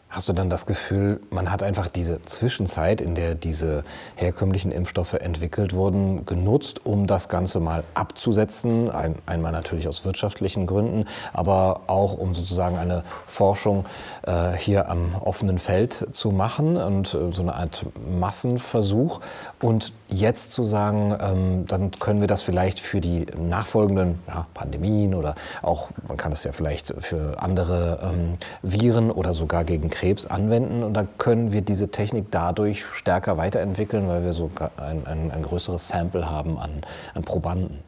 Hast 0.10 0.30
du 0.30 0.34
dann 0.34 0.49
das 0.49 0.66
Gefühl, 0.66 1.20
man 1.32 1.51
hat 1.51 1.62
einfach 1.62 1.88
diese 1.88 2.24
Zwischenzeit, 2.24 3.01
in 3.01 3.14
der 3.14 3.36
diese 3.36 3.84
herkömmlichen 4.16 4.72
Impfstoffe 4.72 5.14
entwickelt 5.14 5.74
wurden, 5.74 6.26
genutzt, 6.26 6.86
um 6.86 7.08
das 7.08 7.28
Ganze 7.28 7.60
mal 7.60 7.84
abzusetzen? 7.93 8.89
Ein, 8.89 9.16
einmal 9.26 9.51
natürlich 9.51 9.86
aus 9.86 10.05
wirtschaftlichen 10.05 10.66
Gründen, 10.66 11.05
aber 11.34 11.82
auch 11.88 12.18
um 12.18 12.34
sozusagen 12.34 12.78
eine 12.78 13.03
Forschung 13.26 13.86
äh, 14.26 14.53
hier 14.53 14.89
am 14.89 15.14
offenen 15.16 15.58
Feld 15.58 16.08
zu 16.14 16.32
machen 16.32 16.78
und 16.78 17.14
äh, 17.14 17.34
so 17.34 17.41
eine 17.41 17.55
Art 17.55 17.86
Massenversuch. 18.10 19.20
Und 19.62 19.91
jetzt 20.08 20.51
zu 20.51 20.64
sagen, 20.64 21.18
ähm, 21.20 21.66
dann 21.68 21.91
können 21.91 22.22
wir 22.22 22.28
das 22.28 22.43
vielleicht 22.43 22.80
für 22.80 23.01
die 23.01 23.26
nachfolgenden 23.38 24.20
ja, 24.30 24.47
Pandemien 24.53 25.14
oder 25.16 25.36
auch, 25.62 25.89
man 26.08 26.16
kann 26.16 26.32
es 26.32 26.45
ja 26.45 26.53
vielleicht 26.53 26.93
für 26.99 27.41
andere 27.41 27.99
ähm, 28.03 28.38
Viren 28.62 29.12
oder 29.12 29.34
sogar 29.34 29.66
gegen 29.66 29.89
Krebs 29.97 30.27
anwenden 30.27 30.83
und 30.83 30.93
dann 30.93 31.07
können 31.17 31.51
wir 31.51 31.61
diese 31.61 31.89
Technik 31.89 32.27
dadurch 32.29 32.85
stärker 32.93 33.37
weiterentwickeln, 33.37 34.07
weil 34.07 34.23
wir 34.23 34.33
so 34.33 34.51
ein, 34.77 35.07
ein, 35.07 35.31
ein 35.31 35.41
größeres 35.41 35.87
Sample 35.87 36.29
haben 36.29 36.59
an, 36.59 36.81
an 37.15 37.23
Probanden. 37.23 37.79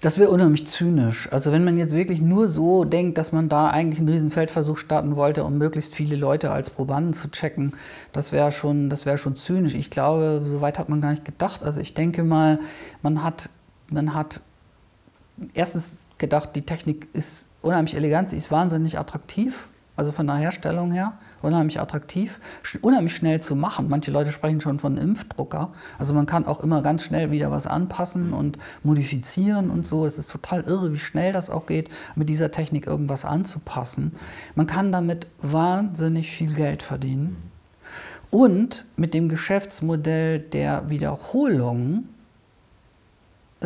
Das 0.00 0.18
wäre 0.18 0.30
unheimlich 0.30 0.66
zynisch. 0.66 1.28
Also 1.30 1.52
wenn 1.52 1.64
man 1.64 1.76
jetzt 1.76 1.94
wirklich 1.94 2.22
nur 2.22 2.48
so 2.48 2.84
denkt, 2.84 3.18
dass 3.18 3.32
man 3.32 3.50
da 3.50 3.68
eigentlich 3.68 3.98
einen 3.98 4.08
riesen 4.08 4.30
Feldversuch 4.30 4.78
starten 4.78 5.16
wollte, 5.16 5.44
um 5.44 5.58
möglichst 5.58 5.94
viele 5.94 6.16
Leute 6.16 6.50
als 6.50 6.70
Probanden 6.70 7.12
zu 7.12 7.30
checken, 7.30 7.74
das 8.12 8.32
wäre 8.32 8.50
schon, 8.50 8.88
das 8.88 9.04
schon 9.20 9.36
zynisch. 9.36 9.74
Ich 9.74 9.90
glaube, 9.90 10.42
so 10.44 10.60
weit 10.62 10.78
hat 10.78 10.88
man 10.88 11.02
gar 11.02 11.10
nicht 11.10 11.24
gedacht. 11.24 11.62
Also 11.62 11.82
ich 11.82 11.92
denke 11.92 12.24
mal, 12.24 12.60
man 13.02 13.22
hat, 13.22 13.50
man 13.90 14.14
hat 14.14 14.40
erstens 15.52 15.98
gedacht, 16.16 16.50
die 16.56 16.62
Technik 16.62 17.08
ist 17.12 17.46
unheimlich 17.60 17.94
elegant, 17.94 18.30
sie 18.30 18.36
ist 18.36 18.50
wahnsinnig 18.50 18.98
attraktiv 18.98 19.68
also 19.96 20.12
von 20.12 20.26
der 20.26 20.36
Herstellung 20.36 20.92
her, 20.92 21.14
unheimlich 21.42 21.80
attraktiv, 21.80 22.38
unheimlich 22.82 23.16
schnell 23.16 23.40
zu 23.40 23.56
machen. 23.56 23.88
Manche 23.88 24.10
Leute 24.10 24.30
sprechen 24.30 24.60
schon 24.60 24.78
von 24.78 24.96
Impfdrucker. 24.96 25.72
Also 25.98 26.14
man 26.14 26.26
kann 26.26 26.46
auch 26.46 26.60
immer 26.60 26.82
ganz 26.82 27.04
schnell 27.04 27.30
wieder 27.30 27.50
was 27.50 27.66
anpassen 27.66 28.32
und 28.32 28.58
modifizieren 28.82 29.70
und 29.70 29.86
so. 29.86 30.06
Es 30.06 30.18
ist 30.18 30.30
total 30.30 30.62
irre, 30.62 30.92
wie 30.92 30.98
schnell 30.98 31.32
das 31.32 31.50
auch 31.50 31.66
geht, 31.66 31.88
mit 32.14 32.28
dieser 32.28 32.50
Technik 32.50 32.86
irgendwas 32.86 33.24
anzupassen. 33.24 34.12
Man 34.54 34.66
kann 34.66 34.92
damit 34.92 35.26
wahnsinnig 35.40 36.30
viel 36.30 36.54
Geld 36.54 36.82
verdienen. 36.82 37.36
Und 38.30 38.84
mit 38.96 39.14
dem 39.14 39.28
Geschäftsmodell 39.28 40.40
der 40.40 40.90
Wiederholung 40.90 42.08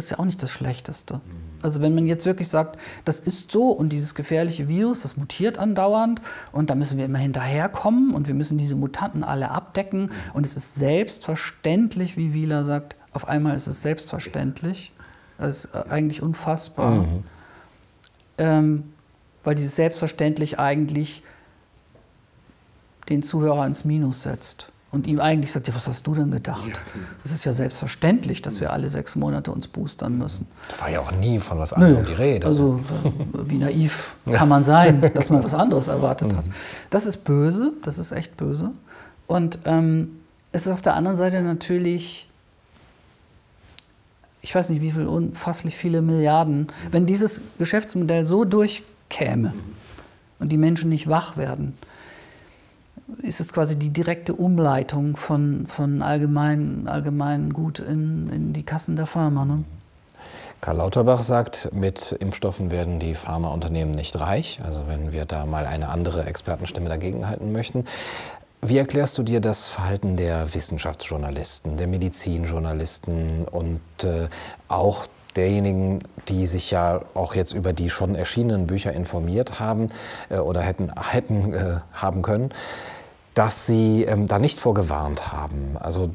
ist 0.05 0.11
ja 0.11 0.19
auch 0.19 0.25
nicht 0.25 0.43
das 0.43 0.51
Schlechteste. 0.51 1.21
Also 1.63 1.81
wenn 1.81 1.95
man 1.95 2.07
jetzt 2.07 2.27
wirklich 2.27 2.49
sagt, 2.49 2.79
das 3.05 3.21
ist 3.21 3.51
so 3.51 3.69
und 3.69 3.91
dieses 3.91 4.15
gefährliche 4.15 4.69
Virus, 4.69 5.03
das 5.03 5.17
mutiert 5.17 5.59
andauernd 5.59 6.23
und 6.53 6.71
da 6.71 6.75
müssen 6.75 6.99
wir 6.99 7.05
immer 7.05 7.19
hinterherkommen 7.19 8.15
und 8.15 8.27
wir 8.27 8.35
müssen 8.35 8.59
diese 8.59 8.77
Mutanten 8.77 9.25
alle 9.25 9.51
abdecken 9.51 10.11
und 10.33 10.47
es 10.47 10.55
ist 10.55 10.75
selbstverständlich, 10.75 12.17
wie 12.17 12.33
Wieler 12.33 12.65
sagt, 12.65 12.97
auf 13.13 13.29
einmal 13.29 13.57
ist 13.57 13.67
es 13.67 13.83
selbstverständlich. 13.83 14.93
Das 15.39 15.65
ist 15.65 15.75
äh, 15.75 15.85
eigentlich 15.91 16.23
unfassbar. 16.23 17.03
Mhm. 17.03 17.25
Ähm, 18.39 18.93
weil 19.43 19.55
dieses 19.55 19.77
Selbstverständlich 19.77 20.59
eigentlich 20.59 21.23
den 23.09 23.23
Zuhörer 23.23 23.67
ins 23.67 23.85
Minus 23.85 24.23
setzt 24.23 24.71
und 24.93 25.07
ihm 25.07 25.21
eigentlich 25.21 25.53
sagt, 25.53 25.69
ja, 25.69 25.75
was 25.75 25.87
hast 25.87 26.07
du 26.07 26.15
denn 26.15 26.31
gedacht? 26.31 26.67
Ja, 26.69 27.01
es 27.23 27.31
ist 27.31 27.45
ja 27.45 27.53
selbstverständlich, 27.53 28.43
dass 28.43 28.61
wir 28.61 28.73
alle 28.73 28.89
sechs 28.89 29.15
Monate 29.15 29.53
uns 29.53 29.69
boostern 29.69 30.19
müssen. 30.19 30.49
Da 30.71 30.83
war 30.83 30.91
ja 30.91 31.01
auch 31.01 31.13
nie 31.13 31.39
von 31.39 31.59
was 31.59 31.73
anderem 31.73 32.05
die 32.05 32.13
Rede. 32.13 32.47
Also 32.47 32.81
wie 33.33 33.59
naiv 33.59 34.17
kann 34.33 34.49
man 34.49 34.65
sein, 34.65 35.01
dass 35.15 35.31
man 35.31 35.45
was 35.45 35.55
anderes 35.55 35.87
erwartet 35.89 36.35
hat. 36.35 36.47
Mhm. 36.47 36.53
Das 36.91 37.07
ist 37.07 37.19
böse, 37.19 37.73
das 37.85 37.99
ist 37.99 38.11
echt 38.11 38.37
böse. 38.37 38.73
Und 39.29 39.61
ähm, 39.65 40.21
es 40.51 40.67
ist 40.67 40.73
auf 40.73 40.83
der 40.83 40.95
anderen 40.95 41.17
Seite 41.17 41.41
natürlich, 41.43 42.29
ich 44.43 44.53
weiß 44.53 44.71
nicht, 44.71 44.83
wie 44.83 44.91
viel, 44.91 45.07
unfasslich 45.07 45.77
viele 45.77 46.03
Milliarden, 46.03 46.67
wenn 46.91 47.07
dieses 47.07 47.41
Geschäftsmodell 47.59 48.27
so 48.27 48.45
durchkäme 48.45 49.55
und 50.41 50.51
die 50.51 50.57
Menschen 50.57 50.89
nicht 50.89 51.09
wach 51.09 51.37
werden, 51.37 51.79
ist 53.23 53.41
es 53.41 53.53
quasi 53.53 53.77
die 53.77 53.91
direkte 53.91 54.35
Umleitung 54.35 55.17
von, 55.17 55.67
von 55.67 56.03
allgemein, 56.03 56.87
allgemein 56.87 57.53
Gut 57.53 57.79
in, 57.79 58.31
in 58.31 58.53
die 58.53 58.63
Kassen 58.63 58.97
der 58.97 59.07
Pharma. 59.07 59.45
Ne? 59.45 59.65
Karl 60.61 60.77
Lauterbach 60.77 61.23
sagt, 61.23 61.71
mit 61.73 62.13
Impfstoffen 62.21 62.71
werden 62.71 62.99
die 62.99 63.15
Pharmaunternehmen 63.15 63.95
nicht 63.95 64.19
reich. 64.21 64.61
Also 64.63 64.83
wenn 64.89 65.13
wir 65.13 65.25
da 65.25 65.47
mal 65.47 65.67
eine 65.67 65.89
andere 65.89 66.27
Expertenstimme 66.27 66.89
dagegen 66.89 67.27
halten 67.27 67.53
möchten. 67.53 67.87
Wie 68.63 68.77
erklärst 68.77 69.17
du 69.17 69.23
dir 69.23 69.41
das 69.41 69.69
Verhalten 69.69 70.17
der 70.17 70.53
Wissenschaftsjournalisten, 70.53 71.79
der 71.79 71.87
Medizinjournalisten 71.87 73.47
und 73.51 73.81
äh, 74.03 74.29
auch 74.69 75.07
derjenigen, 75.35 76.01
die 76.29 76.47
sich 76.47 76.71
ja 76.71 77.01
auch 77.15 77.35
jetzt 77.35 77.53
über 77.53 77.73
die 77.73 77.89
schon 77.89 78.15
erschienenen 78.15 78.67
Bücher 78.67 78.93
informiert 78.93 79.61
haben 79.61 79.89
äh, 80.29 80.37
oder 80.37 80.61
hätten, 80.61 80.93
hätten 81.11 81.55
äh, 81.55 81.77
haben 81.95 82.21
können? 82.21 82.51
Dass 83.35 83.67
sie 83.67 84.05
ähm, 84.05 84.27
da 84.27 84.39
nicht 84.39 84.61
vorgewarnt 84.61 85.33
haben. 85.33 85.77
Also 85.79 86.11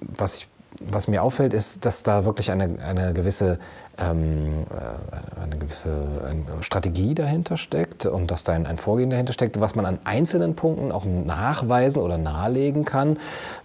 was, 0.00 0.38
ich, 0.38 0.48
was 0.80 1.08
mir 1.08 1.22
auffällt, 1.22 1.54
ist, 1.54 1.84
dass 1.84 2.02
da 2.02 2.24
wirklich 2.24 2.50
eine, 2.50 2.78
eine 2.82 3.12
gewisse, 3.12 3.58
ähm, 3.98 4.66
äh, 4.70 5.42
eine 5.42 5.56
gewisse 5.56 6.34
Strategie 6.60 7.14
dahinter 7.14 7.56
steckt 7.56 8.06
und 8.06 8.30
dass 8.30 8.44
da 8.44 8.52
ein, 8.52 8.66
ein 8.66 8.78
Vorgehen 8.78 9.10
dahinter 9.10 9.32
steckt, 9.32 9.60
was 9.60 9.74
man 9.74 9.86
an 9.86 9.98
einzelnen 10.04 10.54
Punkten 10.54 10.92
auch 10.92 11.04
nachweisen 11.04 12.02
oder 12.02 12.18
nahelegen 12.18 12.84
kann. 12.84 13.18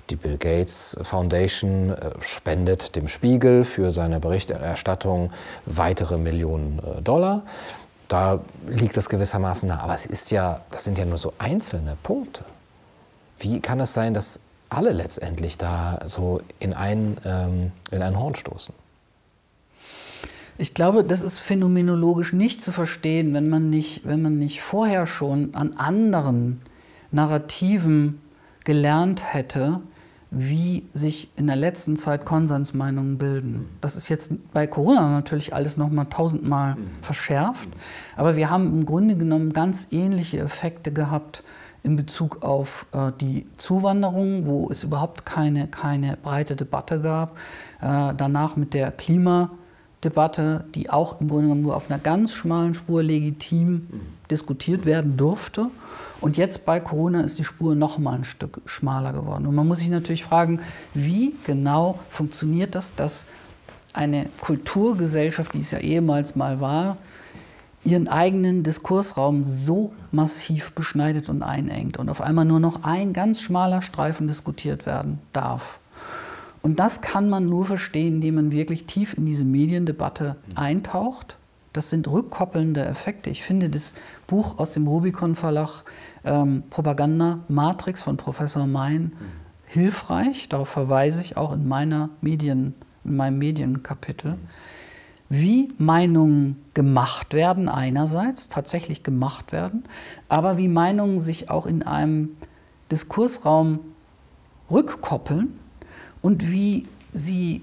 Die 0.10 0.16
Bill 0.16 0.38
Gates 0.38 0.98
Foundation 1.02 1.90
äh, 1.90 2.12
spendet 2.22 2.96
dem 2.96 3.08
Spiegel 3.08 3.64
für 3.64 3.92
seine 3.92 4.20
Berichterstattung 4.20 5.32
weitere 5.66 6.18
Millionen 6.18 6.80
äh, 6.80 7.02
Dollar. 7.02 7.44
Da 8.08 8.42
liegt 8.68 8.98
das 8.98 9.08
gewissermaßen 9.08 9.70
nah. 9.70 9.82
Aber 9.82 9.96
es 9.96 10.06
ist 10.06 10.32
ja, 10.32 10.62
das 10.70 10.84
sind 10.84 10.98
ja 10.98 11.06
nur 11.06 11.18
so 11.18 11.34
einzelne 11.38 11.96
Punkte. 12.04 12.44
Wie 13.42 13.60
kann 13.60 13.80
es 13.80 13.94
sein, 13.94 14.14
dass 14.14 14.40
alle 14.70 14.92
letztendlich 14.92 15.58
da 15.58 16.00
so 16.06 16.42
in 16.60 16.74
ein, 16.74 17.18
ähm, 17.26 17.72
in 17.92 18.02
ein 18.02 18.18
Horn 18.18 18.36
stoßen? 18.36 18.74
Ich 20.58 20.74
glaube, 20.74 21.04
das 21.04 21.22
ist 21.22 21.40
phänomenologisch 21.40 22.34
nicht 22.34 22.62
zu 22.62 22.72
verstehen, 22.72 23.34
wenn 23.34 23.50
man 23.50 23.70
nicht, 23.70 24.06
wenn 24.06 24.22
man 24.22 24.38
nicht 24.38 24.62
vorher 24.62 25.08
schon 25.08 25.56
an 25.56 25.74
anderen 25.78 26.62
Narrativen 27.12 28.22
gelernt 28.64 29.34
hätte, 29.34 29.82
wie 30.30 30.86
sich 30.94 31.30
in 31.36 31.48
der 31.48 31.56
letzten 31.56 31.98
Zeit 31.98 32.26
Konsensmeinungen 32.26 33.18
bilden. 33.18 33.70
Das 33.82 33.96
ist 33.98 34.08
jetzt 34.08 34.32
bei 34.54 34.68
Corona 34.68 35.10
natürlich 35.10 35.54
alles 35.54 35.76
noch 35.78 35.90
mal 35.90 36.06
tausendmal 36.06 36.76
mhm. 36.76 36.86
verschärft, 37.02 37.70
aber 38.16 38.36
wir 38.36 38.50
haben 38.50 38.68
im 38.68 38.86
Grunde 38.86 39.18
genommen 39.18 39.52
ganz 39.52 39.88
ähnliche 39.92 40.40
Effekte 40.40 40.94
gehabt 40.94 41.44
in 41.84 41.96
Bezug 41.96 42.44
auf 42.44 42.86
äh, 42.94 43.12
die 43.20 43.46
Zuwanderung, 43.58 44.46
wo 44.46 44.70
es 44.70 44.84
überhaupt 44.84 45.26
keine, 45.26 45.68
keine 45.68 46.18
breite 46.18 46.56
Debatte 46.56 47.02
gab. 47.02 47.38
Äh, 47.82 48.14
danach 48.16 48.56
mit 48.56 48.74
der 48.74 48.92
Klimadebatte, 48.92 50.66
die 50.76 50.90
auch 50.90 51.20
im 51.20 51.28
Grunde 51.28 51.44
genommen 51.44 51.64
nur 51.64 51.76
auf 51.76 51.90
einer 51.90 52.00
ganz 52.00 52.34
schmalen 52.34 52.74
Spur 52.74 53.02
legitim 53.02 53.88
diskutiert 54.30 54.86
werden 54.86 55.18
durfte. 55.18 55.68
Und 56.22 56.38
jetzt 56.38 56.66
bei 56.66 56.80
Corona 56.80 57.22
ist 57.22 57.40
die 57.40 57.44
Spur 57.44 57.74
noch 57.74 57.98
mal 57.98 58.14
ein 58.14 58.24
Stück 58.24 58.62
schmaler 58.66 59.12
geworden. 59.12 59.48
Und 59.48 59.56
man 59.56 59.68
muss 59.68 59.80
sich 59.80 59.90
natürlich 59.90 60.24
fragen, 60.24 60.60
wie 60.94 61.34
genau 61.46 62.00
funktioniert 62.10 62.76
das, 62.76 62.94
dass 62.94 63.26
eine 63.94 64.28
Kulturgesellschaft, 64.40 65.54
die 65.54 65.60
es 65.60 65.72
ja 65.72 65.80
ehemals 65.80 66.36
mal 66.36 66.62
war, 66.62 66.98
ihren 67.84 68.08
eigenen 68.08 68.64
Diskursraum 68.64 69.44
so 69.44 69.94
massiv 70.12 70.74
beschneidet 70.74 71.30
und 71.30 71.42
einengt 71.42 71.98
und 71.98 72.10
auf 72.10 72.22
einmal 72.22 72.46
nur 72.46 72.60
noch 72.60 72.84
ein 72.84 73.14
ganz 73.14 73.42
schmaler 73.42 73.82
Streifen 73.82 74.28
diskutiert 74.28 74.86
werden 74.86 75.20
darf. 75.34 75.80
Und 76.62 76.80
das 76.80 77.02
kann 77.02 77.30
man 77.30 77.50
nur 77.50 77.66
verstehen, 77.66 78.16
indem 78.16 78.36
man 78.36 78.52
wirklich 78.52 78.86
tief 78.86 79.16
in 79.16 79.26
diese 79.26 79.46
Mediendebatte 79.46 80.36
eintaucht. 80.56 81.38
Das 81.74 81.90
sind 81.90 82.08
rückkoppelnde 82.08 82.86
Effekte. 82.86 83.30
Ich 83.30 83.44
finde 83.44 83.70
das 83.70 83.96
Buch 84.28 84.60
aus 84.60 84.74
dem 84.74 84.88
Rubicon 84.88 85.36
Verlag 85.36 85.84
ähm, 86.24 86.64
Propaganda 86.70 87.40
Matrix 87.48 88.04
von 88.04 88.18
Professor 88.18 88.68
Mein 88.68 89.14
hilfreich. 89.66 90.50
Darauf 90.50 90.70
verweise 90.70 91.22
ich 91.22 91.38
auch 91.38 91.54
in, 91.54 91.68
meiner 91.68 92.10
Medien, 92.20 92.76
in 93.06 93.16
meinem 93.16 93.40
Medienkapitel 93.40 94.38
wie 95.34 95.72
Meinungen 95.78 96.62
gemacht 96.74 97.34
werden, 97.34 97.70
einerseits 97.70 98.50
tatsächlich 98.50 99.02
gemacht 99.02 99.54
werden, 99.54 99.86
aber 100.28 100.58
wie 100.58 100.68
Meinungen 100.68 101.22
sich 101.22 101.50
auch 101.50 101.66
in 101.66 101.84
einem 101.84 102.36
Diskursraum 102.92 103.80
rückkoppeln 104.70 105.58
und 106.22 106.52
wie 106.52 106.86
sie, 107.14 107.62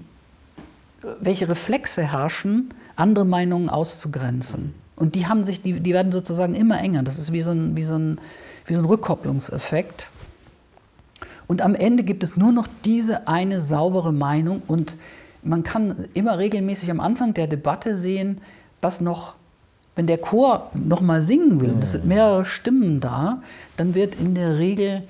welche 1.21 1.47
Reflexe 1.47 2.01
herrschen, 2.01 2.73
andere 2.95 3.25
Meinungen 3.25 3.69
auszugrenzen. 3.69 4.73
Und 4.95 5.13
die 5.13 5.27
haben 5.27 5.43
sich, 5.43 5.61
die, 5.61 5.79
die 5.79 5.93
werden 5.93 6.11
sozusagen 6.11 6.55
immer 6.55 6.79
enger. 6.81 7.03
Das 7.03 7.19
ist 7.19 7.31
wie 7.31 7.41
so 7.41 7.51
ein, 7.51 7.77
wie 7.77 7.83
so 7.83 7.95
ein, 7.95 8.19
wie 8.65 8.73
so 8.73 8.81
ein 8.81 8.85
Rückkopplungseffekt. 8.85 10.09
Und 11.45 11.61
am 11.61 11.75
Ende 11.75 12.01
gibt 12.01 12.23
es 12.23 12.35
nur 12.35 12.51
noch 12.51 12.67
diese 12.83 13.27
eine 13.27 13.61
saubere 13.61 14.11
Meinung 14.11 14.63
und 14.65 14.95
man 15.41 15.63
kann 15.63 16.07
immer 16.13 16.37
regelmäßig 16.37 16.91
am 16.91 16.99
Anfang 16.99 17.33
der 17.33 17.47
Debatte 17.47 17.95
sehen, 17.95 18.41
dass 18.81 19.01
noch, 19.01 19.35
wenn 19.95 20.07
der 20.07 20.17
Chor 20.17 20.71
noch 20.73 21.01
mal 21.01 21.21
singen 21.21 21.61
will, 21.61 21.73
mhm. 21.73 21.81
es 21.81 21.93
sind 21.93 22.05
mehrere 22.05 22.45
Stimmen 22.45 22.99
da, 22.99 23.41
dann 23.77 23.95
wird 23.95 24.15
in 24.15 24.35
der 24.35 24.57
Regel 24.57 25.03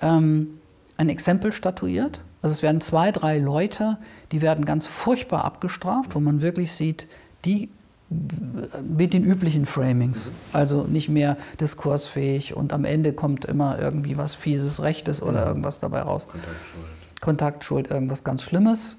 ähm, 0.00 0.58
ein 0.96 1.08
Exempel 1.08 1.52
statuiert. 1.52 2.20
Also 2.42 2.52
es 2.52 2.62
werden 2.62 2.80
zwei, 2.80 3.12
drei 3.12 3.38
Leute, 3.38 3.98
die 4.32 4.40
werden 4.42 4.64
ganz 4.64 4.86
furchtbar 4.86 5.44
abgestraft, 5.44 6.14
wo 6.14 6.20
man 6.20 6.42
wirklich 6.42 6.72
sieht, 6.72 7.06
die 7.44 7.70
mit 8.08 9.14
den 9.14 9.24
üblichen 9.24 9.66
Framings, 9.66 10.30
also 10.52 10.84
nicht 10.84 11.08
mehr 11.08 11.36
diskursfähig 11.58 12.54
und 12.54 12.72
am 12.72 12.84
Ende 12.84 13.12
kommt 13.12 13.44
immer 13.46 13.80
irgendwie 13.80 14.16
was 14.16 14.36
fieses 14.36 14.80
Rechtes 14.80 15.20
oder 15.20 15.42
mhm. 15.42 15.48
irgendwas 15.48 15.80
dabei 15.80 16.02
raus. 16.02 16.28
Kontaktschuld. 16.28 16.86
Kontaktschuld, 17.20 17.90
irgendwas 17.90 18.22
ganz 18.22 18.42
Schlimmes. 18.42 18.98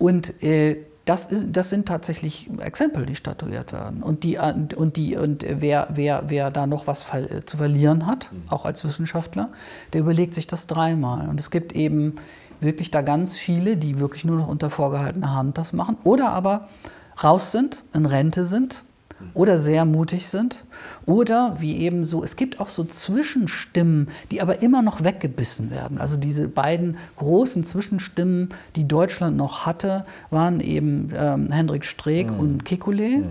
Und 0.00 0.42
äh, 0.42 0.78
das, 1.04 1.26
ist, 1.26 1.48
das 1.52 1.70
sind 1.70 1.86
tatsächlich 1.86 2.48
Exempel, 2.58 3.04
die 3.04 3.14
statuiert 3.14 3.72
werden. 3.72 4.02
Und, 4.02 4.24
die, 4.24 4.38
und, 4.38 4.96
die, 4.96 5.16
und 5.16 5.44
wer, 5.46 5.88
wer, 5.92 6.24
wer 6.28 6.50
da 6.50 6.66
noch 6.66 6.86
was 6.86 7.06
zu 7.46 7.56
verlieren 7.56 8.06
hat, 8.06 8.32
mhm. 8.32 8.44
auch 8.48 8.64
als 8.64 8.82
Wissenschaftler, 8.82 9.50
der 9.92 10.00
überlegt 10.00 10.34
sich 10.34 10.46
das 10.46 10.66
dreimal. 10.66 11.28
Und 11.28 11.38
es 11.38 11.50
gibt 11.50 11.74
eben 11.74 12.14
wirklich 12.60 12.90
da 12.90 13.02
ganz 13.02 13.36
viele, 13.36 13.76
die 13.76 14.00
wirklich 14.00 14.24
nur 14.24 14.36
noch 14.36 14.48
unter 14.48 14.70
vorgehaltener 14.70 15.34
Hand 15.34 15.58
das 15.58 15.72
machen 15.72 15.98
oder 16.02 16.30
aber 16.30 16.68
raus 17.22 17.52
sind, 17.52 17.82
in 17.92 18.06
Rente 18.06 18.44
sind 18.44 18.84
oder 19.34 19.58
sehr 19.58 19.84
mutig 19.84 20.28
sind. 20.28 20.64
Oder 21.06 21.56
wie 21.58 21.76
eben 21.78 22.04
so, 22.04 22.22
es 22.24 22.36
gibt 22.36 22.60
auch 22.60 22.68
so 22.68 22.84
Zwischenstimmen, 22.84 24.08
die 24.30 24.40
aber 24.40 24.62
immer 24.62 24.82
noch 24.82 25.04
weggebissen 25.04 25.70
werden. 25.70 25.98
Also 25.98 26.16
diese 26.16 26.48
beiden 26.48 26.96
großen 27.16 27.64
Zwischenstimmen, 27.64 28.50
die 28.76 28.86
Deutschland 28.86 29.36
noch 29.36 29.66
hatte, 29.66 30.04
waren 30.30 30.60
eben 30.60 31.10
ähm, 31.16 31.50
Hendrik 31.50 31.84
Streeck 31.84 32.30
mhm. 32.30 32.38
und 32.38 32.64
Kekulé, 32.64 33.18
mhm. 33.18 33.24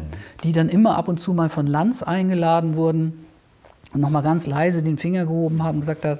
die 0.43 0.51
dann 0.51 0.69
immer 0.69 0.97
ab 0.97 1.07
und 1.07 1.19
zu 1.19 1.33
mal 1.33 1.49
von 1.49 1.67
Lanz 1.67 2.03
eingeladen 2.03 2.75
wurden 2.75 3.25
und 3.93 4.01
nochmal 4.01 4.23
ganz 4.23 4.45
leise 4.45 4.83
den 4.83 4.97
Finger 4.97 5.25
gehoben 5.25 5.63
haben, 5.63 5.79
gesagt 5.79 6.05
hat, 6.05 6.19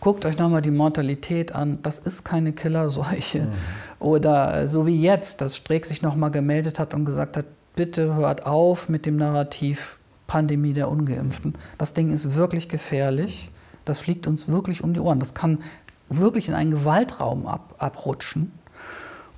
guckt 0.00 0.24
euch 0.24 0.38
nochmal 0.38 0.62
die 0.62 0.70
Mortalität 0.70 1.54
an, 1.54 1.78
das 1.82 1.98
ist 1.98 2.24
keine 2.24 2.52
Killerseuche. 2.52 3.40
Mhm. 3.40 3.52
Oder 3.98 4.62
äh, 4.62 4.68
so 4.68 4.86
wie 4.86 5.00
jetzt, 5.00 5.40
dass 5.40 5.56
Streeck 5.56 5.86
sich 5.86 6.02
nochmal 6.02 6.30
gemeldet 6.30 6.78
hat 6.78 6.94
und 6.94 7.04
gesagt 7.04 7.36
hat, 7.36 7.44
bitte 7.78 8.16
hört 8.16 8.44
auf 8.44 8.88
mit 8.88 9.06
dem 9.06 9.14
Narrativ 9.14 9.98
Pandemie 10.26 10.72
der 10.72 10.90
Ungeimpften. 10.90 11.54
Das 11.78 11.94
Ding 11.94 12.12
ist 12.12 12.34
wirklich 12.34 12.68
gefährlich. 12.68 13.52
Das 13.84 14.00
fliegt 14.00 14.26
uns 14.26 14.48
wirklich 14.48 14.82
um 14.82 14.94
die 14.94 15.00
Ohren. 15.00 15.20
Das 15.20 15.32
kann 15.32 15.60
wirklich 16.08 16.48
in 16.48 16.54
einen 16.54 16.72
Gewaltraum 16.72 17.46
ab, 17.46 17.76
abrutschen. 17.78 18.50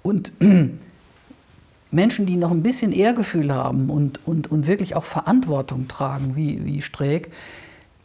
Und 0.02 0.32
Menschen, 1.90 2.24
die 2.24 2.36
noch 2.36 2.50
ein 2.50 2.62
bisschen 2.62 2.92
Ehrgefühl 2.92 3.52
haben 3.52 3.90
und, 3.90 4.26
und, 4.26 4.50
und 4.50 4.66
wirklich 4.66 4.96
auch 4.96 5.04
Verantwortung 5.04 5.86
tragen, 5.86 6.34
wie, 6.34 6.64
wie 6.64 6.80
Streeck, 6.80 7.30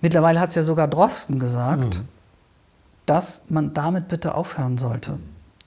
mittlerweile 0.01 0.41
hat 0.41 0.49
es 0.49 0.55
ja 0.55 0.63
sogar 0.63 0.89
Drosten 0.89 1.39
gesagt, 1.39 1.99
mhm. 1.99 2.07
dass 3.05 3.43
man 3.47 3.73
damit 3.73 4.09
bitte 4.09 4.35
aufhören 4.35 4.77
sollte. 4.77 5.17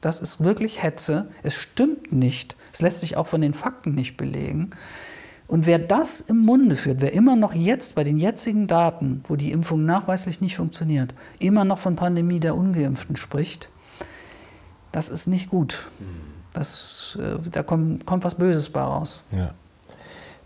Das 0.02 0.20
ist 0.20 0.44
wirklich 0.44 0.82
Hetze. 0.82 1.28
Es 1.42 1.54
stimmt 1.54 2.12
nicht. 2.12 2.54
Es 2.72 2.80
lässt 2.80 3.00
sich 3.00 3.16
auch 3.16 3.26
von 3.26 3.40
den 3.40 3.54
Fakten 3.54 3.94
nicht 3.94 4.16
belegen. 4.16 4.70
Und 5.46 5.64
wer 5.64 5.78
das 5.78 6.20
im 6.20 6.38
Munde 6.38 6.76
führt, 6.76 7.00
wer 7.00 7.14
immer 7.14 7.34
noch 7.34 7.54
jetzt 7.54 7.94
bei 7.94 8.04
den 8.04 8.18
jetzigen 8.18 8.66
Daten, 8.66 9.22
wo 9.26 9.34
die 9.34 9.50
Impfung 9.50 9.86
nachweislich 9.86 10.42
nicht 10.42 10.56
funktioniert, 10.56 11.14
immer 11.38 11.64
noch 11.64 11.78
von 11.78 11.96
Pandemie 11.96 12.38
der 12.38 12.54
Ungeimpften 12.54 13.16
spricht, 13.16 13.70
das 14.92 15.08
ist 15.08 15.26
nicht 15.26 15.48
gut. 15.48 15.86
Das, 16.52 17.18
äh, 17.20 17.38
da 17.50 17.62
kommt, 17.62 18.04
kommt 18.04 18.24
was 18.24 18.34
Böses 18.34 18.68
bei 18.68 18.82
raus. 18.82 19.22
Ja. 19.32 19.54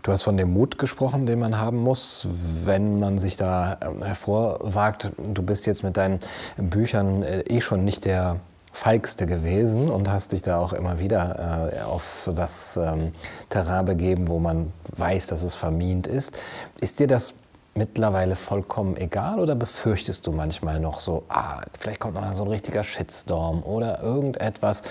Du 0.03 0.11
hast 0.11 0.23
von 0.23 0.35
dem 0.35 0.51
Mut 0.51 0.77
gesprochen, 0.77 1.25
den 1.25 1.39
man 1.39 1.57
haben 1.57 1.77
muss, 1.77 2.27
wenn 2.65 2.99
man 2.99 3.19
sich 3.19 3.37
da 3.37 3.73
äh, 3.73 4.05
hervorwagt. 4.05 5.11
Du 5.33 5.41
bist 5.43 5.65
jetzt 5.65 5.83
mit 5.83 5.95
deinen 5.95 6.19
Büchern 6.57 7.23
äh, 7.23 7.41
eh 7.41 7.61
schon 7.61 7.85
nicht 7.85 8.05
der 8.05 8.39
Feigste 8.73 9.27
gewesen 9.27 9.91
und 9.91 10.09
hast 10.09 10.31
dich 10.31 10.41
da 10.41 10.57
auch 10.57 10.73
immer 10.73 10.97
wieder 10.97 11.71
äh, 11.71 11.81
auf 11.83 12.29
das 12.35 12.75
ähm, 12.75 13.13
Terrain 13.49 13.85
begeben, 13.85 14.27
wo 14.27 14.39
man 14.39 14.73
weiß, 14.97 15.27
dass 15.27 15.43
es 15.43 15.53
vermint 15.53 16.07
ist. 16.07 16.33
Ist 16.81 16.99
dir 16.99 17.05
das 17.05 17.35
mittlerweile 17.75 18.35
vollkommen 18.35 18.97
egal 18.97 19.39
oder 19.39 19.53
befürchtest 19.53 20.25
du 20.25 20.31
manchmal 20.31 20.79
noch 20.79 20.99
so, 20.99 21.23
ah, 21.29 21.61
vielleicht 21.77 21.99
kommt 21.99 22.15
noch 22.15 22.35
so 22.35 22.43
ein 22.43 22.49
richtiger 22.49 22.83
Shitstorm 22.83 23.61
oder 23.61 24.01
irgendetwas, 24.01 24.81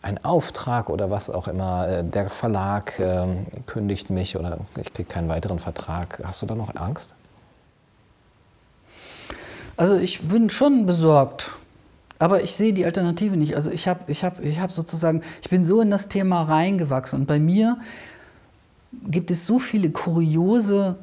ein 0.00 0.22
Auftrag 0.24 0.88
oder 0.88 1.10
was 1.10 1.28
auch 1.28 1.46
immer, 1.46 1.86
äh, 1.88 2.04
der 2.04 2.30
Verlag 2.30 2.98
äh, 2.98 3.26
kündigt 3.66 4.08
mich 4.08 4.36
oder 4.36 4.58
ich 4.80 4.94
kriege 4.94 5.08
keinen 5.08 5.28
weiteren 5.28 5.58
Vertrag. 5.58 6.22
Hast 6.24 6.40
du 6.40 6.46
da 6.46 6.54
noch 6.54 6.74
Angst? 6.74 7.14
Also 9.76 9.96
ich 9.96 10.26
bin 10.26 10.48
schon 10.48 10.86
besorgt 10.86 11.50
aber 12.18 12.42
ich 12.42 12.54
sehe 12.54 12.72
die 12.72 12.84
Alternative 12.84 13.36
nicht. 13.36 13.56
Also 13.56 13.70
ich 13.70 13.88
habe 13.88 14.00
ich 14.06 14.24
hab, 14.24 14.42
ich 14.42 14.60
hab 14.60 14.72
sozusagen, 14.72 15.22
ich 15.42 15.50
bin 15.50 15.64
so 15.64 15.80
in 15.80 15.90
das 15.90 16.08
Thema 16.08 16.42
reingewachsen 16.42 17.20
und 17.20 17.26
bei 17.26 17.38
mir 17.38 17.78
gibt 19.08 19.30
es 19.30 19.46
so 19.46 19.58
viele 19.58 19.90
kuriose, 19.90 20.96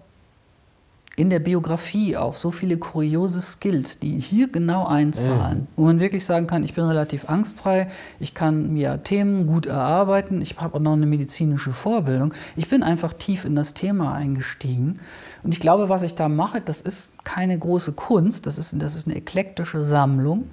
in 1.15 1.29
der 1.29 1.39
Biografie 1.39 2.17
auch, 2.17 2.35
so 2.35 2.49
viele 2.49 2.77
kuriose 2.77 3.39
Skills, 3.39 3.99
die 3.99 4.17
hier 4.17 4.47
genau 4.51 4.87
einzahlen, 4.87 5.59
mhm. 5.59 5.67
wo 5.75 5.83
man 5.83 5.99
wirklich 5.99 6.25
sagen 6.25 6.47
kann, 6.47 6.63
ich 6.63 6.73
bin 6.73 6.85
relativ 6.85 7.29
angstfrei, 7.29 7.87
ich 8.19 8.33
kann 8.33 8.73
mir 8.73 9.03
Themen 9.03 9.45
gut 9.45 9.67
erarbeiten, 9.67 10.41
ich 10.41 10.57
habe 10.57 10.75
auch 10.75 10.79
noch 10.79 10.93
eine 10.93 11.05
medizinische 11.05 11.71
Vorbildung. 11.71 12.33
Ich 12.55 12.67
bin 12.67 12.81
einfach 12.81 13.13
tief 13.13 13.45
in 13.45 13.55
das 13.55 13.75
Thema 13.75 14.13
eingestiegen. 14.13 14.95
Und 15.43 15.53
ich 15.53 15.59
glaube, 15.59 15.87
was 15.87 16.01
ich 16.01 16.15
da 16.15 16.29
mache, 16.29 16.61
das 16.61 16.81
ist 16.81 17.11
keine 17.23 17.59
große 17.59 17.93
Kunst, 17.93 18.47
das 18.47 18.57
ist, 18.57 18.73
das 18.79 18.95
ist 18.95 19.07
eine 19.07 19.15
eklektische 19.15 19.83
Sammlung 19.83 20.45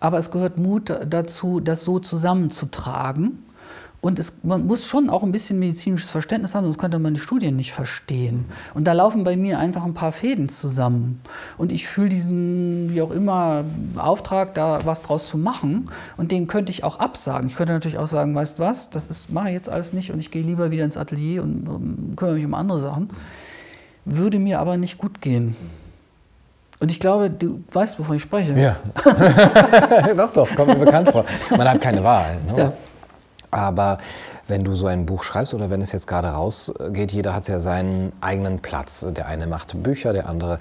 aber 0.00 0.18
es 0.18 0.30
gehört 0.30 0.58
Mut 0.58 0.92
dazu, 1.06 1.60
das 1.60 1.84
so 1.84 1.98
zusammenzutragen. 1.98 3.44
Und 4.02 4.18
es, 4.18 4.32
man 4.42 4.66
muss 4.66 4.86
schon 4.86 5.10
auch 5.10 5.22
ein 5.22 5.30
bisschen 5.30 5.58
medizinisches 5.58 6.08
Verständnis 6.08 6.54
haben, 6.54 6.64
sonst 6.64 6.78
könnte 6.78 6.98
man 6.98 7.12
die 7.12 7.20
Studien 7.20 7.56
nicht 7.56 7.72
verstehen. 7.72 8.46
Und 8.72 8.84
da 8.84 8.94
laufen 8.94 9.24
bei 9.24 9.36
mir 9.36 9.58
einfach 9.58 9.84
ein 9.84 9.92
paar 9.92 10.12
Fäden 10.12 10.48
zusammen. 10.48 11.20
Und 11.58 11.70
ich 11.70 11.86
fühle 11.86 12.08
diesen, 12.08 12.88
wie 12.88 13.02
auch 13.02 13.10
immer, 13.10 13.64
Auftrag, 13.96 14.54
da 14.54 14.78
was 14.86 15.02
draus 15.02 15.28
zu 15.28 15.36
machen. 15.36 15.90
Und 16.16 16.32
den 16.32 16.46
könnte 16.46 16.72
ich 16.72 16.82
auch 16.82 16.98
absagen. 16.98 17.48
Ich 17.48 17.56
könnte 17.56 17.74
natürlich 17.74 17.98
auch 17.98 18.06
sagen, 18.06 18.34
weißt 18.34 18.58
was, 18.58 18.88
das 18.88 19.06
ist, 19.06 19.30
mache 19.30 19.48
ich 19.48 19.54
jetzt 19.54 19.68
alles 19.68 19.92
nicht 19.92 20.10
und 20.10 20.18
ich 20.18 20.30
gehe 20.30 20.42
lieber 20.42 20.70
wieder 20.70 20.86
ins 20.86 20.96
Atelier 20.96 21.42
und 21.42 21.68
um, 21.68 22.16
kümmere 22.16 22.36
mich 22.36 22.46
um 22.46 22.54
andere 22.54 22.78
Sachen. 22.78 23.10
Würde 24.06 24.38
mir 24.38 24.60
aber 24.60 24.78
nicht 24.78 24.96
gut 24.96 25.20
gehen. 25.20 25.54
Und 26.80 26.90
ich 26.90 26.98
glaube, 26.98 27.28
du 27.28 27.62
weißt, 27.70 27.98
wovon 27.98 28.16
ich 28.16 28.22
spreche. 28.22 28.58
Ja. 28.58 28.76
doch, 30.16 30.32
doch, 30.32 30.56
kommt 30.56 30.68
mir 30.68 30.84
bekannt 30.84 31.10
vor. 31.10 31.24
Man 31.50 31.68
hat 31.68 31.80
keine 31.80 32.02
Wahl. 32.02 32.38
Ne? 32.46 32.58
Ja. 32.58 32.72
Aber 33.50 33.98
wenn 34.46 34.64
du 34.64 34.74
so 34.74 34.86
ein 34.86 35.06
Buch 35.06 35.22
schreibst 35.22 35.54
oder 35.54 35.70
wenn 35.70 35.82
es 35.82 35.92
jetzt 35.92 36.06
gerade 36.06 36.28
rausgeht, 36.28 37.12
jeder 37.12 37.34
hat 37.34 37.48
ja 37.48 37.60
seinen 37.60 38.12
eigenen 38.20 38.60
Platz. 38.60 39.06
Der 39.10 39.26
eine 39.26 39.46
macht 39.46 39.82
Bücher, 39.82 40.12
der 40.12 40.28
andere 40.28 40.58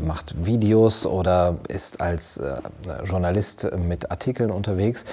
macht 0.00 0.44
Videos 0.44 1.06
oder 1.06 1.56
ist 1.68 2.00
als 2.00 2.36
äh, 2.36 2.56
Journalist 3.04 3.68
mit 3.76 4.10
Artikeln 4.10 4.50
unterwegs. 4.50 5.04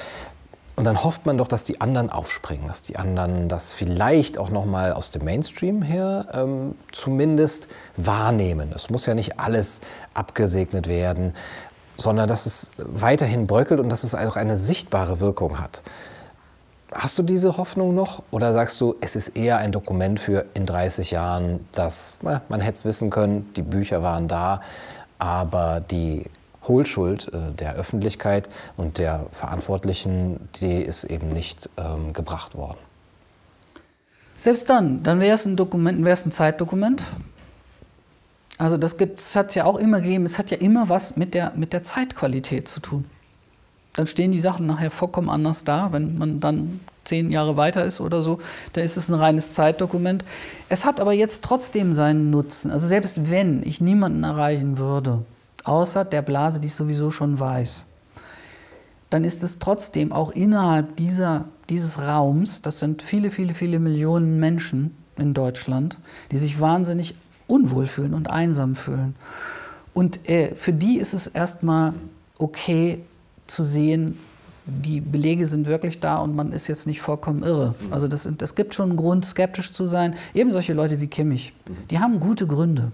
Und 0.80 0.86
dann 0.86 1.04
hofft 1.04 1.26
man 1.26 1.38
doch, 1.38 1.50
dass 1.50 1.66
die 1.66 1.82
anderen 1.82 2.10
aufspringen, 2.10 2.66
dass 2.70 2.84
die 2.84 2.96
anderen 2.96 3.50
das 3.50 3.74
vielleicht 3.74 4.38
auch 4.38 4.50
noch 4.50 4.64
mal 4.64 4.94
aus 4.94 5.10
dem 5.10 5.26
Mainstream 5.26 5.82
her 5.82 6.28
ähm, 6.32 6.74
zumindest 6.94 7.68
wahrnehmen. 7.98 8.72
Es 8.74 8.90
muss 8.90 9.06
ja 9.06 9.14
nicht 9.14 9.42
alles 9.42 9.82
abgesegnet 10.14 10.88
werden, 10.88 11.36
sondern 11.98 12.30
dass 12.30 12.46
es 12.46 12.72
weiterhin 12.78 13.46
bröckelt 13.46 13.82
und 13.82 13.90
dass 13.90 14.06
es 14.06 14.16
auch 14.16 14.38
eine 14.38 14.56
sichtbare 14.56 15.20
Wirkung 15.20 15.60
hat. 15.60 15.82
Hast 16.94 17.20
du 17.20 17.24
diese 17.24 17.58
Hoffnung 17.58 17.94
noch 17.94 18.24
oder 18.32 18.54
sagst 18.54 18.80
du, 18.80 18.96
es 19.02 19.18
ist 19.18 19.38
eher 19.38 19.58
ein 19.58 19.74
Dokument 19.74 20.18
für 20.18 20.46
in 20.54 20.66
30 20.66 21.12
Jahren, 21.12 21.68
dass 21.74 22.20
na, 22.22 22.42
man 22.48 22.62
hätte 22.62 22.78
es 22.78 22.86
wissen 22.86 23.10
können, 23.10 23.52
die 23.58 23.64
Bücher 23.64 24.02
waren 24.02 24.30
da, 24.30 24.62
aber 25.18 25.82
die 25.82 26.24
Hohlschuld 26.70 27.30
äh, 27.34 27.52
der 27.52 27.76
Öffentlichkeit 27.76 28.48
und 28.78 28.98
der 28.98 29.26
Verantwortlichen, 29.32 30.48
die 30.62 30.82
ist 30.82 31.04
eben 31.04 31.28
nicht 31.34 31.70
ähm, 31.76 32.14
gebracht 32.14 32.56
worden. 32.56 32.78
Selbst 34.38 34.70
dann, 34.70 35.04
dann 35.04 35.20
wäre 35.20 35.36
es 35.36 35.46
ein 35.46 35.58
Dokument, 35.58 36.00
wäre 36.06 36.14
es 36.14 36.26
ein 36.26 36.32
Zeitdokument. 36.32 37.04
Also 38.58 38.78
das 38.78 38.98
hat 39.36 39.50
es 39.50 39.56
ja 39.56 39.66
auch 39.66 39.78
immer 39.78 40.00
gegeben, 40.00 40.24
es 40.24 40.38
hat 40.38 40.52
ja 40.52 40.58
immer 40.58 40.88
was 40.88 41.18
mit 41.18 41.34
der, 41.34 41.52
mit 41.56 41.74
der 41.74 41.84
Zeitqualität 41.84 42.70
zu 42.70 42.80
tun. 42.80 43.06
Dann 43.94 44.08
stehen 44.08 44.32
die 44.32 44.40
Sachen 44.40 44.66
nachher 44.66 44.92
vollkommen 44.92 45.30
anders 45.30 45.66
da, 45.66 45.92
wenn 45.92 46.18
man 46.18 46.40
dann 46.40 46.80
zehn 47.04 47.32
Jahre 47.32 47.58
weiter 47.58 47.84
ist 47.84 48.00
oder 48.00 48.22
so, 48.22 48.40
da 48.74 48.82
ist 48.82 48.96
es 48.96 49.10
ein 49.10 49.16
reines 49.16 49.54
Zeitdokument. 49.54 50.24
Es 50.70 50.86
hat 50.86 51.02
aber 51.02 51.12
jetzt 51.12 51.44
trotzdem 51.44 51.92
seinen 51.92 52.30
Nutzen. 52.30 52.72
Also 52.72 52.88
selbst 52.88 53.30
wenn 53.30 53.64
ich 53.64 53.82
niemanden 53.82 54.24
erreichen 54.24 54.78
würde, 54.78 55.26
außer 55.64 56.06
der 56.06 56.22
Blase, 56.22 56.60
die 56.60 56.68
ich 56.68 56.76
sowieso 56.76 57.12
schon 57.12 57.40
weiß, 57.40 57.86
dann 59.10 59.24
ist 59.24 59.44
es 59.44 59.60
trotzdem 59.60 60.12
auch 60.12 60.32
innerhalb 60.32 60.96
dieser, 60.96 61.46
dieses 61.70 62.00
Raums, 62.00 62.62
das 62.62 62.80
sind 62.80 63.02
viele, 63.02 63.32
viele, 63.32 63.54
viele 63.54 63.80
Millionen 63.80 64.40
Menschen 64.40 64.96
in 65.18 65.34
Deutschland, 65.34 65.98
die 66.32 66.38
sich 66.38 66.60
wahnsinnig 66.60 67.16
unwohl 67.48 67.88
fühlen 67.88 68.14
und 68.14 68.30
einsam 68.30 68.76
fühlen. 68.76 69.16
Und 69.94 70.30
äh, 70.30 70.54
für 70.56 70.74
die 70.74 70.98
ist 70.98 71.14
es 71.14 71.28
erstmal 71.28 71.94
okay 72.38 73.00
zu 73.48 73.64
sehen, 73.64 74.18
die 74.66 75.02
Belege 75.02 75.48
sind 75.48 75.66
wirklich 75.66 76.00
da 76.00 76.18
und 76.18 76.36
man 76.36 76.52
ist 76.52 76.68
jetzt 76.68 76.86
nicht 76.86 77.02
vollkommen 77.02 77.42
irre. 77.42 77.74
Also 77.90 78.08
das, 78.08 78.30
das 78.38 78.54
gibt 78.54 78.76
schon 78.76 78.90
einen 78.90 78.98
Grund, 78.98 79.26
skeptisch 79.26 79.72
zu 79.72 79.88
sein. 79.88 80.16
Eben 80.36 80.52
solche 80.52 80.74
Leute 80.74 81.02
wie 81.02 81.08
Kimmich, 81.08 81.54
die 81.90 82.00
haben 82.00 82.20
gute 82.20 82.46
Gründe. 82.46 82.92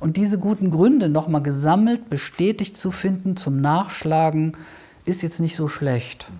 Und 0.00 0.16
diese 0.16 0.38
guten 0.38 0.70
Gründe 0.70 1.08
nochmal 1.08 1.42
gesammelt, 1.42 2.08
bestätigt 2.08 2.76
zu 2.76 2.90
finden, 2.90 3.36
zum 3.36 3.60
Nachschlagen, 3.60 4.52
ist 5.04 5.22
jetzt 5.22 5.40
nicht 5.40 5.56
so 5.56 5.68
schlecht. 5.68 6.30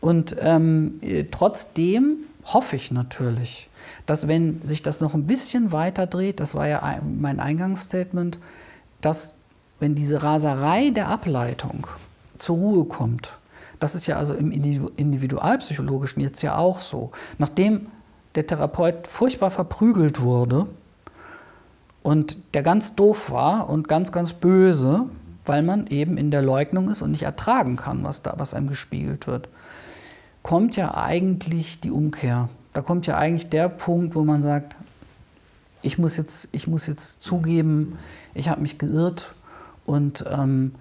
Und 0.00 0.36
ähm, 0.40 0.98
äh, 1.02 1.24
trotzdem 1.30 2.18
hoffe 2.44 2.76
ich 2.76 2.90
natürlich, 2.90 3.68
dass 4.06 4.28
wenn 4.28 4.60
sich 4.64 4.82
das 4.82 5.00
noch 5.00 5.14
ein 5.14 5.26
bisschen 5.26 5.72
weiter 5.72 6.06
dreht, 6.06 6.40
das 6.40 6.54
war 6.54 6.66
ja 6.66 7.00
mein 7.04 7.40
Eingangsstatement, 7.40 8.38
dass 9.00 9.36
wenn 9.78 9.94
diese 9.94 10.22
Raserei 10.22 10.90
der 10.90 11.08
Ableitung 11.08 11.86
zur 12.38 12.56
Ruhe 12.56 12.84
kommt, 12.84 13.38
das 13.78 13.94
ist 13.94 14.06
ja 14.06 14.16
also 14.16 14.34
im 14.34 14.52
Individualpsychologischen 14.52 16.22
jetzt 16.22 16.42
ja 16.42 16.56
auch 16.56 16.80
so, 16.80 17.12
nachdem 17.38 17.86
der 18.34 18.46
Therapeut 18.46 19.06
furchtbar 19.06 19.50
verprügelt 19.50 20.20
wurde, 20.20 20.66
und 22.02 22.36
der 22.54 22.62
ganz 22.62 22.94
doof 22.94 23.30
war 23.30 23.68
und 23.68 23.88
ganz, 23.88 24.12
ganz 24.12 24.32
böse, 24.32 25.06
weil 25.44 25.62
man 25.62 25.86
eben 25.86 26.16
in 26.16 26.30
der 26.30 26.42
Leugnung 26.42 26.88
ist 26.88 27.02
und 27.02 27.10
nicht 27.10 27.22
ertragen 27.22 27.76
kann, 27.76 28.04
was, 28.04 28.22
da, 28.22 28.34
was 28.36 28.54
einem 28.54 28.68
gespiegelt 28.68 29.26
wird, 29.26 29.48
kommt 30.42 30.76
ja 30.76 30.94
eigentlich 30.94 31.80
die 31.80 31.90
Umkehr. 31.90 32.48
Da 32.72 32.82
kommt 32.82 33.06
ja 33.06 33.16
eigentlich 33.16 33.50
der 33.50 33.68
Punkt, 33.68 34.14
wo 34.14 34.22
man 34.24 34.42
sagt, 34.42 34.76
ich 35.82 35.98
muss 35.98 36.16
jetzt, 36.16 36.48
ich 36.52 36.66
muss 36.66 36.86
jetzt 36.86 37.22
zugeben, 37.22 37.98
ich 38.34 38.48
habe 38.48 38.60
mich 38.60 38.78
geirrt 38.78 39.34
und 39.86 40.24
ähm, 40.30 40.74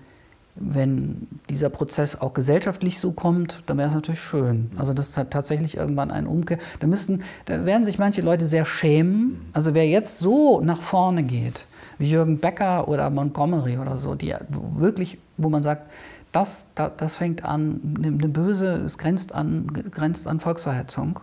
wenn 0.59 1.27
dieser 1.49 1.69
Prozess 1.69 2.19
auch 2.19 2.33
gesellschaftlich 2.33 2.99
so 2.99 3.11
kommt, 3.11 3.63
dann 3.65 3.77
wäre 3.77 3.87
es 3.87 3.93
natürlich 3.93 4.21
schön. 4.21 4.71
Also 4.77 4.93
das 4.93 5.17
hat 5.17 5.31
tatsächlich 5.31 5.77
irgendwann 5.77 6.11
einen 6.11 6.27
Umkehr. 6.27 6.57
Da 6.79 6.87
müssten, 6.87 7.23
da 7.45 7.65
werden 7.65 7.85
sich 7.85 7.97
manche 7.97 8.21
Leute 8.21 8.45
sehr 8.45 8.65
schämen. 8.65 9.49
Also 9.53 9.73
wer 9.73 9.87
jetzt 9.87 10.19
so 10.19 10.61
nach 10.61 10.81
vorne 10.81 11.23
geht, 11.23 11.65
wie 11.97 12.09
Jürgen 12.09 12.39
Becker 12.39 12.87
oder 12.87 13.09
Montgomery 13.09 13.77
oder 13.77 13.97
so, 13.97 14.15
die 14.15 14.35
wirklich, 14.49 15.17
wo 15.37 15.49
man 15.49 15.63
sagt, 15.63 15.91
das, 16.31 16.67
das 16.75 17.17
fängt 17.17 17.43
an, 17.43 17.95
eine 17.97 18.27
böse, 18.27 18.73
es 18.73 18.97
grenzt 18.97 19.33
an, 19.33 19.67
grenzt 19.67 20.27
an 20.27 20.39
Volksverhetzung. 20.39 21.21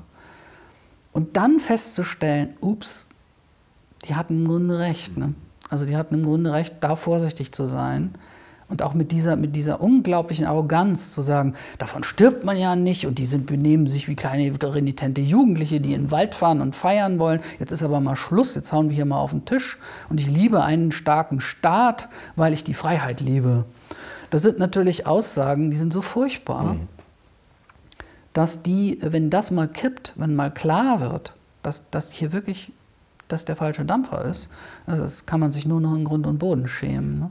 Und 1.13 1.37
dann 1.37 1.61
festzustellen, 1.61 2.55
ups, 2.61 3.07
die 4.05 4.15
hatten 4.15 4.43
im 4.43 4.49
Grunde 4.49 4.79
recht. 4.79 5.17
Ne? 5.17 5.35
Also 5.69 5.87
die 5.87 5.97
hatten 5.97 6.15
im 6.15 6.25
Grunde 6.25 6.53
recht, 6.53 6.77
da 6.81 6.97
vorsichtig 6.97 7.53
zu 7.53 7.67
sein. 7.67 8.15
Und 8.69 8.83
auch 8.83 8.95
mit 8.95 9.13
dieser, 9.13 9.37
mit 9.37 9.55
dieser 9.55 9.81
unglaublichen 9.81 10.45
Arroganz 10.45 11.15
zu 11.15 11.23
sagen, 11.23 11.55
davon 11.79 12.03
stirbt 12.03 12.45
man 12.45 12.57
ja 12.57 12.75
nicht 12.75 13.07
und 13.07 13.19
die 13.19 13.27
sind, 13.27 13.47
benehmen 13.47 13.87
sich 13.87 14.09
wie 14.09 14.17
kleine 14.17 14.53
renitente 14.61 15.21
Jugendliche, 15.21 15.81
die 15.81 15.93
in 15.93 16.05
den 16.05 16.11
Wald 16.11 16.35
fahren 16.35 16.61
und 16.61 16.75
feiern 16.75 17.21
wollen. 17.21 17.41
Jetzt 17.61 17.71
ist 17.71 17.85
aber 17.85 18.01
mal 18.01 18.17
Schluss, 18.17 18.57
jetzt 18.57 18.73
hauen 18.73 18.89
wir 18.89 18.97
hier 18.97 19.05
mal 19.05 19.21
auf 19.21 19.31
den 19.31 19.45
Tisch 19.45 19.79
und 20.09 20.21
ich 20.21 20.27
liebe 20.27 20.65
einen 20.65 20.91
starken 20.91 21.39
Staat, 21.41 22.09
weil 22.35 22.53
ich 22.53 22.65
die 22.65 22.75
Freiheit 22.75 23.21
liebe. 23.21 23.65
Das 24.31 24.43
sind 24.43 24.59
natürlich 24.59 25.07
Aussagen, 25.07 25.71
die 25.71 25.77
sind 25.77 25.93
so 25.93 26.03
furchtbar, 26.03 26.75
mhm. 26.75 26.89
dass 28.33 28.63
die, 28.63 28.99
wenn 29.01 29.31
das 29.31 29.53
mal 29.53 29.69
kippt, 29.69 30.13
wenn 30.17 30.35
mal 30.35 30.53
klar 30.53 31.01
wird, 31.01 31.35
dass, 31.63 31.89
dass 31.91 32.11
hier 32.11 32.33
wirklich 32.33 32.73
das 33.29 33.45
der 33.45 33.55
falsche 33.55 33.85
Dampfer 33.85 34.25
ist, 34.25 34.51
also 34.87 35.05
das 35.05 35.25
kann 35.25 35.39
man 35.39 35.53
sich 35.53 35.67
nur 35.67 35.81
noch 35.81 35.95
in 35.95 36.05
Grund 36.05 36.27
und 36.27 36.39
Boden 36.39 36.67
schämen. 36.67 37.21
Ne? 37.21 37.31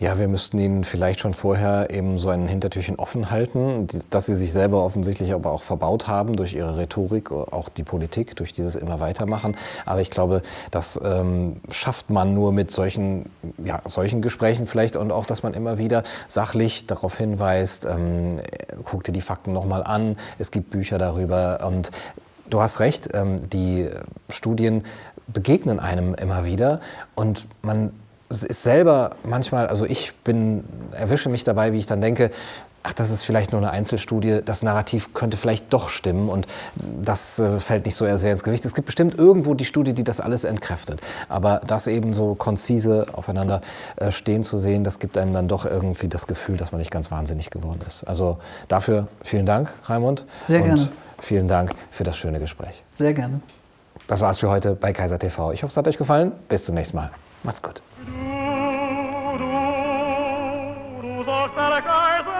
Ja, 0.00 0.18
wir 0.18 0.26
müssten 0.26 0.58
ihnen 0.58 0.82
vielleicht 0.82 1.20
schon 1.20 1.34
vorher 1.34 1.88
eben 1.90 2.18
so 2.18 2.28
ein 2.28 2.48
Hintertürchen 2.48 2.96
offen 2.96 3.30
halten, 3.30 3.86
dass 4.10 4.26
sie 4.26 4.34
sich 4.34 4.52
selber 4.52 4.82
offensichtlich 4.82 5.32
aber 5.32 5.52
auch 5.52 5.62
verbaut 5.62 6.08
haben 6.08 6.34
durch 6.34 6.52
ihre 6.52 6.76
Rhetorik, 6.76 7.30
auch 7.30 7.68
die 7.68 7.84
Politik, 7.84 8.34
durch 8.34 8.52
dieses 8.52 8.74
immer 8.74 8.98
weitermachen. 8.98 9.56
Aber 9.86 10.00
ich 10.00 10.10
glaube, 10.10 10.42
das 10.72 11.00
ähm, 11.02 11.60
schafft 11.70 12.10
man 12.10 12.34
nur 12.34 12.50
mit 12.50 12.72
solchen, 12.72 13.26
ja, 13.64 13.82
solchen 13.86 14.20
Gesprächen 14.20 14.66
vielleicht 14.66 14.96
und 14.96 15.12
auch, 15.12 15.26
dass 15.26 15.44
man 15.44 15.54
immer 15.54 15.78
wieder 15.78 16.02
sachlich 16.26 16.86
darauf 16.86 17.16
hinweist, 17.16 17.84
ähm, 17.84 18.40
guck 18.82 19.04
dir 19.04 19.12
die 19.12 19.20
Fakten 19.20 19.52
nochmal 19.52 19.84
an, 19.84 20.16
es 20.38 20.50
gibt 20.50 20.70
Bücher 20.70 20.98
darüber 20.98 21.64
und 21.64 21.92
du 22.50 22.60
hast 22.60 22.80
recht, 22.80 23.10
ähm, 23.14 23.48
die 23.48 23.88
Studien 24.28 24.82
begegnen 25.28 25.78
einem 25.78 26.14
immer 26.14 26.44
wieder 26.46 26.80
und 27.14 27.46
man 27.62 27.92
ist 28.30 28.62
selber 28.62 29.10
manchmal, 29.22 29.66
also 29.66 29.84
ich 29.84 30.14
bin, 30.24 30.64
erwische 30.92 31.28
mich 31.28 31.44
dabei, 31.44 31.72
wie 31.72 31.78
ich 31.78 31.86
dann 31.86 32.00
denke, 32.00 32.30
ach, 32.84 32.92
das 32.92 33.10
ist 33.10 33.24
vielleicht 33.24 33.50
nur 33.50 33.60
eine 33.60 33.70
Einzelstudie, 33.70 34.40
das 34.44 34.62
Narrativ 34.62 35.14
könnte 35.14 35.36
vielleicht 35.36 35.72
doch 35.72 35.88
stimmen 35.88 36.28
und 36.28 36.46
das 37.02 37.38
äh, 37.38 37.58
fällt 37.58 37.86
nicht 37.86 37.96
so 37.96 38.04
sehr 38.16 38.30
ins 38.30 38.44
Gewicht. 38.44 38.64
Es 38.64 38.74
gibt 38.74 38.86
bestimmt 38.86 39.18
irgendwo 39.18 39.54
die 39.54 39.64
Studie, 39.64 39.94
die 39.94 40.04
das 40.04 40.20
alles 40.20 40.44
entkräftet. 40.44 41.00
Aber 41.28 41.62
das 41.66 41.86
eben 41.86 42.12
so 42.12 42.34
konzise 42.34 43.06
aufeinander 43.12 43.62
äh, 43.96 44.12
stehen 44.12 44.44
zu 44.44 44.58
sehen, 44.58 44.84
das 44.84 44.98
gibt 44.98 45.18
einem 45.18 45.32
dann 45.32 45.48
doch 45.48 45.64
irgendwie 45.64 46.08
das 46.08 46.26
Gefühl, 46.26 46.56
dass 46.56 46.72
man 46.72 46.78
nicht 46.78 46.90
ganz 46.90 47.10
wahnsinnig 47.10 47.50
geworden 47.50 47.80
ist. 47.88 48.04
Also 48.04 48.38
dafür 48.68 49.08
vielen 49.22 49.46
Dank, 49.46 49.72
Raimund. 49.84 50.24
Sehr 50.42 50.60
gerne. 50.60 50.82
Und 50.82 50.90
vielen 51.18 51.48
Dank 51.48 51.72
für 51.90 52.04
das 52.04 52.16
schöne 52.16 52.38
Gespräch. 52.38 52.84
Sehr 52.94 53.14
gerne. 53.14 53.40
Das 54.06 54.20
war's 54.20 54.38
für 54.38 54.50
heute 54.50 54.74
bei 54.74 54.92
Kaiser 54.92 55.18
TV. 55.18 55.52
Ich 55.52 55.62
hoffe, 55.62 55.70
es 55.70 55.76
hat 55.76 55.88
euch 55.88 55.96
gefallen. 55.96 56.32
Bis 56.48 56.66
zum 56.66 56.74
nächsten 56.74 56.98
Mal. 56.98 57.10
Macht's 57.42 57.62
gut. 57.62 57.82
Du, 58.06 58.12
du, 59.38 59.48
du 61.02 61.24
sollst 61.24 61.56
der 61.56 61.82
Kaiser 61.82 62.33